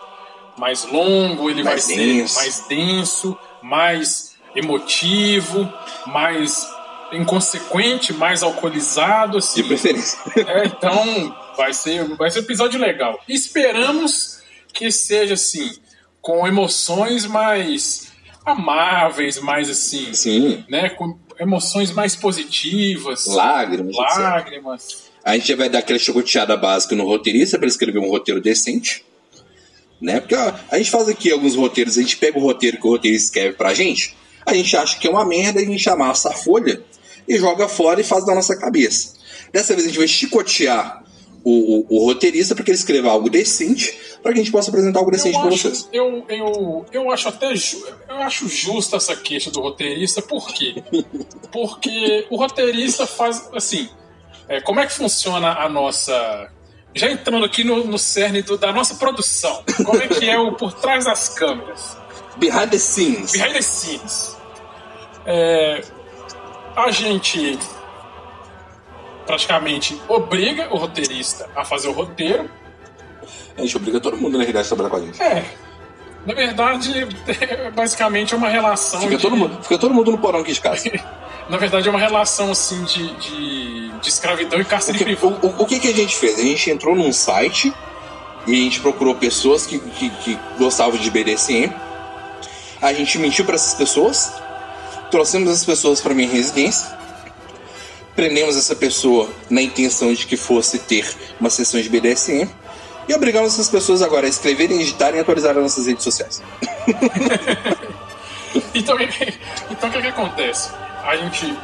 mais 0.57 0.83
longo, 0.85 1.49
ele 1.49 1.63
Mais 1.63 1.87
vai 1.87 1.95
denso. 1.95 2.33
ser 2.33 2.39
mais 2.39 2.67
denso, 2.67 3.37
mais 3.61 4.37
emotivo, 4.55 5.71
mais 6.07 6.67
inconsequente, 7.11 8.13
mais 8.13 8.43
alcoolizado. 8.43 9.37
Assim. 9.37 9.61
De 9.61 9.67
preferência. 9.67 10.19
É, 10.47 10.65
então 10.65 11.35
vai 11.55 11.73
ser, 11.73 12.03
vai 12.15 12.29
ser 12.29 12.39
um 12.39 12.43
episódio 12.43 12.79
legal. 12.79 13.19
Esperamos 13.27 14.41
que 14.73 14.91
seja 14.91 15.33
assim, 15.33 15.75
com 16.21 16.47
emoções 16.47 17.25
mais 17.25 18.11
amáveis, 18.45 19.39
mais 19.39 19.69
assim, 19.69 20.13
Sim. 20.13 20.65
né, 20.69 20.89
com 20.89 21.17
emoções 21.39 21.91
mais 21.91 22.15
positivas, 22.15 23.25
Lágrimas, 23.25 23.95
lágrimas. 23.95 25.07
A 25.23 25.35
gente 25.35 25.47
já 25.47 25.55
vai 25.55 25.69
dar 25.69 25.79
aquela 25.79 25.99
chocoteada 25.99 26.55
básica 26.55 26.95
no 26.95 27.05
roteirista 27.05 27.59
para 27.59 27.67
escrever 27.67 27.99
um 27.99 28.09
roteiro 28.09 28.41
decente. 28.41 29.05
Né? 30.01 30.19
Porque 30.19 30.35
ó, 30.35 30.53
a 30.71 30.77
gente 30.77 30.91
faz 30.91 31.09
aqui 31.09 31.31
alguns 31.31 31.55
roteiros, 31.55 31.97
a 31.97 32.01
gente 32.01 32.17
pega 32.17 32.37
o 32.37 32.41
roteiro 32.41 32.77
que 32.77 32.87
o 32.87 32.91
roteirista 32.91 33.25
escreve 33.25 33.55
pra 33.55 33.73
gente, 33.73 34.15
a 34.45 34.53
gente 34.53 34.77
acha 34.77 34.97
que 34.97 35.07
é 35.07 35.09
uma 35.09 35.25
merda, 35.25 35.59
a 35.59 35.65
gente 35.65 35.89
amassa 35.89 36.29
a 36.29 36.33
folha 36.33 36.81
e 37.27 37.37
joga 37.37 37.67
fora 37.67 37.99
e 37.99 38.03
faz 38.03 38.25
da 38.25 38.33
nossa 38.33 38.55
cabeça. 38.55 39.15
Dessa 39.51 39.73
vez 39.73 39.85
a 39.85 39.89
gente 39.89 39.97
vai 39.97 40.07
chicotear 40.07 41.03
o, 41.47 41.79
o, 41.79 41.97
o 42.01 42.05
roteirista 42.05 42.53
para 42.55 42.63
que 42.63 42.71
ele 42.71 42.77
escreva 42.77 43.09
algo 43.09 43.29
decente, 43.29 43.97
para 44.21 44.33
que 44.33 44.39
a 44.39 44.43
gente 44.43 44.51
possa 44.51 44.69
apresentar 44.69 44.99
algo 44.99 45.11
decente 45.11 45.39
para 45.39 45.49
vocês. 45.49 45.87
eu, 45.93 46.25
eu, 46.29 46.85
eu 46.91 47.11
acho 47.11 47.29
até 47.29 47.55
ju- 47.55 47.85
eu 48.09 48.15
acho 48.17 48.47
justa 48.49 48.97
essa 48.97 49.15
queixa 49.15 49.49
do 49.51 49.61
roteirista, 49.61 50.21
por 50.21 50.47
quê? 50.53 50.83
Porque 51.51 52.25
o 52.29 52.37
roteirista 52.37 53.05
faz 53.07 53.49
assim. 53.53 53.87
é, 54.49 54.59
como 54.61 54.79
é 54.79 54.85
que 54.85 54.93
funciona 54.93 55.53
a 55.53 55.69
nossa. 55.69 56.49
Já 56.95 57.11
entrando 57.11 57.45
aqui 57.45 57.63
no, 57.63 57.83
no 57.85 57.97
cerne 57.99 58.41
do- 58.41 58.57
da 58.57 58.71
nossa 58.73 58.95
produção, 58.95 59.63
como 59.85 60.01
é 60.01 60.07
que 60.07 60.27
é 60.29 60.37
o 60.39 60.53
por 60.53 60.73
trás 60.73 61.05
das 61.05 61.29
câmeras? 61.29 61.95
Behind 62.37 62.69
the 62.69 62.77
scenes. 62.79 63.31
Behind 63.31 63.53
the 63.53 63.61
scenes. 63.61 64.35
É, 65.25 65.81
a 66.75 66.89
gente 66.91 67.57
praticamente 69.27 70.01
obriga 70.07 70.73
o 70.73 70.77
roteirista 70.77 71.47
a 71.55 71.63
fazer 71.63 71.89
o 71.89 71.91
roteiro. 71.91 72.49
A 73.57 73.61
gente 73.61 73.75
obriga 73.75 73.99
todo 73.99 74.17
mundo 74.17 74.37
na 74.37 74.39
realidade 74.39 74.65
a 74.65 74.75
trabalhar 74.75 74.89
com 74.89 74.95
a 74.95 74.99
gente. 75.01 75.21
É. 75.21 75.45
Na 76.25 76.33
verdade, 76.33 77.07
é 77.27 77.69
basicamente 77.75 78.33
é 78.33 78.37
uma 78.37 78.49
relação. 78.49 79.01
Fica, 79.01 79.17
de... 79.17 79.21
todo 79.21 79.35
mundo, 79.35 79.61
fica 79.61 79.77
todo 79.77 79.93
mundo 79.93 80.11
no 80.11 80.17
porão 80.17 80.39
aqui 80.39 80.53
de 80.53 80.61
casa. 80.61 80.89
Na 81.49 81.57
verdade, 81.57 81.87
é 81.87 81.89
uma 81.89 81.99
relação 81.99 82.51
assim 82.51 82.83
de, 82.83 83.15
de, 83.15 83.89
de 83.99 84.09
escravidão 84.09 84.59
e 84.59 84.65
cárcere 84.65 84.97
o 84.97 84.99
que, 84.99 85.05
privado. 85.05 85.39
O, 85.41 85.47
o, 85.47 85.63
o, 85.63 85.65
que, 85.65 85.79
que 85.79 85.87
a 85.87 85.93
gente 85.93 86.15
fez? 86.17 86.37
A 86.37 86.41
gente 86.41 86.69
entrou 86.69 86.93
num 86.93 87.13
site 87.13 87.73
e 88.45 88.51
a 88.51 88.63
gente 88.63 88.81
procurou 88.81 89.15
pessoas 89.15 89.65
que, 89.65 89.79
que, 89.79 90.09
que 90.09 90.39
gostavam 90.57 90.97
de 90.97 91.09
BDSM. 91.09 91.73
A 92.81 92.91
gente 92.91 93.17
mentiu 93.17 93.45
para 93.45 93.55
essas 93.55 93.73
pessoas, 93.75 94.33
trouxemos 95.09 95.49
essas 95.49 95.65
pessoas 95.65 96.01
para 96.01 96.13
minha 96.13 96.29
residência, 96.29 96.96
prendemos 98.17 98.57
essa 98.57 98.75
pessoa 98.75 99.29
na 99.47 99.61
intenção 99.61 100.11
de 100.11 100.25
que 100.25 100.35
fosse 100.35 100.79
ter 100.79 101.07
uma 101.39 101.51
sessão 101.51 101.79
de 101.79 101.87
BDSM 101.87 102.49
e 103.07 103.13
obrigamos 103.13 103.53
essas 103.53 103.69
pessoas 103.69 104.01
agora 104.01 104.25
a 104.25 104.29
escreverem, 104.29 104.81
editarem 104.81 105.19
e 105.19 105.21
atualizarem 105.21 105.61
nossas 105.61 105.85
redes 105.85 106.03
sociais. 106.03 106.41
então, 108.73 108.97
então 109.69 109.89
o 109.89 109.91
que, 109.91 110.01
que 110.01 110.07
acontece? 110.07 110.71
A 111.05 111.15
gente 111.15 111.55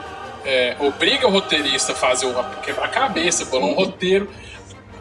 é, 0.46 0.78
obriga 0.80 1.28
o 1.28 1.32
roteirista 1.32 1.94
a 1.94 1.96
fazer 1.96 2.28
o 2.28 2.44
quebra-cabeça, 2.62 3.46
bolar 3.46 3.68
um 3.68 3.74
roteiro. 3.74 4.30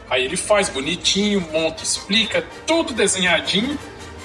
Aí 0.08 0.24
ele 0.24 0.38
faz 0.38 0.70
bonitinho, 0.70 1.46
monta, 1.52 1.82
explica, 1.82 2.42
tudo 2.66 2.94
desenhadinho, 2.94 3.78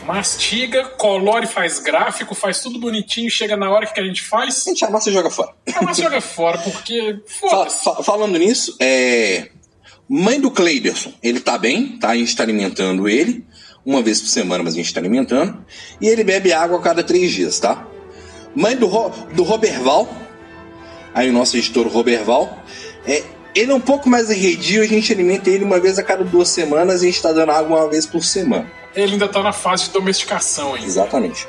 mastiga, 0.07 0.85
colore, 0.97 1.45
faz 1.45 1.79
gráfico, 1.79 2.33
faz 2.33 2.61
tudo 2.61 2.79
bonitinho, 2.79 3.29
chega 3.29 3.57
na 3.57 3.69
hora 3.69 3.85
que 3.85 3.99
a 3.99 4.03
gente 4.03 4.23
faz. 4.23 4.65
A 4.65 4.69
gente 4.69 4.85
amassa 4.85 5.09
e 5.09 5.13
joga 5.13 5.29
fora. 5.29 5.53
Amassa 5.75 5.99
e 5.99 6.03
joga 6.03 6.21
fora, 6.21 6.57
porque. 6.59 7.19
Fala, 7.27 7.69
fa 7.69 8.03
falando 8.03 8.37
nisso, 8.39 8.75
é. 8.79 9.49
Mãe 10.09 10.39
do 10.39 10.49
Cleiderson, 10.49 11.11
ele 11.21 11.41
tá 11.41 11.57
bem, 11.57 11.97
tá? 11.99 12.09
A 12.09 12.15
gente 12.15 12.33
tá 12.33 12.41
alimentando 12.41 13.09
ele. 13.09 13.45
Uma 13.85 14.01
vez 14.01 14.21
por 14.21 14.27
semana, 14.27 14.63
mas 14.63 14.73
a 14.73 14.77
gente 14.77 14.93
tá 14.93 14.99
alimentando. 14.99 15.65
E 16.01 16.07
ele 16.07 16.23
bebe 16.23 16.51
água 16.53 16.77
a 16.77 16.81
cada 16.81 17.03
três 17.03 17.31
dias, 17.31 17.59
tá? 17.59 17.85
Mãe 18.55 18.75
do, 18.75 18.87
Ro, 18.87 19.09
do 19.33 19.43
Roberval, 19.43 20.09
aí 21.13 21.29
o 21.29 21.33
nosso 21.33 21.55
editor 21.57 21.87
Roberval, 21.87 22.63
é, 23.05 23.23
ele 23.53 23.71
é 23.71 23.75
um 23.75 23.79
pouco 23.79 24.09
mais 24.09 24.29
arredio, 24.29 24.81
a 24.81 24.87
gente 24.87 25.11
alimenta 25.11 25.49
ele 25.49 25.63
uma 25.63 25.79
vez 25.79 25.97
a 25.99 26.03
cada 26.03 26.23
duas 26.23 26.49
semanas 26.49 27.01
e 27.01 27.07
a 27.07 27.11
gente 27.11 27.21
tá 27.21 27.31
dando 27.31 27.51
água 27.51 27.81
uma 27.81 27.89
vez 27.89 28.05
por 28.05 28.23
semana. 28.23 28.69
Ele 28.97 29.13
ainda 29.13 29.27
tá 29.27 29.43
na 29.43 29.53
fase 29.53 29.85
de 29.85 29.91
domesticação 29.91 30.73
ainda. 30.73 30.87
Exatamente. 30.87 31.47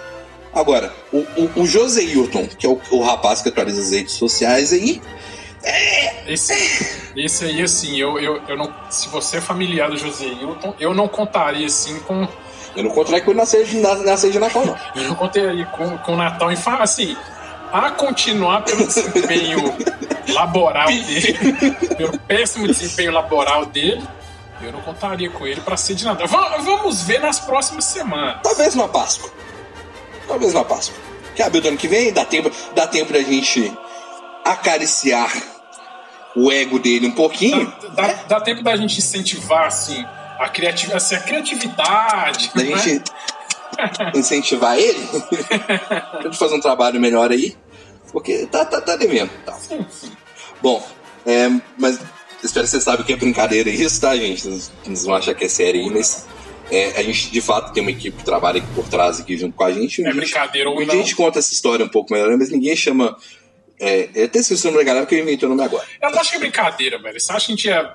Agora, 0.54 0.92
o, 1.12 1.18
o, 1.18 1.62
o 1.62 1.66
José 1.66 2.02
Hilton, 2.02 2.46
que 2.46 2.66
é 2.66 2.68
o, 2.68 2.80
o 2.90 3.02
rapaz 3.02 3.42
que 3.42 3.48
atualiza 3.48 3.80
as 3.80 3.90
redes 3.90 4.14
sociais 4.14 4.72
aí, 4.72 5.00
é... 5.62 6.32
Esse, 6.32 6.52
esse 7.16 7.44
aí, 7.44 7.62
assim, 7.62 7.96
eu, 7.96 8.18
eu, 8.18 8.40
eu 8.46 8.56
não. 8.56 8.72
Se 8.90 9.08
você 9.08 9.38
é 9.38 9.40
familiar 9.40 9.90
do 9.90 9.96
José 9.96 10.26
Hilton, 10.26 10.74
eu 10.78 10.94
não 10.94 11.08
contaria 11.08 11.66
assim 11.66 11.98
com. 12.00 12.28
Eu 12.76 12.84
não 12.84 12.90
contaria 12.90 13.20
com 13.22 13.30
ele 13.30 13.40
na 13.40 13.46
ceia 13.46 13.64
de, 13.64 13.78
na, 13.78 13.94
na 13.96 14.16
ceia 14.16 14.32
de 14.32 14.38
Natal, 14.38 14.64
não. 14.64 14.76
eu 14.94 15.08
não 15.08 15.14
contaria 15.14 15.64
com, 15.66 15.98
com 15.98 16.12
o 16.12 16.16
Natal 16.16 16.52
e 16.52 16.56
assim. 16.80 17.16
A 17.72 17.90
continuar 17.90 18.62
pelo 18.62 18.86
desempenho 18.86 19.74
laboral 20.32 20.86
dele, 20.86 21.38
pelo 21.96 22.18
péssimo 22.20 22.66
desempenho 22.66 23.12
laboral 23.12 23.66
dele, 23.66 24.02
eu 24.62 24.72
não 24.72 24.80
contaria 24.80 25.30
com 25.30 25.46
ele 25.46 25.60
para 25.60 25.76
ser 25.76 25.94
de 25.94 26.04
Natal. 26.04 26.26
vamos 26.28 27.02
ver 27.02 27.20
nas 27.20 27.38
próximas 27.38 27.84
semanas. 27.84 28.40
Talvez 28.42 28.74
na 28.74 28.88
Páscoa. 28.88 29.30
Talvez 30.26 30.52
na 30.52 30.64
Páscoa. 30.64 30.96
Que 31.34 31.42
abre 31.42 31.60
do 31.60 31.68
ano 31.68 31.76
que 31.76 31.88
vem, 31.88 32.12
dá 32.12 32.24
tempo, 32.24 32.50
dá 32.74 32.86
tempo 32.86 33.12
da 33.12 33.22
gente 33.22 33.72
acariciar 34.44 35.30
o 36.34 36.50
ego 36.50 36.78
dele 36.78 37.06
um 37.06 37.12
pouquinho. 37.12 37.72
Dá, 37.94 38.06
dá, 38.06 38.12
dá 38.28 38.40
tempo 38.40 38.62
da 38.62 38.76
gente 38.76 38.98
incentivar, 38.98 39.66
assim, 39.66 40.04
a, 40.38 40.48
criativ 40.48 40.94
assim, 40.94 41.14
a 41.14 41.20
criatividade. 41.20 42.50
Da 42.54 42.62
né? 42.62 42.78
gente 42.78 43.02
incentivar 44.18 44.76
ele. 44.78 45.06
pra 45.56 46.22
gente 46.22 46.38
fazer 46.38 46.54
um 46.54 46.60
trabalho 46.60 47.00
melhor 47.00 47.30
aí. 47.30 47.56
Porque 48.12 48.46
tá, 48.46 48.64
tá, 48.64 48.80
tá 48.80 48.96
devendo. 48.96 49.30
Tá. 49.44 49.56
Bom, 50.62 50.84
é, 51.26 51.48
mas 51.76 52.00
espero 52.42 52.64
que 52.64 52.70
você 52.70 52.80
saiba 52.80 53.04
que 53.04 53.12
é 53.12 53.16
brincadeira 53.16 53.68
isso, 53.70 54.00
tá, 54.00 54.16
gente? 54.16 54.48
Não 54.48 54.94
vão 54.96 55.14
achar 55.14 55.34
que 55.34 55.44
é 55.44 55.48
sério 55.48 55.80
aí, 55.80 55.90
mas 55.90 56.26
é, 56.70 56.98
a 56.98 57.02
gente 57.02 57.30
de 57.30 57.40
fato 57.40 57.72
tem 57.72 57.82
uma 57.82 57.90
equipe 57.90 58.16
que 58.16 58.24
trabalha 58.24 58.58
aqui 58.58 58.68
por 58.74 58.88
trás 58.88 59.20
aqui 59.20 59.36
junto 59.36 59.56
com 59.56 59.64
a 59.64 59.72
gente. 59.72 60.02
Um 60.02 60.08
é 60.08 60.12
brincadeira 60.12 60.68
ou 60.70 60.80
não? 60.84 60.94
A 60.94 60.96
gente 60.96 61.14
conta 61.14 61.38
essa 61.38 61.52
história 61.52 61.84
um 61.84 61.88
pouco 61.88 62.12
melhor, 62.12 62.36
mas 62.36 62.50
ninguém 62.50 62.76
chama 62.76 63.16
é, 63.80 64.08
eu 64.14 64.24
até 64.24 64.40
esqueci 64.40 64.66
o 64.66 64.70
nome 64.70 64.82
da 64.82 64.86
galera 64.86 65.06
porque 65.06 65.14
eu 65.14 65.22
inventei 65.22 65.46
o 65.46 65.50
nome 65.50 65.62
agora. 65.62 65.86
Eu 66.02 66.08
acho 66.08 66.30
que 66.30 66.36
é 66.36 66.40
brincadeira, 66.40 66.98
velho. 67.00 67.20
Você 67.20 67.32
acha 67.32 67.46
que 67.46 67.52
a 67.52 67.54
gente 67.54 67.70
é 67.70 67.94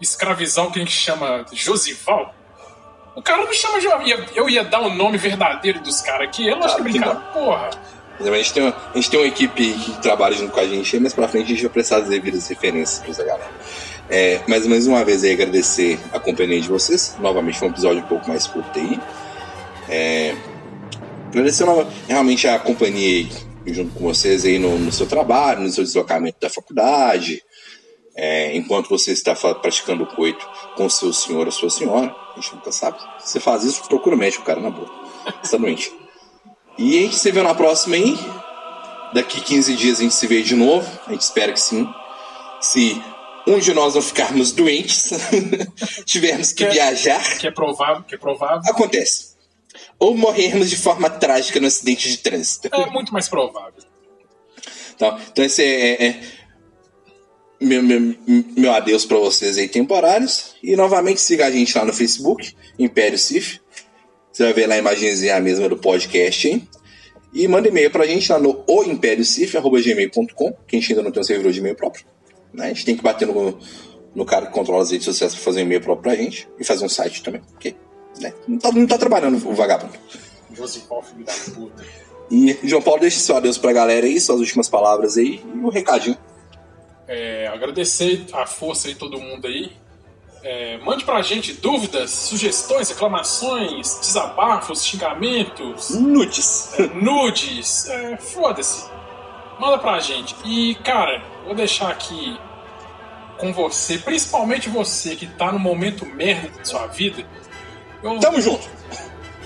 escravizão 0.00 0.70
que 0.70 0.78
a 0.78 0.82
gente 0.82 0.94
chama 0.94 1.44
Josival? 1.52 2.34
O 3.16 3.22
cara 3.22 3.44
não 3.44 3.52
chama 3.52 3.80
Josival. 3.80 4.28
Eu 4.34 4.48
ia 4.48 4.62
dar 4.62 4.80
o 4.80 4.94
nome 4.94 5.18
verdadeiro 5.18 5.80
dos 5.80 6.00
caras 6.00 6.28
aqui. 6.28 6.46
Eu 6.46 6.56
não 6.56 6.64
acho 6.64 6.76
que 6.76 6.80
é 6.82 6.84
brincadeira. 6.84 7.20
Porra. 7.32 7.70
A 8.20 8.36
gente, 8.36 8.52
tem 8.52 8.62
uma, 8.62 8.76
a 8.92 8.96
gente 8.96 9.10
tem 9.10 9.18
uma 9.18 9.26
equipe 9.26 9.72
que 9.72 10.00
trabalha 10.00 10.36
junto 10.36 10.52
com 10.52 10.60
a 10.60 10.66
gente, 10.66 11.00
mas 11.00 11.12
pra 11.12 11.26
frente 11.26 11.46
a 11.46 11.48
gente 11.48 11.62
vai 11.62 11.70
precisar 11.70 11.98
das 11.98 12.08
devidas 12.08 12.46
referências 12.46 13.00
pra 13.00 13.10
essa 13.10 13.24
galera. 13.24 13.50
É, 14.08 14.40
mas 14.46 14.66
mais 14.66 14.86
uma 14.86 15.04
vez 15.04 15.24
aí 15.24 15.32
agradecer 15.32 15.98
a 16.12 16.20
companhia 16.20 16.60
de 16.60 16.68
vocês. 16.68 17.16
Novamente 17.18 17.58
foi 17.58 17.68
um 17.68 17.70
episódio 17.70 18.02
um 18.02 18.06
pouco 18.06 18.28
mais 18.28 18.46
curto 18.46 18.78
aí. 18.78 19.00
É, 19.88 20.34
agradecer 21.28 21.64
realmente 22.08 22.46
a 22.46 22.58
companhia 22.58 23.28
junto 23.66 23.94
com 23.94 24.04
vocês 24.04 24.44
aí 24.44 24.58
no, 24.58 24.78
no 24.78 24.92
seu 24.92 25.06
trabalho, 25.06 25.62
no 25.62 25.70
seu 25.70 25.82
deslocamento 25.82 26.38
da 26.40 26.50
faculdade, 26.50 27.42
é, 28.16 28.56
enquanto 28.56 28.88
você 28.88 29.12
está 29.12 29.34
praticando 29.34 30.04
o 30.04 30.06
coito 30.06 30.48
com 30.76 30.88
seu 30.88 31.12
senhor 31.12 31.46
ou 31.46 31.52
sua 31.52 31.70
senhora, 31.70 32.14
a 32.32 32.40
gente 32.40 32.54
nunca 32.54 32.70
sabe. 32.70 32.98
Se 33.18 33.32
você 33.32 33.40
faz 33.40 33.64
isso, 33.64 33.82
procura 33.88 34.14
o 34.14 34.18
médico, 34.18 34.44
cara, 34.44 34.60
na 34.60 34.70
boa. 34.70 34.90
Está 35.42 35.56
doente. 35.56 35.92
E 36.78 36.98
a 36.98 37.02
gente 37.02 37.16
se 37.16 37.30
vê 37.32 37.42
na 37.42 37.54
próxima 37.54 37.96
aí. 37.96 38.16
Daqui 39.12 39.40
15 39.40 39.74
dias 39.76 39.98
a 39.98 40.02
gente 40.02 40.14
se 40.14 40.26
vê 40.26 40.42
de 40.42 40.54
novo. 40.54 40.88
A 41.06 41.12
gente 41.12 41.22
espera 41.22 41.52
que 41.52 41.60
sim. 41.60 41.88
Se 42.60 43.02
um 43.46 43.58
de 43.58 43.74
nós 43.74 43.94
não 43.94 44.02
ficarmos 44.02 44.52
doentes, 44.52 45.10
tivermos 46.04 46.52
que, 46.52 46.64
que 46.64 46.64
é, 46.64 46.70
viajar. 46.70 47.38
Que 47.38 47.46
é 47.46 47.50
provável, 47.50 48.02
que 48.04 48.14
é 48.14 48.18
provável. 48.18 48.62
Acontece 48.70 49.34
ou 49.98 50.16
morrermos 50.16 50.70
de 50.70 50.76
forma 50.76 51.08
trágica 51.08 51.60
no 51.60 51.66
acidente 51.66 52.08
de 52.08 52.18
trânsito. 52.18 52.68
É 52.72 52.90
muito 52.90 53.12
mais 53.12 53.28
provável. 53.28 53.82
Então, 54.94 55.18
então 55.32 55.44
esse 55.44 55.62
é, 55.62 56.06
é 56.06 56.20
meu, 57.60 57.82
meu, 57.82 58.14
meu 58.56 58.72
adeus 58.72 59.04
para 59.04 59.16
vocês 59.18 59.58
aí 59.58 59.68
temporários. 59.68 60.54
E 60.62 60.76
novamente 60.76 61.20
siga 61.20 61.46
a 61.46 61.50
gente 61.50 61.76
lá 61.76 61.84
no 61.84 61.92
Facebook, 61.92 62.54
Império 62.78 63.18
Cif. 63.18 63.60
Você 64.32 64.44
vai 64.44 64.52
ver 64.52 64.66
lá 64.66 64.74
a 64.74 64.78
imagenzinha 64.78 65.40
mesma 65.40 65.68
do 65.68 65.76
podcast, 65.76 66.48
hein? 66.48 66.68
E 67.32 67.48
manda 67.48 67.68
e-mail 67.68 67.90
pra 67.90 68.06
gente 68.06 68.30
lá 68.30 68.38
no 68.38 68.62
oimperiocif.gmail.com, 68.66 70.52
que 70.66 70.76
a 70.76 70.80
gente 70.80 70.92
ainda 70.92 71.02
não 71.02 71.10
tem 71.10 71.20
um 71.20 71.24
servidor 71.24 71.52
de 71.52 71.58
e-mail 71.58 71.74
próprio. 71.74 72.04
Né? 72.54 72.66
A 72.66 72.68
gente 72.68 72.84
tem 72.84 72.96
que 72.96 73.02
bater 73.02 73.26
no, 73.26 73.58
no 74.14 74.24
cara 74.24 74.46
que 74.46 74.52
controla 74.52 74.82
as 74.82 74.90
redes 74.90 75.04
sociais 75.04 75.34
pra 75.34 75.42
fazer 75.42 75.60
um 75.60 75.64
e-mail 75.64 75.80
próprio 75.80 76.14
pra 76.14 76.22
gente 76.22 76.48
e 76.58 76.64
fazer 76.64 76.84
um 76.84 76.88
site 76.88 77.22
também. 77.22 77.42
ok? 77.54 77.76
Né? 78.20 78.32
Não, 78.46 78.58
tá, 78.58 78.72
não 78.72 78.86
tá 78.86 78.96
trabalhando 78.96 79.36
o 79.48 79.54
vagabundo. 79.54 79.92
Josipó, 80.52 81.02
filho 81.02 81.24
da 81.24 81.32
puta. 81.32 81.84
E 82.30 82.56
João 82.62 82.80
Paulo, 82.80 83.00
deixa 83.00 83.18
seu 83.18 83.36
adeus 83.36 83.58
pra 83.58 83.72
galera 83.72 84.06
aí, 84.06 84.20
suas 84.20 84.38
últimas 84.38 84.68
palavras 84.68 85.18
aí 85.18 85.42
e 85.44 85.58
um 85.58 85.68
recadinho. 85.68 86.16
É, 87.06 87.48
agradecer 87.48 88.24
a 88.32 88.46
força 88.46 88.88
de 88.88 88.94
todo 88.94 89.18
mundo 89.20 89.46
aí. 89.46 89.72
É, 90.42 90.78
mande 90.78 91.04
pra 91.04 91.20
gente 91.22 91.54
dúvidas, 91.54 92.10
sugestões, 92.10 92.88
reclamações, 92.90 93.98
desabafos, 94.00 94.84
xingamentos. 94.84 95.90
Nudes. 95.90 96.70
É, 96.78 96.86
nudes. 96.86 97.88
É, 97.88 98.16
Foda-se. 98.16 98.84
Manda 99.58 99.78
pra 99.78 100.00
gente. 100.00 100.34
E, 100.44 100.74
cara, 100.76 101.22
vou 101.44 101.54
deixar 101.54 101.90
aqui 101.90 102.38
com 103.38 103.52
você, 103.52 103.98
principalmente 103.98 104.68
você 104.68 105.16
que 105.16 105.26
tá 105.26 105.50
no 105.50 105.58
momento 105.58 106.06
merda 106.06 106.48
da 106.56 106.64
sua 106.64 106.86
vida 106.86 107.24
eu... 108.04 108.18
Tamo 108.20 108.38
junto. 108.38 108.68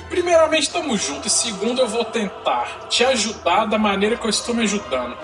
Primeiramente, 0.08 0.70
tamo 0.70 0.96
junto. 0.96 1.28
E 1.28 1.30
segundo, 1.30 1.80
eu 1.80 1.86
vou 1.86 2.04
tentar 2.04 2.88
te 2.88 3.04
ajudar 3.04 3.66
da 3.66 3.78
maneira 3.78 4.16
que 4.16 4.26
eu 4.26 4.30
estou 4.30 4.52
me 4.52 4.64
ajudando. 4.64 5.16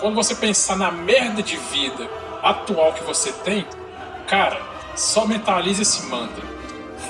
Quando 0.00 0.14
você 0.14 0.34
pensar 0.34 0.76
na 0.76 0.90
merda 0.90 1.42
de 1.42 1.56
vida 1.56 2.06
atual 2.42 2.92
que 2.92 3.02
você 3.02 3.32
tem, 3.32 3.66
cara, 4.26 4.60
só 4.94 5.26
mentalize 5.26 5.80
esse 5.80 6.04
manda. 6.06 6.42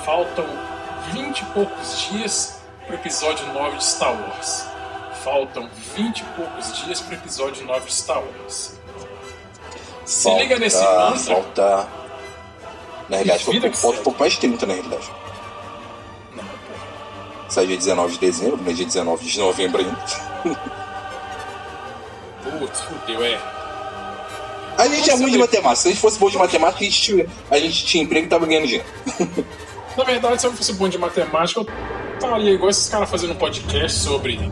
Faltam 0.05 0.45
20 1.11 1.39
e 1.41 1.45
poucos 1.47 1.99
dias 2.09 2.61
pro 2.87 2.95
episódio 2.95 3.45
9 3.51 3.77
de 3.77 3.83
Star 3.83 4.13
Wars. 4.13 4.74
Faltam 5.25 5.67
20 5.95 6.19
e 6.19 6.23
poucos 6.23 6.77
dias 6.83 7.01
pro 7.01 7.15
episódio 7.15 7.65
9 7.65 7.87
de 7.87 7.95
Star 7.95 8.21
Wars. 8.21 8.79
Se 10.05 10.23
falta, 10.23 10.39
liga 10.43 10.59
nesse 10.59 10.83
mantra. 10.83 11.17
Falta. 11.17 11.87
Na 13.09 13.17
realidade, 13.17 13.43
falta 13.75 13.97
um 13.99 14.03
pouco 14.03 14.19
mais 14.19 14.33
de 14.33 14.39
30, 14.41 14.67
na 14.67 14.73
realidade. 14.75 15.11
Sai 17.49 17.65
dia 17.65 17.75
19 17.75 18.13
de 18.13 18.19
dezembro, 18.19 18.57
não 18.57 18.69
é 18.69 18.73
dia 18.73 18.85
19 18.85 19.25
de 19.25 19.39
novembro 19.39 19.81
ainda. 19.81 19.97
Putz, 22.59 22.81
fudeu, 22.81 23.23
é. 23.23 23.39
A 24.77 24.87
gente 24.87 25.09
é 25.09 25.15
ruim 25.15 25.31
de 25.31 25.39
matemática. 25.39 25.75
Se 25.75 25.87
a 25.87 25.91
gente 25.91 26.01
fosse 26.01 26.19
bom 26.19 26.29
de 26.29 26.37
matemática, 26.37 26.81
a 26.81 26.83
gente 26.83 27.01
tinha, 27.01 27.27
a 27.49 27.57
gente 27.57 27.83
tinha 27.83 28.03
emprego 28.03 28.27
e 28.27 28.29
tava 28.29 28.45
ganhando 28.45 28.67
dinheiro. 28.67 28.85
Na 29.97 30.03
verdade, 30.03 30.39
se 30.39 30.45
eu 30.45 30.53
fosse 30.53 30.73
bom 30.73 30.87
de 30.87 30.99
matemática, 30.99 31.61
eu 31.61 31.65
putaria, 31.65 32.51
igual 32.51 32.69
esses 32.69 32.87
caras 32.87 33.09
fazendo 33.09 33.33
um 33.33 33.37
podcast 33.37 33.97
sobre 33.97 34.51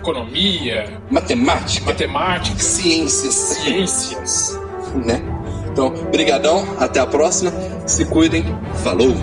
economia, 0.00 0.98
Matemática, 1.10 1.86
matemática, 1.86 2.58
ciências, 2.58 3.34
ciências. 3.34 4.58
né? 5.04 5.22
Então, 5.70 5.90
brigadão, 6.10 6.66
até 6.78 6.98
a 7.00 7.06
próxima. 7.06 7.52
Se 7.86 8.04
cuidem. 8.06 8.44
Falou! 8.82 9.14